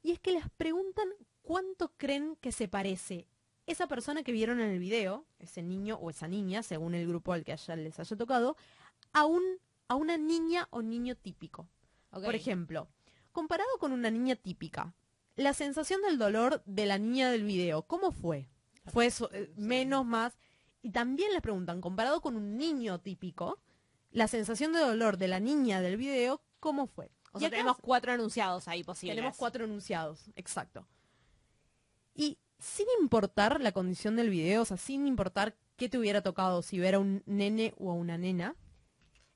Y 0.02 0.12
es 0.12 0.18
que 0.20 0.32
les 0.32 0.48
preguntan 0.56 1.06
cuánto 1.42 1.92
creen 1.98 2.36
que 2.40 2.50
se 2.50 2.66
parece 2.66 3.28
esa 3.66 3.86
persona 3.88 4.22
que 4.22 4.32
vieron 4.32 4.58
en 4.58 4.70
el 4.70 4.78
video, 4.78 5.26
ese 5.38 5.62
niño 5.62 5.96
o 5.96 6.08
esa 6.08 6.28
niña, 6.28 6.62
según 6.62 6.94
el 6.94 7.06
grupo 7.06 7.34
al 7.34 7.44
que 7.44 7.52
haya- 7.52 7.76
les 7.76 8.00
haya 8.00 8.16
tocado, 8.16 8.56
a, 9.12 9.26
un, 9.26 9.42
a 9.88 9.96
una 9.96 10.16
niña 10.16 10.66
o 10.70 10.80
niño 10.80 11.14
típico. 11.14 11.68
Por 12.10 12.34
ejemplo, 12.34 12.88
comparado 13.32 13.70
con 13.78 13.92
una 13.92 14.10
niña 14.10 14.34
típica, 14.36 14.94
la 15.36 15.52
sensación 15.52 16.00
del 16.00 16.16
dolor 16.18 16.62
de 16.64 16.86
la 16.86 16.98
niña 16.98 17.30
del 17.30 17.44
video, 17.44 17.82
¿cómo 17.82 18.12
fue? 18.12 18.48
¿Fue 18.86 19.10
so- 19.10 19.30
eh, 19.32 19.52
menos, 19.56 20.06
más? 20.06 20.38
Y 20.80 20.90
también 20.90 21.32
les 21.34 21.42
preguntan, 21.42 21.82
comparado 21.82 22.22
con 22.22 22.34
un 22.36 22.56
niño 22.56 22.98
típico, 23.00 23.60
la 24.12 24.28
sensación 24.28 24.72
de 24.72 24.80
dolor 24.80 25.16
de 25.18 25.28
la 25.28 25.40
niña 25.40 25.80
del 25.80 25.96
video, 25.96 26.42
¿cómo 26.60 26.86
fue? 26.86 27.10
o 27.32 27.40
sea, 27.40 27.50
tenemos 27.50 27.78
cuatro 27.80 28.12
enunciados 28.12 28.68
ahí 28.68 28.84
posibles. 28.84 29.16
tenemos 29.16 29.36
cuatro 29.36 29.64
enunciados, 29.64 30.30
exacto. 30.36 30.86
Y 32.14 32.38
sin 32.58 32.86
importar 33.00 33.60
la 33.60 33.72
condición 33.72 34.16
del 34.16 34.28
video, 34.28 34.62
o 34.62 34.64
sea, 34.64 34.76
sin 34.76 35.06
importar 35.06 35.56
qué 35.76 35.88
te 35.88 35.98
hubiera 35.98 36.22
tocado, 36.22 36.62
si 36.62 36.78
ver 36.78 36.94
a 36.94 36.98
un 36.98 37.22
nene 37.24 37.74
o 37.78 37.90
a 37.90 37.94
una 37.94 38.18
nena, 38.18 38.54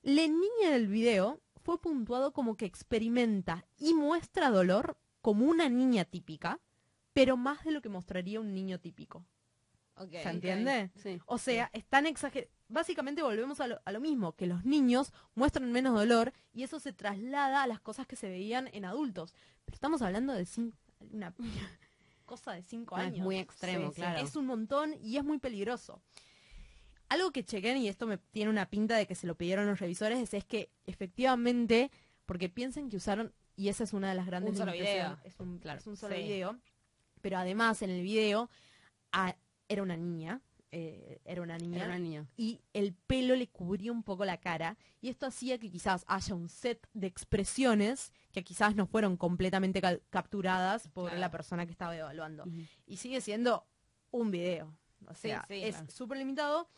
la 0.03 0.23
niña 0.23 0.71
del 0.71 0.89
video 0.89 1.41
fue 1.65 1.81
puntuado 1.81 2.33
como 2.33 2.57
que 2.57 2.67
experimenta 2.67 3.65
y 3.79 3.95
muestra 3.95 4.51
dolor 4.51 4.99
como 5.23 5.47
una 5.47 5.69
niña 5.69 6.05
típica, 6.05 6.61
pero 7.15 7.37
más 7.37 7.65
de 7.65 7.73
lo 7.73 7.81
que 7.81 7.89
mostraría 7.89 8.41
un 8.41 8.55
niño 8.55 8.79
típico. 8.79 9.25
Ok. 9.97 10.13
¿Se 10.13 10.29
entiende? 10.29 10.91
Sí. 10.97 11.19
O 11.25 11.39
sea, 11.39 11.71
están 11.73 12.07
exagerados. 12.07 12.56
Básicamente 12.69 13.23
volvemos 13.23 13.61
a 13.61 13.69
lo, 13.69 13.81
a 13.85 13.93
lo 13.93 14.01
mismo, 14.01 14.35
que 14.35 14.47
los 14.47 14.65
niños 14.65 15.13
muestran 15.35 15.71
menos 15.71 15.95
dolor 15.95 16.33
y 16.53 16.65
eso 16.65 16.81
se 16.81 16.93
traslada 16.93 17.63
a 17.63 17.67
las 17.67 17.81
cosas 17.81 18.07
que 18.07 18.17
se 18.17 18.29
veían 18.29 18.69
en 18.73 18.85
adultos. 18.85 19.35
Pero 19.65 19.75
estamos 19.75 20.03
hablando 20.03 20.33
de 20.33 20.47
una 21.13 21.33
cosa 22.27 22.53
de 22.53 22.63
cinco 22.63 22.97
Ah, 22.97 23.03
es 23.03 23.07
años. 23.09 23.21
muy 23.25 23.37
extremo, 23.39 23.93
claro. 23.93 24.21
Es 24.21 24.35
un 24.37 24.47
montón 24.47 24.95
y 25.01 25.17
es 25.17 25.25
muy 25.25 25.39
peligroso. 25.39 26.03
Algo 27.09 27.31
que 27.31 27.45
chequen, 27.45 27.77
y 27.77 27.87
esto 27.89 28.09
me 28.09 28.19
tiene 28.19 28.51
una 28.51 28.69
pinta 28.69 28.97
de 28.97 29.07
que 29.07 29.15
se 29.15 29.29
lo 29.29 29.37
pidieron 29.37 29.67
los 29.67 29.79
revisores, 29.79 30.19
es, 30.19 30.35
es 30.35 30.45
que 30.45 30.73
efectivamente, 30.87 31.93
porque 32.27 32.49
piensen 32.49 32.89
que 32.91 32.97
usaron, 32.97 33.33
y 33.55 33.69
esa 33.69 33.85
es 33.85 33.93
una 33.93 34.09
de 34.09 34.17
las 34.17 34.27
grandes 34.27 34.51
Un 34.55 34.57
solo 34.59 34.73
video. 34.73 35.17
Es 35.23 35.39
un, 35.39 35.59
Claro. 35.61 35.79
es 35.79 35.87
un 35.87 35.97
solo 35.97 36.17
Sí. 36.17 36.23
video, 36.23 36.59
pero 37.21 37.39
además 37.39 37.81
en 37.83 37.91
el 37.91 38.03
video 38.03 38.51
ah, 39.13 39.37
era 39.69 39.85
una 39.85 39.97
niña, 39.97 40.41
eh, 40.73 41.21
era 41.25 41.43
una 41.43 41.57
niña, 41.59 41.77
Era 41.79 41.87
una 41.87 41.99
niña. 41.99 42.27
y 42.37 42.61
el 42.73 42.93
pelo 42.95 43.35
le 43.37 43.49
cubría 43.49 43.93
un 43.93 44.03
poco 44.03 44.25
la 44.25 44.39
cara 44.39 44.77
y 45.01 45.09
esto 45.09 45.27
hacía 45.27 45.59
que 45.59 45.71
quizás 45.71 46.05
haya 46.09 46.35
un 46.35 46.49
set 46.49 46.87
de 46.93 47.07
expresiones 47.07 48.13
que 48.33 48.43
quizás 48.45 48.75
no 48.75 48.87
fueron 48.87 49.17
completamente 49.17 49.81
capturadas 50.11 50.89
por 50.89 51.05
Claro. 51.11 51.21
la 51.21 51.31
persona 51.31 51.65
que 51.67 51.73
estaba 51.73 51.97
evaluando. 51.97 52.45
Y 52.87 52.97
sigue 52.97 53.21
siendo 53.21 53.67
un 54.11 54.31
video. 54.31 54.77
O 55.07 55.15
Sí, 55.15 55.29
sea, 55.29 55.45
sí, 55.49 55.63
es 55.63 55.77
claro. 55.77 55.91
súper 55.91 56.19
limitado 56.19 56.69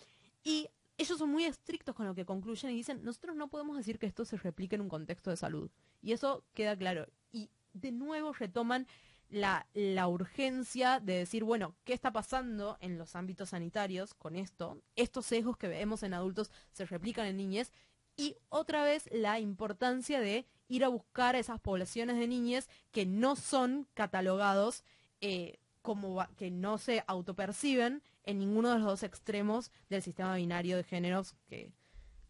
y 0.44 0.68
ellos 0.98 1.16
son 1.18 1.30
muy 1.30 1.44
estrictos 1.44 1.94
con 1.94 2.06
lo 2.06 2.14
que 2.14 2.24
concluyen 2.26 2.70
y 2.72 2.74
dicen, 2.74 3.02
nosotros 3.04 3.36
no 3.36 3.48
podemos 3.48 3.76
decir 3.76 3.98
que 3.98 4.06
esto 4.06 4.24
se 4.24 4.36
replique 4.36 4.74
en 4.74 4.82
un 4.82 4.88
contexto 4.88 5.30
de 5.30 5.36
salud. 5.36 5.70
Y 6.02 6.12
eso 6.12 6.44
queda 6.54 6.76
claro. 6.76 7.06
Y 7.32 7.50
de 7.72 7.92
nuevo 7.92 8.32
retoman 8.32 8.86
la, 9.28 9.66
la 9.74 10.08
urgencia 10.08 11.00
de 11.00 11.14
decir, 11.14 11.44
bueno, 11.44 11.74
¿qué 11.84 11.92
está 11.92 12.12
pasando 12.12 12.78
en 12.80 12.98
los 12.98 13.16
ámbitos 13.16 13.50
sanitarios 13.50 14.14
con 14.14 14.36
esto? 14.36 14.80
Estos 14.96 15.26
sesgos 15.26 15.56
que 15.56 15.68
vemos 15.68 16.02
en 16.02 16.14
adultos 16.14 16.50
se 16.72 16.86
replican 16.86 17.26
en 17.26 17.36
niñez. 17.36 17.72
Y 18.16 18.36
otra 18.48 18.82
vez 18.84 19.08
la 19.12 19.38
importancia 19.38 20.20
de 20.20 20.46
ir 20.68 20.84
a 20.84 20.88
buscar 20.88 21.34
a 21.34 21.38
esas 21.38 21.60
poblaciones 21.60 22.18
de 22.18 22.26
niñez 22.26 22.68
que 22.90 23.06
no 23.06 23.36
son 23.36 23.86
catalogados 23.94 24.84
eh, 25.20 25.58
como 25.82 26.26
que 26.36 26.50
no 26.50 26.78
se 26.78 27.04
autoperciben 27.06 28.02
en 28.24 28.38
ninguno 28.38 28.70
de 28.70 28.78
los 28.78 28.86
dos 28.86 29.02
extremos 29.02 29.70
del 29.88 30.02
sistema 30.02 30.34
binario 30.34 30.76
de 30.76 30.84
géneros 30.84 31.34
que 31.48 31.72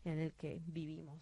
en 0.04 0.20
el 0.20 0.32
que 0.34 0.60
vivimos, 0.66 1.20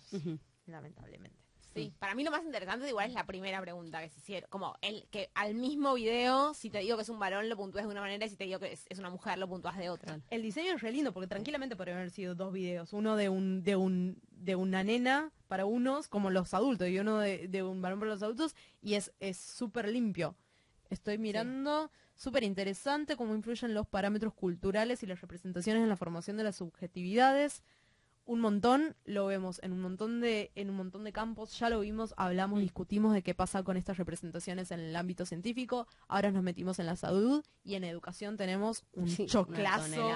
lamentablemente. 0.67 1.46
Sí, 1.77 1.93
para 1.99 2.15
mí 2.15 2.25
lo 2.25 2.31
más 2.31 2.45
interesante 2.45 2.89
igual 2.89 3.09
es 3.09 3.15
la 3.15 3.27
primera 3.27 3.61
pregunta 3.61 4.01
que 4.01 4.09
se 4.09 4.19
hicieron. 4.19 4.49
Como 4.51 4.75
el 4.81 5.07
que 5.11 5.31
al 5.35 5.55
mismo 5.55 5.95
video, 5.95 6.55
si 6.55 6.71
te 6.71 6.79
digo 6.79 6.97
que 6.97 7.03
es 7.03 7.09
un 7.09 7.19
varón, 7.19 7.49
lo 7.49 7.57
puntúas 7.57 7.85
de 7.85 7.91
una 7.91 8.01
manera 8.01 8.25
y 8.25 8.29
si 8.29 8.37
te 8.37 8.45
digo 8.45 8.59
que 8.59 8.73
es, 8.73 8.87
es 8.89 8.99
una 8.99 9.11
mujer, 9.11 9.39
lo 9.39 9.49
puntúas 9.49 9.77
de 9.77 9.91
otra. 9.91 10.21
El 10.31 10.43
diseño 10.43 10.75
es 10.75 10.81
re 10.81 10.93
lindo 10.93 11.13
porque 11.13 11.27
tranquilamente 11.27 11.77
podrían 11.77 11.99
haber 11.99 12.11
sido 12.11 12.35
dos 12.35 12.53
videos, 12.53 12.93
uno 12.93 13.17
de 13.17 13.29
un 13.29 13.63
de 13.63 13.77
un 13.77 14.21
de 14.31 14.57
una 14.57 14.83
nena 14.85 15.33
para 15.49 15.65
unos 15.65 16.09
como 16.09 16.31
los 16.31 16.55
adultos 16.55 16.89
y 16.89 16.99
uno 16.99 17.19
de, 17.19 17.49
de 17.49 17.63
un 17.63 17.83
varón 17.83 17.99
para 17.99 18.13
los 18.13 18.23
adultos 18.23 18.55
y 18.81 18.95
es 18.95 19.13
es 19.21 19.37
súper 19.37 19.89
limpio. 19.89 20.37
Estoy 20.89 21.19
mirando 21.19 21.91
súper 22.15 22.45
interesante 22.45 23.17
cómo 23.17 23.35
influyen 23.35 23.75
los 23.75 23.87
parámetros 23.87 24.35
culturales 24.35 25.03
y 25.03 25.07
las 25.07 25.21
representaciones 25.21 25.83
en 25.83 25.89
la 25.89 25.97
formación 25.97 26.37
de 26.37 26.45
las 26.45 26.57
subjetividades. 26.57 27.63
Un 28.27 28.41
montón, 28.41 28.97
lo 29.05 29.27
vemos 29.27 29.61
en 29.63 29.73
un 29.73 29.81
montón 29.81 30.21
de 30.21 30.51
en 30.57 30.69
un 30.69 30.77
montón 30.77 31.05
de 31.05 31.13
campos, 31.13 31.57
ya 31.59 31.71
lo 31.71 31.79
vimos, 31.81 32.13
hablamos, 32.17 32.59
discutimos 32.61 33.15
de 33.15 33.23
qué 33.23 33.35
pasa 33.35 33.63
con 33.63 33.77
estas 33.77 33.99
representaciones 33.99 34.73
en 34.73 34.81
el 34.81 34.97
ámbito 34.97 35.25
científico. 35.25 35.87
Ahora 36.09 36.33
nos 36.33 36.43
metimos 36.43 36.81
en 36.81 36.87
la 36.87 36.97
salud 36.97 37.45
y 37.63 37.77
en 37.77 37.85
educación 37.85 38.37
tenemos 38.37 38.85
un 38.95 39.09
Sí, 39.09 39.27
choclazo 39.27 40.11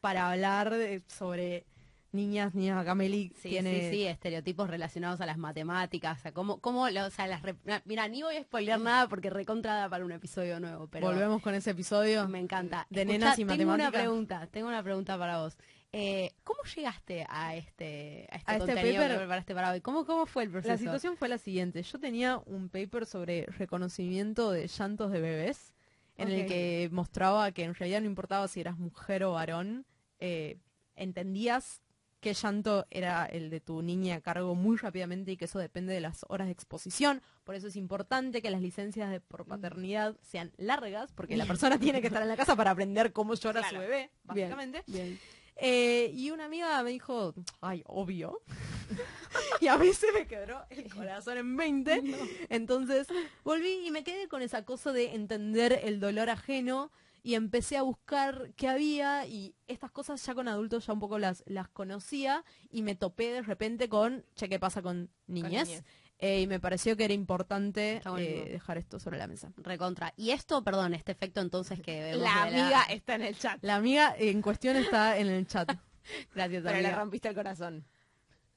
para 0.00 0.30
hablar 0.30 0.70
de- 0.70 1.02
sobre 1.08 1.66
niñas, 2.12 2.54
niñas, 2.54 2.78
acá 2.80 2.94
Meli 2.94 3.30
Sí, 3.36 3.50
tiene... 3.50 3.78
sí, 3.82 3.90
sí, 3.90 4.04
estereotipos 4.06 4.68
relacionados 4.68 5.20
a 5.20 5.26
las 5.26 5.36
matemáticas, 5.38 6.18
o 6.18 6.22
sea, 6.22 6.32
cómo, 6.32 6.58
cómo 6.60 6.88
lo- 6.88 7.04
o 7.06 7.10
sea, 7.10 7.26
las 7.26 7.42
mira, 7.84 8.08
ni 8.08 8.22
voy 8.22 8.36
a 8.36 8.42
spoilear 8.42 8.80
nada 8.80 9.06
porque 9.08 9.28
recontrada 9.30 9.88
para 9.90 10.04
un 10.04 10.12
episodio 10.12 10.58
nuevo, 10.60 10.88
pero 10.88 11.06
Volvemos 11.08 11.40
con 11.42 11.54
ese 11.54 11.70
episodio. 11.72 12.26
me 12.26 12.40
encanta. 12.40 12.86
De 12.88 13.02
Escuchá, 13.02 13.18
nenas 13.18 13.38
y 13.38 13.44
tengo 13.44 13.52
una 13.64 13.66
matemáticas. 13.84 14.00
pregunta, 14.02 14.46
tengo 14.50 14.68
una 14.68 14.82
pregunta 14.82 15.18
para 15.18 15.38
vos. 15.42 15.56
Eh, 15.92 16.30
¿Cómo 16.44 16.60
llegaste 16.76 17.26
a 17.28 17.56
este, 17.56 18.28
a 18.30 18.36
este 18.36 18.50
A 18.52 18.56
este 18.58 18.74
paper? 18.74 19.10
que 19.10 19.16
preparaste 19.16 19.54
para 19.54 19.72
hoy? 19.72 19.80
¿Cómo, 19.80 20.06
cómo 20.06 20.24
fue 20.26 20.44
el 20.44 20.50
proceso? 20.50 20.72
La 20.72 20.78
situación 20.78 21.16
fue 21.16 21.28
la 21.28 21.38
siguiente. 21.38 21.82
Yo 21.82 21.98
tenía 21.98 22.38
un 22.46 22.68
paper 22.68 23.06
sobre 23.06 23.46
reconocimiento 23.46 24.52
de 24.52 24.68
llantos 24.68 25.10
de 25.10 25.20
bebés, 25.20 25.72
en 26.16 26.28
el 26.28 26.46
que 26.46 26.88
mostraba 26.92 27.50
que 27.52 27.64
en 27.64 27.74
realidad 27.74 28.00
no 28.02 28.06
importaba 28.06 28.46
si 28.46 28.60
eras 28.60 28.78
mujer 28.78 29.24
o 29.24 29.32
varón, 29.32 29.84
eh, 30.18 30.58
entendías 30.94 31.82
qué 32.20 32.34
llanto 32.34 32.86
era 32.90 33.24
el 33.24 33.48
de 33.48 33.60
tu 33.60 33.80
niña 33.80 34.16
a 34.16 34.20
cargo 34.20 34.54
muy 34.54 34.76
rápidamente 34.76 35.32
y 35.32 35.36
que 35.38 35.46
eso 35.46 35.58
depende 35.58 35.94
de 35.94 36.00
las 36.02 36.26
horas 36.28 36.46
de 36.48 36.52
exposición. 36.52 37.22
Por 37.44 37.54
eso 37.54 37.66
es 37.68 37.76
importante 37.76 38.42
que 38.42 38.50
las 38.50 38.60
licencias 38.60 39.10
de 39.10 39.20
por 39.20 39.46
paternidad 39.46 40.14
sean 40.20 40.52
largas, 40.58 41.10
porque 41.12 41.36
la 41.38 41.46
persona 41.46 41.78
tiene 41.78 42.02
que 42.02 42.08
estar 42.08 42.22
en 42.22 42.28
la 42.28 42.36
casa 42.36 42.54
para 42.54 42.70
aprender 42.72 43.12
cómo 43.12 43.34
llora 43.34 43.62
su 43.62 43.70
Claro. 43.70 43.80
bebé, 43.80 43.96
Bien. 43.96 44.10
básicamente. 44.50 44.82
Bien. 44.86 45.18
Eh, 45.56 46.10
y 46.14 46.30
una 46.30 46.46
amiga 46.46 46.82
me 46.82 46.90
dijo, 46.90 47.34
ay, 47.60 47.82
obvio. 47.86 48.40
y 49.60 49.68
a 49.68 49.76
mí 49.76 49.92
se 49.92 50.10
me 50.12 50.26
quebró 50.26 50.64
el 50.70 50.92
corazón 50.92 51.38
en 51.38 51.56
20. 51.56 52.02
Entonces 52.48 53.06
volví 53.44 53.86
y 53.86 53.90
me 53.90 54.04
quedé 54.04 54.28
con 54.28 54.42
esa 54.42 54.64
cosa 54.64 54.92
de 54.92 55.14
entender 55.14 55.80
el 55.84 56.00
dolor 56.00 56.30
ajeno 56.30 56.90
y 57.22 57.34
empecé 57.34 57.76
a 57.76 57.82
buscar 57.82 58.52
qué 58.56 58.68
había 58.68 59.26
y 59.26 59.54
estas 59.66 59.90
cosas 59.90 60.24
ya 60.24 60.34
con 60.34 60.48
adultos 60.48 60.86
ya 60.86 60.92
un 60.92 61.00
poco 61.00 61.18
las, 61.18 61.42
las 61.46 61.68
conocía 61.68 62.44
y 62.70 62.82
me 62.82 62.94
topé 62.94 63.30
de 63.32 63.42
repente 63.42 63.88
con, 63.88 64.24
che, 64.34 64.48
¿qué 64.48 64.58
pasa 64.58 64.82
con 64.82 65.10
niñez? 65.26 65.68
niñez. 65.68 65.84
Eh, 66.22 66.42
y 66.42 66.46
me 66.46 66.60
pareció 66.60 66.96
que 66.96 67.04
era 67.04 67.14
importante 67.14 68.02
eh, 68.18 68.48
dejar 68.52 68.76
esto 68.76 69.00
sobre 69.00 69.16
la 69.16 69.26
mesa. 69.26 69.52
Recontra. 69.56 70.12
Y 70.16 70.30
esto, 70.30 70.62
perdón, 70.62 70.92
este 70.92 71.12
efecto 71.12 71.40
entonces 71.40 71.80
que 71.80 72.02
vemos 72.02 72.22
La 72.22 72.42
amiga 72.42 72.82
está 72.90 73.14
en 73.14 73.22
el 73.22 73.38
chat, 73.38 73.58
La 73.62 73.76
amiga 73.76 74.14
en 74.18 74.42
cuestión 74.42 74.76
está 74.76 75.16
en 75.16 75.28
el 75.28 75.46
chat. 75.46 75.68
Gracias, 76.34 76.62
pero 76.62 76.74
le 76.74 76.86
amiga. 76.86 76.96
rompiste 76.96 77.28
el 77.28 77.34
corazón. 77.34 77.86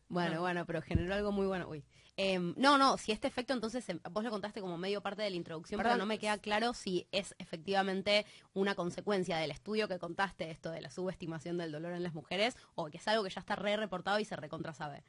Bueno, 0.10 0.42
bueno, 0.42 0.66
pero 0.66 0.82
generó 0.82 1.16
algo 1.16 1.32
muy 1.32 1.48
bueno. 1.48 1.68
Uy. 1.70 1.84
Em, 2.16 2.54
no, 2.58 2.78
no, 2.78 2.98
si 3.00 3.12
este 3.12 3.28
efecto 3.28 3.54
entonces, 3.54 3.88
em, 3.90 4.00
vos 4.12 4.24
lo 4.24 4.30
contaste 4.30 4.62
como 4.62 4.78
medio 4.78 5.02
parte 5.02 5.24
de 5.24 5.30
la 5.32 5.36
introducción, 5.36 5.80
pero 5.80 5.90
Perdón. 5.90 6.00
no 6.00 6.06
me 6.06 6.20
queda 6.20 6.38
claro 6.38 6.76
si 6.76 7.08
es 7.12 7.34
efectivamente 7.40 8.26
una 8.54 8.76
consecuencia 8.76 9.38
del 9.38 9.50
estudio 9.50 9.88
que 9.88 9.98
contaste, 9.98 10.52
esto 10.52 10.70
de 10.70 10.82
la 10.82 10.92
subestimación 10.92 11.58
del 11.58 11.72
dolor 11.72 11.94
en 11.94 12.04
las 12.04 12.14
mujeres, 12.14 12.56
o 12.76 12.86
que 12.92 12.98
es 12.98 13.08
algo 13.08 13.24
que 13.24 13.32
ya 13.32 13.40
está 13.40 13.56
re 13.56 13.78
reportado 13.78 14.20
y 14.20 14.26
se 14.26 14.36
recontra 14.36 14.74
sabe. 14.74 15.04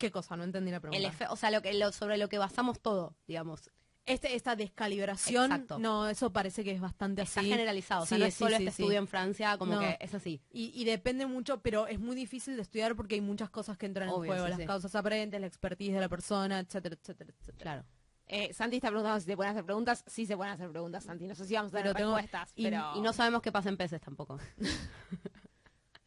¿Qué 0.00 0.10
cosa? 0.10 0.36
No 0.36 0.42
entendí 0.44 0.70
la 0.72 0.78
El 0.78 0.80
pregunta. 0.82 1.08
efe- 1.12 1.28
o 1.30 1.36
sea, 1.36 1.50
lo 1.52 1.62
que, 1.62 1.72
lo- 1.74 1.92
sobre 1.92 2.16
lo 2.18 2.28
que 2.28 2.38
basamos 2.38 2.80
todo, 2.80 3.14
digamos. 3.28 3.70
Este, 4.06 4.34
esta 4.34 4.56
descalibración, 4.56 5.52
Exacto. 5.52 5.78
no, 5.78 6.08
eso 6.08 6.32
parece 6.32 6.64
que 6.64 6.72
es 6.72 6.80
bastante 6.80 7.22
Está 7.22 7.40
así. 7.40 7.50
generalizado, 7.50 8.02
o 8.02 8.06
sea, 8.06 8.16
Sí, 8.16 8.20
no 8.20 8.26
es 8.26 8.34
sí, 8.34 8.38
solo 8.38 8.56
sí, 8.56 8.62
este 8.66 8.82
estudio 8.82 8.98
en 8.98 9.06
Francia, 9.06 9.58
como 9.58 9.74
No. 9.74 9.80
que 9.80 9.98
es 10.00 10.14
así. 10.14 10.40
Y, 10.50 10.72
y 10.74 10.84
depende 10.86 11.26
mucho, 11.26 11.60
pero 11.60 11.86
es 11.86 12.00
muy 12.00 12.16
difícil 12.16 12.56
de 12.56 12.62
estudiar 12.62 12.96
porque 12.96 13.16
hay 13.16 13.20
muchas 13.20 13.50
cosas 13.50 13.76
que 13.76 13.84
entran 13.86 14.08
Obvio, 14.08 14.32
en 14.34 14.40
juego. 14.40 14.48
las 14.58 14.66
causas 14.66 14.94
aparentes, 14.96 15.38
la 15.40 15.46
expertise 15.46 15.92
de 15.92 16.00
la 16.00 16.08
persona, 16.08 16.58
etcétera, 16.60 16.96
etcétera, 17.00 17.30
etcétera. 17.38 17.62
Claro. 17.62 17.84
Eh, 18.26 18.54
Santi 18.54 18.76
está 18.76 18.88
preguntando 18.88 19.20
si 19.20 19.26
se 19.26 19.36
pueden 19.36 19.50
hacer 19.52 19.64
preguntas. 19.64 20.02
Sí 20.06 20.24
se 20.24 20.36
pueden 20.36 20.54
hacer 20.54 20.70
preguntas, 20.70 21.04
Santi. 21.04 21.26
No 21.26 21.34
sé 21.34 21.44
si 21.44 21.54
vamos 21.54 21.72
a 21.72 21.76
Pero 21.76 21.92
tener 21.92 21.96
tengo- 22.06 22.16
respuestas, 22.16 22.52
y-. 22.56 22.66
Y 22.68 23.00
no 23.02 23.12
sabemos 23.12 23.42
qué 23.42 23.52
pasa 23.52 23.68
en 23.68 23.76
peces 23.76 24.00
tampoco. 24.00 24.38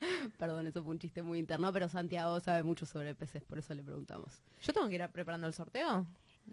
Perdón, 0.37 0.67
eso 0.67 0.83
fue 0.83 0.91
un 0.91 0.99
chiste 0.99 1.21
muy 1.21 1.39
interno, 1.39 1.71
pero 1.71 1.89
Santiago 1.89 2.39
sabe 2.39 2.63
mucho 2.63 2.85
sobre 2.85 3.15
peces, 3.15 3.43
por 3.43 3.57
eso 3.57 3.73
le 3.73 3.83
preguntamos. 3.83 4.41
¿Yo 4.61 4.73
tengo 4.73 4.87
que 4.87 4.95
ir 4.95 5.09
preparando 5.09 5.47
el 5.47 5.53
sorteo? 5.53 6.05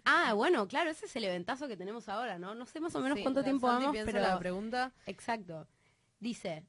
Ah, 0.05 0.33
bueno, 0.33 0.67
claro, 0.67 0.89
ese 0.89 1.05
es 1.05 1.15
el 1.15 1.25
eventazo 1.25 1.67
que 1.67 1.75
tenemos 1.75 2.07
ahora, 2.07 2.39
¿no? 2.39 2.55
No 2.55 2.65
sé 2.65 2.79
más 2.79 2.95
o 2.95 3.01
menos 3.01 3.17
Sí, 3.17 3.23
cuánto 3.23 3.43
tiempo 3.43 3.67
vamos, 3.67 3.95
pero... 4.05 4.19
la 4.21 4.39
pregunta. 4.39 4.93
Exacto. 5.05 5.67
Dice, 6.19 6.65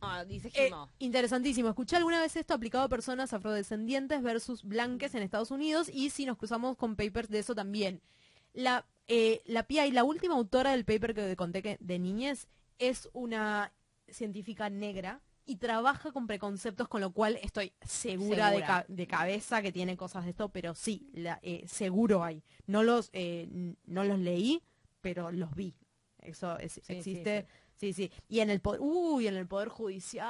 Ah, 0.00 0.24
dice 0.24 0.50
Eh, 0.54 0.70
interesantísimo. 0.98 1.68
Escuché 1.68 1.96
alguna 1.96 2.20
vez 2.20 2.36
esto 2.36 2.54
aplicado 2.54 2.84
a 2.84 2.88
personas 2.88 3.32
afrodescendientes 3.32 4.22
versus 4.22 4.62
blanques 4.62 5.14
en 5.14 5.22
Estados 5.22 5.50
Unidos 5.50 5.88
y 5.92 6.10
si 6.10 6.26
nos 6.26 6.36
cruzamos 6.36 6.76
con 6.76 6.96
papers 6.96 7.28
de 7.30 7.38
eso 7.38 7.54
también. 7.54 8.02
La, 8.52 8.86
eh, 9.08 9.40
la 9.46 9.66
PI, 9.66 9.90
la 9.92 10.04
última 10.04 10.34
autora 10.34 10.72
del 10.72 10.84
paper 10.84 11.14
que 11.14 11.36
conté 11.36 11.62
que, 11.62 11.78
de 11.80 11.98
niñez, 11.98 12.48
es 12.78 13.08
una 13.12 13.72
científica 14.08 14.68
negra 14.70 15.20
y 15.50 15.56
trabaja 15.56 16.12
con 16.12 16.26
preconceptos, 16.26 16.86
con 16.88 17.00
lo 17.00 17.10
cual 17.12 17.38
estoy 17.42 17.72
segura, 17.82 18.46
De, 18.50 18.58
Segura. 18.58 18.66
ca- 18.66 18.84
de 18.88 19.06
cabeza 19.06 19.62
que 19.62 19.72
tiene 19.72 19.96
cosas 19.96 20.24
de 20.24 20.30
esto, 20.30 20.48
pero 20.50 20.74
sí, 20.74 21.10
la, 21.12 21.40
eh, 21.42 21.64
seguro 21.66 22.22
hay. 22.22 22.42
No 22.66 22.82
los, 22.82 23.10
eh, 23.12 23.48
no 23.86 24.04
los 24.04 24.18
leí, 24.18 24.62
pero 25.00 25.32
los 25.32 25.54
vi. 25.54 25.74
Eso 26.18 26.56
es- 26.58 26.74
sí, 26.74 26.82
existe. 26.92 27.46
Sí, 27.74 27.92
sí. 27.94 28.12
Y 28.28 28.40
en 28.40 28.50
el 28.50 28.60
poder, 28.60 28.80
uy, 28.82 29.26
en 29.26 29.34
el 29.36 29.46
poder 29.48 29.68
judicial. 29.70 30.28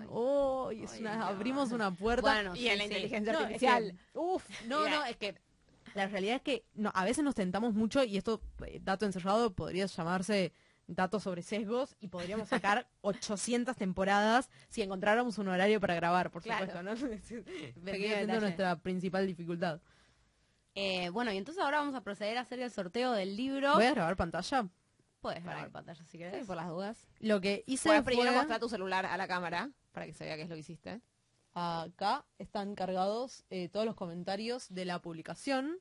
Ay. 0.00 0.06
Uy, 0.08 0.82
es 0.84 0.92
Ay, 0.94 1.00
una- 1.02 1.16
no. 1.16 1.24
abrimos 1.26 1.72
una 1.72 1.90
puerta. 1.90 2.22
Bueno, 2.32 2.56
Y 2.56 2.68
en 2.68 2.78
la 2.78 2.84
inteligencia 2.84 3.32
No, 3.32 3.38
es 3.40 3.44
artificial. 3.44 3.92
que, 4.12 4.18
uf, 4.18 4.44
no, 4.66 4.88
no, 4.88 5.04
es 5.04 5.16
que 5.16 5.34
la 5.94 6.06
realidad 6.08 6.36
es 6.36 6.42
que 6.42 6.64
no, 6.74 6.90
a 6.94 7.04
veces 7.04 7.22
nos 7.22 7.34
tentamos 7.34 7.74
mucho 7.74 8.02
y 8.02 8.16
esto, 8.16 8.40
eh, 8.66 8.80
dato 8.82 9.04
encerrado, 9.06 9.52
podría 9.54 9.86
llamarse 9.86 10.52
datos 10.94 11.22
sobre 11.22 11.42
sesgos 11.42 11.96
y 12.00 12.08
podríamos 12.08 12.48
sacar 12.48 12.86
800 13.02 13.76
temporadas 13.76 14.50
si 14.68 14.82
encontráramos 14.82 15.38
un 15.38 15.48
horario 15.48 15.80
para 15.80 15.94
grabar, 15.94 16.30
por 16.30 16.42
Claro. 16.42 16.66
supuesto, 16.66 16.82
¿no? 16.82 16.96
Siendo 17.92 18.40
nuestra 18.40 18.76
principal 18.76 19.26
dificultad. 19.26 19.80
eh, 20.74 21.08
bueno, 21.10 21.32
y 21.32 21.36
entonces 21.36 21.62
ahora 21.62 21.78
vamos 21.78 21.94
a 21.94 22.02
proceder 22.02 22.38
a 22.38 22.42
hacer 22.42 22.60
el 22.60 22.70
sorteo 22.70 23.12
del 23.12 23.36
libro. 23.36 23.74
¿Voy 23.74 23.84
a 23.84 23.92
grabar 23.94 24.16
pantalla? 24.16 24.68
Puedes 25.20 25.42
grabar 25.44 25.70
pantalla 25.70 26.04
si 26.04 26.16
querés. 26.18 26.40
Sí, 26.40 26.46
por 26.46 26.56
las 26.56 26.68
dudas. 26.68 27.06
Lo 27.18 27.40
que 27.40 27.62
hice 27.66 27.88
Puedes 27.88 28.02
primero 28.04 28.30
fue- 28.30 28.36
mostrar 28.38 28.60
tu 28.60 28.68
celular 28.68 29.04
a 29.06 29.16
la 29.16 29.28
cámara 29.28 29.70
para 29.92 30.06
que 30.06 30.14
se 30.14 30.24
vea 30.24 30.36
qué 30.36 30.42
es 30.42 30.48
lo 30.48 30.54
que 30.54 30.60
hiciste. 30.60 31.00
acá 31.52 32.24
están 32.38 32.74
cargados 32.74 33.44
eh, 33.50 33.68
todos 33.68 33.84
los 33.84 33.96
comentarios 33.96 34.72
de 34.72 34.84
la 34.84 35.00
publicación 35.02 35.78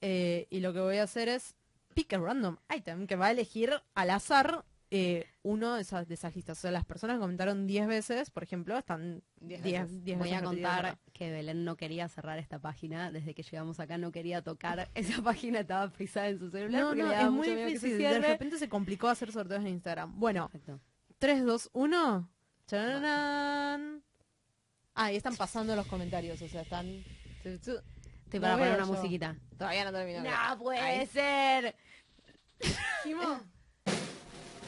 eh, 0.00 0.46
y 0.50 0.60
lo 0.60 0.72
que 0.74 0.80
voy 0.80 0.98
a 0.98 1.04
hacer 1.04 1.28
es 1.28 1.56
pick 1.98 2.12
a 2.12 2.18
random 2.18 2.56
item 2.72 3.08
que 3.08 3.16
va 3.16 3.26
a 3.26 3.30
elegir 3.32 3.72
al 3.96 4.10
azar 4.10 4.64
eh, 4.90 5.26
uno 5.42 5.74
de 5.74 5.82
esas, 5.82 6.06
de 6.06 6.14
esas 6.14 6.36
listas. 6.36 6.58
O 6.58 6.60
sea, 6.60 6.70
las 6.70 6.84
personas 6.84 7.16
que 7.16 7.20
comentaron 7.20 7.66
10 7.66 7.88
veces, 7.88 8.30
por 8.30 8.44
ejemplo, 8.44 8.78
están 8.78 9.24
10 9.40 9.62
Diez 9.64 10.04
10 10.04 10.18
veces. 10.18 10.18
Voy 10.18 10.32
a 10.32 10.42
contar 10.42 10.98
que 11.12 11.32
Belén 11.32 11.64
no 11.64 11.76
quería 11.76 12.08
cerrar 12.08 12.38
esta 12.38 12.60
página. 12.60 13.10
Desde 13.10 13.34
que 13.34 13.42
llegamos 13.42 13.80
acá 13.80 13.98
no 13.98 14.12
quería 14.12 14.42
tocar. 14.42 14.88
Esa 14.94 15.20
página 15.22 15.60
estaba 15.60 15.90
frisada 15.90 16.28
en 16.28 16.38
su 16.38 16.50
celular. 16.50 16.80
No, 16.80 16.94
no, 16.94 17.12
es 17.12 17.30
muy 17.30 17.52
difícil. 17.52 17.98
De 17.98 18.20
repente 18.20 18.58
se 18.58 18.68
complicó 18.68 19.08
hacer 19.08 19.32
sorteos 19.32 19.62
en 19.62 19.68
Instagram. 19.68 20.18
Bueno, 20.20 20.48
Perfecto. 20.48 20.80
3, 21.18 21.44
2, 21.44 21.70
1. 21.72 22.30
¡Chararán! 22.68 24.04
Ah, 24.94 25.12
y 25.12 25.16
están 25.16 25.34
pasando 25.34 25.74
los 25.74 25.86
comentarios, 25.86 26.40
o 26.42 26.48
sea, 26.48 26.62
están... 26.62 26.86
Estoy 27.44 28.40
No 28.40 28.40
para 28.40 28.56
poner 28.58 28.74
una 28.74 28.86
yo. 28.86 28.92
musiquita. 28.92 29.36
Todavía 29.56 29.84
no 29.84 29.92
terminó. 29.92 30.22
No 30.22 30.58
puede 30.58 31.06
ser. 31.06 31.74
Jimo, 33.04 33.40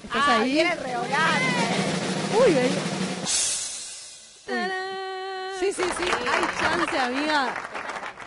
¿Estás 0.05 0.23
Ah, 0.29 0.41
ahí? 0.41 0.53
quiere 0.53 0.75
revolar. 0.77 1.41
Uy, 2.39 2.59
ahí. 2.59 2.71
Sí, 5.61 5.73
sí, 5.73 5.83
sí. 5.83 6.05
Hay 6.05 6.45
chance, 6.59 6.99
amiga. 6.99 7.55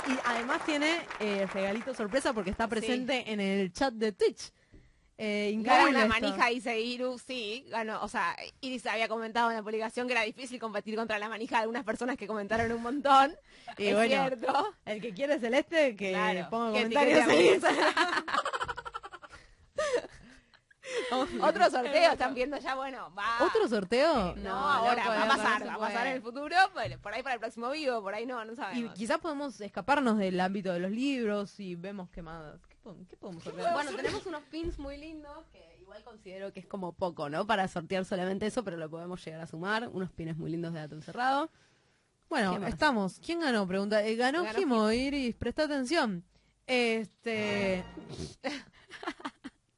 Y 0.07 0.11
además 0.25 0.63
tiene 0.65 1.01
eh, 1.19 1.47
regalito 1.53 1.93
sorpresa 1.93 2.33
porque 2.33 2.49
está 2.51 2.67
presente 2.67 3.31
en 3.31 3.39
el 3.39 3.71
chat 3.73 3.93
de 3.93 4.11
Twitch. 4.11 4.51
Eh, 5.17 5.51
increíble 5.53 5.93
la 5.93 5.99
esto. 6.05 6.09
manija, 6.09 6.47
dice 6.47 6.79
Iru, 6.79 7.17
sí, 7.19 7.65
ganó. 7.69 8.01
O 8.03 8.07
sea, 8.07 8.35
Iris 8.61 8.85
había 8.87 9.07
comentado 9.07 9.49
en 9.51 9.57
la 9.57 9.63
publicación 9.63 10.07
que 10.07 10.13
era 10.13 10.23
difícil 10.23 10.59
competir 10.59 10.95
contra 10.95 11.17
la 11.19 11.29
manija 11.29 11.57
de 11.57 11.61
algunas 11.61 11.83
personas 11.83 12.17
que 12.17 12.27
comentaron 12.27 12.71
un 12.71 12.81
montón. 12.81 13.35
Y 13.77 13.87
es 13.87 13.95
bueno, 13.95 14.09
cierto. 14.09 14.73
El 14.85 15.01
que 15.01 15.13
quiere 15.13 15.39
celeste, 15.39 15.95
que 15.95 16.11
Claro, 16.11 16.47
ponga 16.49 16.73
que 16.73 16.83
comentarios 16.83 17.27
en 17.29 17.61
Otro 21.41 21.69
sorteo, 21.69 22.11
están 22.11 22.33
viendo 22.33 22.57
ya, 22.57 22.75
bueno, 22.75 23.13
va. 23.17 23.37
¿Otro 23.45 23.67
sorteo? 23.67 24.35
No, 24.37 24.53
ahora, 24.53 25.03
loco, 25.05 25.15
va 25.15 25.23
a 25.23 25.27
pasar, 25.27 25.67
va 25.67 25.73
a 25.75 25.79
pasar 25.79 26.07
en 26.07 26.13
el 26.13 26.21
futuro, 26.21 26.55
bueno, 26.73 26.97
por 27.01 27.13
ahí 27.13 27.23
para 27.23 27.35
el 27.35 27.39
próximo 27.39 27.69
vivo, 27.71 28.01
por 28.01 28.13
ahí 28.13 28.25
no, 28.25 28.43
no 28.45 28.53
Y 28.53 28.55
sabemos. 28.55 28.93
quizás 28.93 29.19
podemos 29.19 29.59
escaparnos 29.61 30.17
del 30.17 30.39
ámbito 30.39 30.71
de 30.73 30.79
los 30.79 30.91
libros 30.91 31.59
y 31.59 31.75
vemos 31.75 32.09
qué 32.09 32.21
más. 32.21 32.55
¿Qué, 32.69 32.75
podemos- 32.83 33.07
qué 33.07 33.17
podemos 33.17 33.43
sortear? 33.43 33.73
Bueno, 33.73 33.91
tenemos 33.95 34.25
unos 34.25 34.41
pins 34.43 34.77
muy 34.79 34.97
lindos 34.97 35.45
que 35.51 35.77
igual 35.81 36.03
considero 36.03 36.51
que 36.53 36.59
es 36.59 36.65
como 36.65 36.93
poco, 36.93 37.29
¿no? 37.29 37.45
Para 37.47 37.67
sortear 37.67 38.05
solamente 38.05 38.45
eso, 38.47 38.63
pero 38.63 38.77
lo 38.77 38.89
podemos 38.89 39.23
llegar 39.23 39.41
a 39.41 39.47
sumar. 39.47 39.87
Unos 39.89 40.11
pines 40.11 40.37
muy 40.37 40.51
lindos 40.51 40.73
de 40.73 40.79
dato 40.79 40.95
encerrado. 40.95 41.49
Bueno, 42.29 42.65
estamos. 42.65 43.19
¿Quién 43.23 43.41
ganó? 43.41 43.67
Pregunta. 43.67 44.03
Eh, 44.03 44.15
ganó 44.15 44.43
Ganó 44.43 44.57
Jimo, 44.57 44.91
Iris, 44.91 45.35
presta 45.35 45.63
atención. 45.65 46.23
Este. 46.65 47.83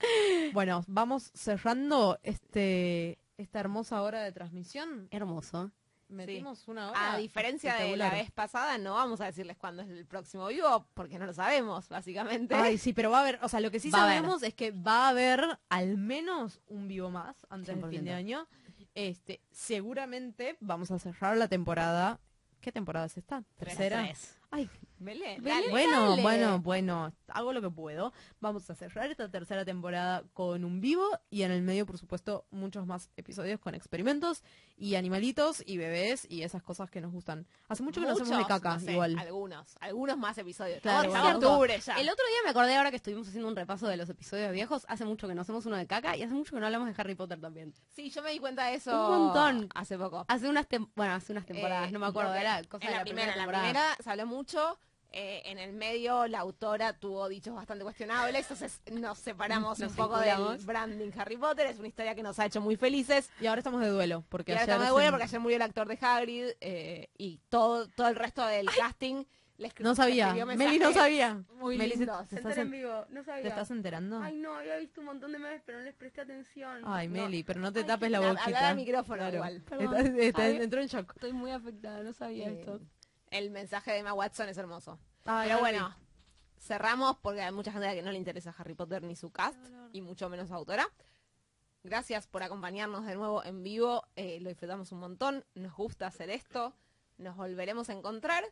bueno, 0.53 0.84
vamos 0.88 1.32
cerrando 1.34 2.20
este 2.24 3.20
esta 3.38 3.60
hermosa 3.60 4.01
hora 4.01 4.24
de 4.24 4.32
transmisión. 4.32 5.08
Hermoso. 5.12 5.72
metimos 6.08 6.68
una 6.68 6.91
hora. 6.91 7.14
A 7.14 7.18
diferencia 7.18 7.76
de 7.76 7.97
la 7.97 8.10
vez 8.12 8.32
pasada, 8.32 8.78
no 8.78 8.93
vamos 8.93 9.22
a 9.22 9.26
decirles 9.26 9.58
cuándo 9.58 9.82
es 9.82 9.89
el 9.89 10.06
próximo 10.06 10.47
vivo, 10.47 10.88
porque 10.93 11.20
no 11.20 11.26
lo 11.26 11.34
sabemos, 11.34 11.89
básicamente. 11.89 12.56
Ay, 12.56 12.78
sí, 12.78 12.93
pero 12.93 13.12
va 13.12 13.18
a 13.18 13.22
haber, 13.22 13.39
o 13.41 13.49
sea, 13.49 13.60
lo 13.60 13.72
que 13.72 13.80
sí 13.80 13.89
Va 13.89 13.99
sabemos 13.99 14.43
es 14.43 14.53
que 14.53 14.72
va 14.72 15.08
a 15.08 15.10
haber 15.10 15.60
al 15.70 15.97
menos 15.97 16.62
un 16.68 16.88
vivo 16.88 17.10
más 17.10 17.36
antes 17.49 17.76
del 17.76 17.89
fin 17.89 18.01
100%. 18.01 18.03
de 18.03 18.14
año. 18.14 18.47
Este, 18.93 19.41
seguramente 19.51 20.56
vamos 20.62 20.91
a 20.91 20.99
cerrar 20.99 21.36
la 21.36 21.49
temporada. 21.49 22.20
¿Qué 22.62 22.72
temporada 22.72 23.08
es 23.08 23.18
esta? 23.18 23.43
Tercera. 23.58 24.03
Tres. 24.03 24.39
Ay, 24.56 24.70
Belén, 24.97 25.43
dale. 25.43 25.70
bueno, 25.70 26.10
dale. 26.12 26.22
bueno, 26.22 26.60
bueno, 26.60 27.14
hago 27.28 27.51
lo 27.51 27.62
que 27.62 27.70
puedo. 27.70 28.14
Vamos 28.39 28.70
a 28.70 28.76
cerrar 28.76 29.12
esta 29.12 29.30
tercera 29.30 29.66
temporada 29.66 30.24
con 30.34 30.64
un 30.64 30.80
vivo 30.80 31.06
y 31.30 31.41
en 31.41 31.51
el 31.51 31.62
medio, 31.64 31.86
por 31.86 31.97
supuesto, 31.97 32.45
muchos 32.49 32.88
más 32.88 33.10
episodios 33.18 33.60
con 33.60 33.76
experimentos 33.76 34.41
y 34.78 34.95
animalitos 34.95 35.62
y 35.66 35.78
bebés 35.78 36.26
y 36.30 36.43
esas 36.43 36.64
cosas 36.64 36.89
que 36.89 37.01
nos 37.01 37.12
gustan. 37.12 37.45
Hace 37.68 37.84
mucho 37.84 37.99
que 37.99 38.08
no 38.08 38.14
hacemos 38.14 38.30
de 38.30 38.36
Muchos, 38.38 38.47
caca, 38.47 38.74
no 38.76 38.80
sé, 38.80 38.93
igual. 38.93 39.20
Algunos, 39.20 39.76
algunos 39.82 40.18
más 40.18 40.38
episodios. 40.38 40.80
Claro, 40.82 41.12
octubre 41.12 41.78
ya. 41.80 41.95
El 41.99 42.10
otro 42.10 42.26
día 42.28 42.38
me 42.45 42.49
acordé 42.51 42.76
ahora 42.78 42.89
que 42.89 42.95
estuvimos 42.97 43.28
haciendo 43.28 43.49
un 43.49 43.56
repaso 43.56 43.88
de 43.88 43.97
los 43.97 44.10
episodios 44.10 44.51
viejos. 44.53 44.86
Hace 44.88 45.03
mucho 45.03 45.28
que 45.28 45.36
no 45.36 45.41
hacemos 45.41 45.66
uno 45.66 45.76
de 45.76 45.88
caca 45.88 46.16
y 46.16 46.24
hace 46.24 46.34
mucho 46.34 46.53
que 46.56 46.60
no 46.62 46.68
hablamos 46.68 46.88
de 46.88 46.95
Harry 46.97 47.16
Potter 47.16 47.39
también. 47.41 47.74
Sí, 47.93 48.10
yo 48.10 48.24
me 48.24 48.32
di 48.32 48.39
cuenta 48.39 48.68
de 48.68 48.76
eso 48.76 48.91
Un 49.12 49.26
montón. 49.26 49.70
hace 49.76 49.97
poco. 49.97 50.24
Hace 50.30 50.47
unas 50.47 50.70
tem- 50.70 50.89
bueno, 50.95 51.14
hace 51.16 51.34
unas 51.34 51.45
temporadas, 51.45 51.89
Eh, 51.89 51.91
no 51.91 51.99
me 51.99 52.06
acuerdo, 52.08 52.34
era 52.34 52.64
cosa 52.64 52.86
en 52.86 52.88
de 52.88 52.91
la, 52.93 52.97
la, 52.99 53.03
primera, 53.03 53.24
en 53.34 53.38
la 53.38 53.43
temporada. 53.43 53.64
primera 53.66 53.95
se 54.01 54.10
habló 54.10 54.26
mucho. 54.26 54.45
Eh, 55.12 55.41
en 55.46 55.60
el 55.60 55.72
medio 55.74 56.28
la 56.28 56.39
autora 56.39 56.91
tuvo 56.93 57.30
dichos 57.30 57.56
bastante 57.56 57.84
cuestionables, 57.84 58.41
entonces 58.41 58.82
nos 58.91 59.18
separamos 59.18 59.80
Nos 59.80 59.91
un 59.91 59.96
poco 59.96 60.20
del 60.20 60.58
branding 60.66 61.12
Harry 61.18 61.38
Potter. 61.38 61.68
Es 61.68 61.80
una 61.80 61.88
historia 61.88 62.16
que 62.16 62.24
nos 62.24 62.38
ha 62.39 62.46
hecho 62.46 62.60
muy 62.62 62.76
felices. 62.76 63.30
Y 63.39 63.48
ahora 63.48 63.60
estamos 63.60 63.80
de 63.82 63.88
duelo, 63.88 64.24
porque 64.30 64.52
ayer 64.52 64.62
estamos 64.64 64.84
de 64.84 64.88
se- 64.88 64.91
vuelta 64.93 65.12
porque 65.12 65.24
ayer 65.24 65.39
murió 65.39 65.56
el 65.56 65.62
actor 65.62 65.88
de 65.88 65.98
Hagrid 66.02 66.48
eh, 66.60 67.10
y 67.18 67.39
todo, 67.50 67.88
todo 67.89 68.08
el 68.10 68.16
resto 68.16 68.46
del 68.46 68.70
casting 68.72 69.24
le 69.58 69.72
No 69.80 69.96
sabía, 69.96 70.34
Meli 70.46 70.80
no 70.80 70.91
sabía. 70.91 71.41
Muy 71.54 71.78
Meli, 71.78 71.91
¿se- 71.93 71.98
lindos. 72.00 72.24
¿te, 72.24 72.28
Se 72.32 72.36
estás 72.36 72.58
entera 72.58 72.62
en 72.64 72.72
vivo, 72.72 73.06
no 73.08 73.24
sabía. 73.24 73.41
¿Te 73.43 73.48
estás 73.48 73.72
enterando? 73.72 74.20
Ay, 74.22 74.36
no, 74.36 74.54
había 74.56 74.76
visto 74.76 75.00
un 75.00 75.06
montón 75.06 75.32
de 75.32 75.39
memes, 75.39 75.62
pero 75.66 75.78
no 75.78 75.86
les 75.86 75.96
presté 75.96 76.20
atención. 76.20 76.82
Ay, 76.86 77.08
No. 77.08 77.14
Meli, 77.24 77.41
pero 77.46 77.62
no 77.62 77.72
te 77.72 77.80
Ay, 77.80 77.86
tapes 77.86 78.12
la 78.12 78.20
boquita. 78.20 78.43
habla 78.43 78.68
al 78.68 78.76
micrófono 78.76 79.18
Claro. 79.20 79.36
igual. 79.38 79.56
Está- 79.56 80.02
está- 80.02 80.41
Ay. 80.43 80.58
entró 80.58 80.82
en 80.82 80.88
shock. 80.88 81.14
Estoy 81.16 81.32
muy 81.32 81.52
afectada, 81.52 82.04
no 82.04 82.12
sabía 82.12 82.50
Eh, 82.50 82.60
esto. 82.60 82.82
El 83.38 83.51
mensaje 83.51 83.91
de 83.91 83.97
Emma 83.99 84.13
Watson 84.13 84.49
es 84.49 84.57
hermoso. 84.57 84.99
Ay, 85.25 85.47
Pero 85.49 85.59
bueno, 85.59 85.95
cerramos 86.59 87.17
porque 87.21 87.41
hay 87.41 87.51
mucha 87.51 87.71
gente 87.71 87.88
a 87.88 87.89
la 87.91 87.95
que 87.95 88.01
no 88.03 88.11
le 88.11 88.17
interesa 88.17 88.53
Harry 88.57 88.73
Potter 88.75 89.03
ni 89.03 89.15
su 89.15 89.31
cast, 89.31 89.57
y 89.91 90.01
mucho 90.01 90.29
menos 90.29 90.51
autora. 90.51 90.88
Gracias 91.83 92.25
por 92.27 92.41
acompañarnos 92.43 93.05
de 93.05 93.15
nuevo 93.15 93.43
en 93.43 93.61
vivo, 93.61 94.03
eh, 94.15 94.39
lo 94.41 94.49
disfrutamos 94.49 94.91
un 94.91 94.99
montón, 94.99 95.45
nos 95.53 95.73
gusta 95.75 96.07
hacer 96.07 96.29
esto, 96.31 96.73
nos 97.17 97.36
volveremos 97.38 97.89
a 97.89 97.93
encontrar 97.93 98.43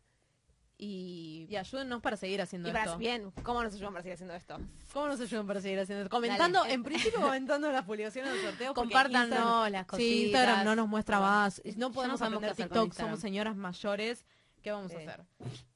y, 0.77 1.47
Y 1.49 1.55
ayúdennos 1.55 2.01
para 2.01 2.17
seguir 2.17 2.41
haciendo 2.41 2.69
y 2.69 2.71
para 2.71 2.85
esto. 2.85 2.97
bien, 2.97 3.31
¿cómo 3.43 3.63
nos 3.63 3.73
ayudan 3.73 3.93
para 3.93 4.03
seguir 4.03 4.13
haciendo 4.15 4.33
esto? 4.35 4.59
¿Cómo 4.91 5.07
nos 5.07 5.19
ayudan 5.19 5.47
para 5.47 5.61
seguir 5.61 5.79
haciendo 5.79 6.03
esto? 6.03 6.15
Comentando, 6.15 6.59
Dale. 6.61 6.73
en 6.73 6.83
principio 6.83 7.21
comentando 7.21 7.71
las 7.71 7.85
publicaciones 7.85 8.33
del 8.33 8.41
sorteo. 8.43 8.73
Instagram- 8.73 9.69
las 9.69 9.81
Sí, 9.83 9.87
cositas. 9.87 10.23
Instagram 10.25 10.65
no 10.65 10.75
nos 10.75 10.87
muestra 10.87 11.19
más. 11.19 11.61
No 11.77 11.91
podemos 11.91 12.19
no 12.19 12.25
aprender 12.27 12.55
TikTok, 12.55 12.93
somos 12.93 13.19
señoras 13.19 13.55
mayores. 13.55 14.25
¿Qué 14.63 14.71
vamos 14.71 14.91
a 14.93 14.97
hacer? 14.97 15.21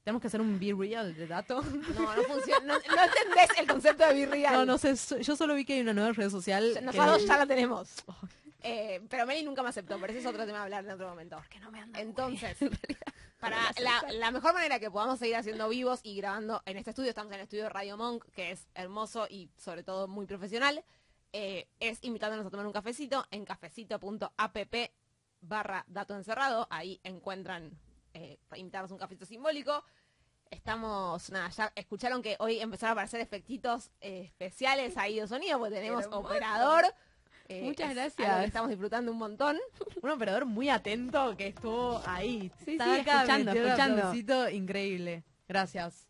Tenemos 0.02 0.20
que 0.22 0.26
hacer 0.28 0.40
un 0.40 0.58
Be 0.58 0.74
Real 0.76 1.14
de 1.14 1.26
dato. 1.26 1.62
No, 1.62 2.16
no 2.16 2.22
funciona, 2.28 2.60
no, 2.60 2.74
no 2.74 3.02
entendés 3.04 3.58
el 3.58 3.66
concepto 3.68 4.06
de 4.08 4.14
Virreal. 4.14 4.52
No, 4.54 4.64
no 4.64 4.78
sé, 4.78 4.96
so- 4.96 5.18
yo 5.18 5.36
solo 5.36 5.54
vi 5.54 5.64
que 5.66 5.74
hay 5.74 5.80
una 5.82 5.92
nueva 5.92 6.12
red 6.12 6.30
social. 6.30 6.72
que- 6.74 6.80
Nosotros 6.80 7.26
ya 7.26 7.36
la 7.38 7.46
tenemos. 7.54 7.90
Eh, 8.62 9.00
pero 9.08 9.24
Meli 9.26 9.44
nunca 9.44 9.62
me 9.62 9.68
aceptó, 9.68 10.00
pero 10.00 10.10
ese 10.12 10.20
es 10.20 10.26
otro 10.26 10.44
tema 10.46 10.60
a 10.60 10.62
hablar 10.64 10.84
en 10.84 10.90
otro 10.90 11.08
momento. 11.08 11.40
Que 11.50 11.60
no 11.60 11.70
me 11.70 11.80
anda 11.80 12.00
Entonces, 12.00 12.56
para 13.40 13.56
la, 13.80 14.04
la 14.14 14.30
mejor 14.32 14.52
manera 14.54 14.80
que 14.80 14.90
podamos 14.90 15.18
seguir 15.18 15.36
haciendo 15.36 15.68
vivos 15.68 16.00
y 16.02 16.16
grabando 16.16 16.62
en 16.66 16.76
este 16.78 16.90
estudio, 16.90 17.10
estamos 17.10 17.30
en 17.32 17.38
el 17.38 17.44
estudio 17.44 17.64
de 17.64 17.68
Radio 17.68 17.96
Monk, 17.96 18.24
que 18.32 18.50
es 18.52 18.66
hermoso 18.74 19.26
y 19.30 19.50
sobre 19.58 19.84
todo 19.84 20.08
muy 20.08 20.26
profesional, 20.26 20.82
eh, 21.32 21.68
es 21.78 21.98
invitándonos 22.02 22.46
a 22.46 22.50
tomar 22.50 22.66
un 22.66 22.72
cafecito 22.72 23.26
en 23.30 23.44
cafecito.app 23.44 24.74
barra 25.42 25.84
dato 25.86 26.16
encerrado. 26.16 26.66
Ahí 26.70 27.00
encuentran 27.04 27.78
eh, 28.18 28.38
invitarnos 28.56 28.90
un 28.90 28.98
cafecito 28.98 29.26
simbólico. 29.26 29.84
Estamos, 30.50 31.30
nada, 31.30 31.50
ya 31.50 31.72
escucharon 31.74 32.22
que 32.22 32.36
hoy 32.38 32.60
empezaron 32.60 32.90
a 32.90 32.92
aparecer 32.92 33.20
efectitos 33.20 33.90
eh, 34.00 34.22
especiales 34.24 34.96
ahí 34.96 35.20
de 35.20 35.26
sonido, 35.26 35.58
porque 35.58 35.74
tenemos 35.74 36.04
Hermoso. 36.04 36.26
operador. 36.26 36.84
Eh, 37.48 37.62
Muchas 37.62 37.94
gracias. 37.94 38.44
estamos 38.44 38.68
disfrutando 38.70 39.10
un 39.12 39.18
montón. 39.18 39.58
Un 40.02 40.10
operador 40.10 40.44
muy 40.46 40.68
atento 40.68 41.36
que 41.36 41.48
estuvo 41.48 42.00
ahí. 42.06 42.50
Sí, 42.58 42.72
sí, 42.72 42.78
Taca, 42.78 43.22
escuchando, 43.22 43.52
escuchando. 43.52 44.48
increíble. 44.50 45.24
Gracias. 45.46 46.06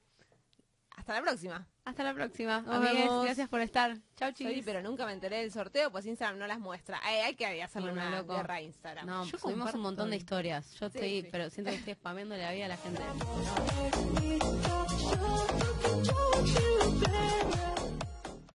Hasta 0.97 1.15
la 1.15 1.23
próxima. 1.23 1.67
Hasta 1.89 2.05
la 2.05 2.12
próxima. 2.12 2.61
Nos 2.61 3.24
gracias 3.24 3.49
por 3.49 3.62
estar. 3.62 3.97
Chau, 4.14 4.30
chicos. 4.32 4.53
Pero 4.62 4.82
nunca 4.82 5.07
me 5.07 5.14
enteré 5.14 5.39
del 5.39 5.51
sorteo, 5.51 5.91
pues 5.91 6.05
Instagram 6.05 6.39
no 6.39 6.47
las 6.47 6.59
muestra. 6.59 7.01
Hay 7.03 7.34
que 7.34 7.62
hacerle 7.62 7.93
una 7.93 8.11
loco. 8.11 8.39
Instagram. 8.61 9.07
No, 9.07 9.24
Yo 9.24 9.39
subimos 9.39 9.72
un 9.72 9.80
montón 9.80 10.11
de 10.11 10.16
historias. 10.16 10.74
Yo 10.74 10.89
estoy, 10.89 11.26
pero 11.32 11.49
siento 11.49 11.70
que 11.70 11.78
estoy 11.78 11.95
spameando 11.95 12.36
la 12.36 12.53
vida 12.53 12.66
a 12.66 12.68
la 12.68 12.76
gente. 12.76 13.03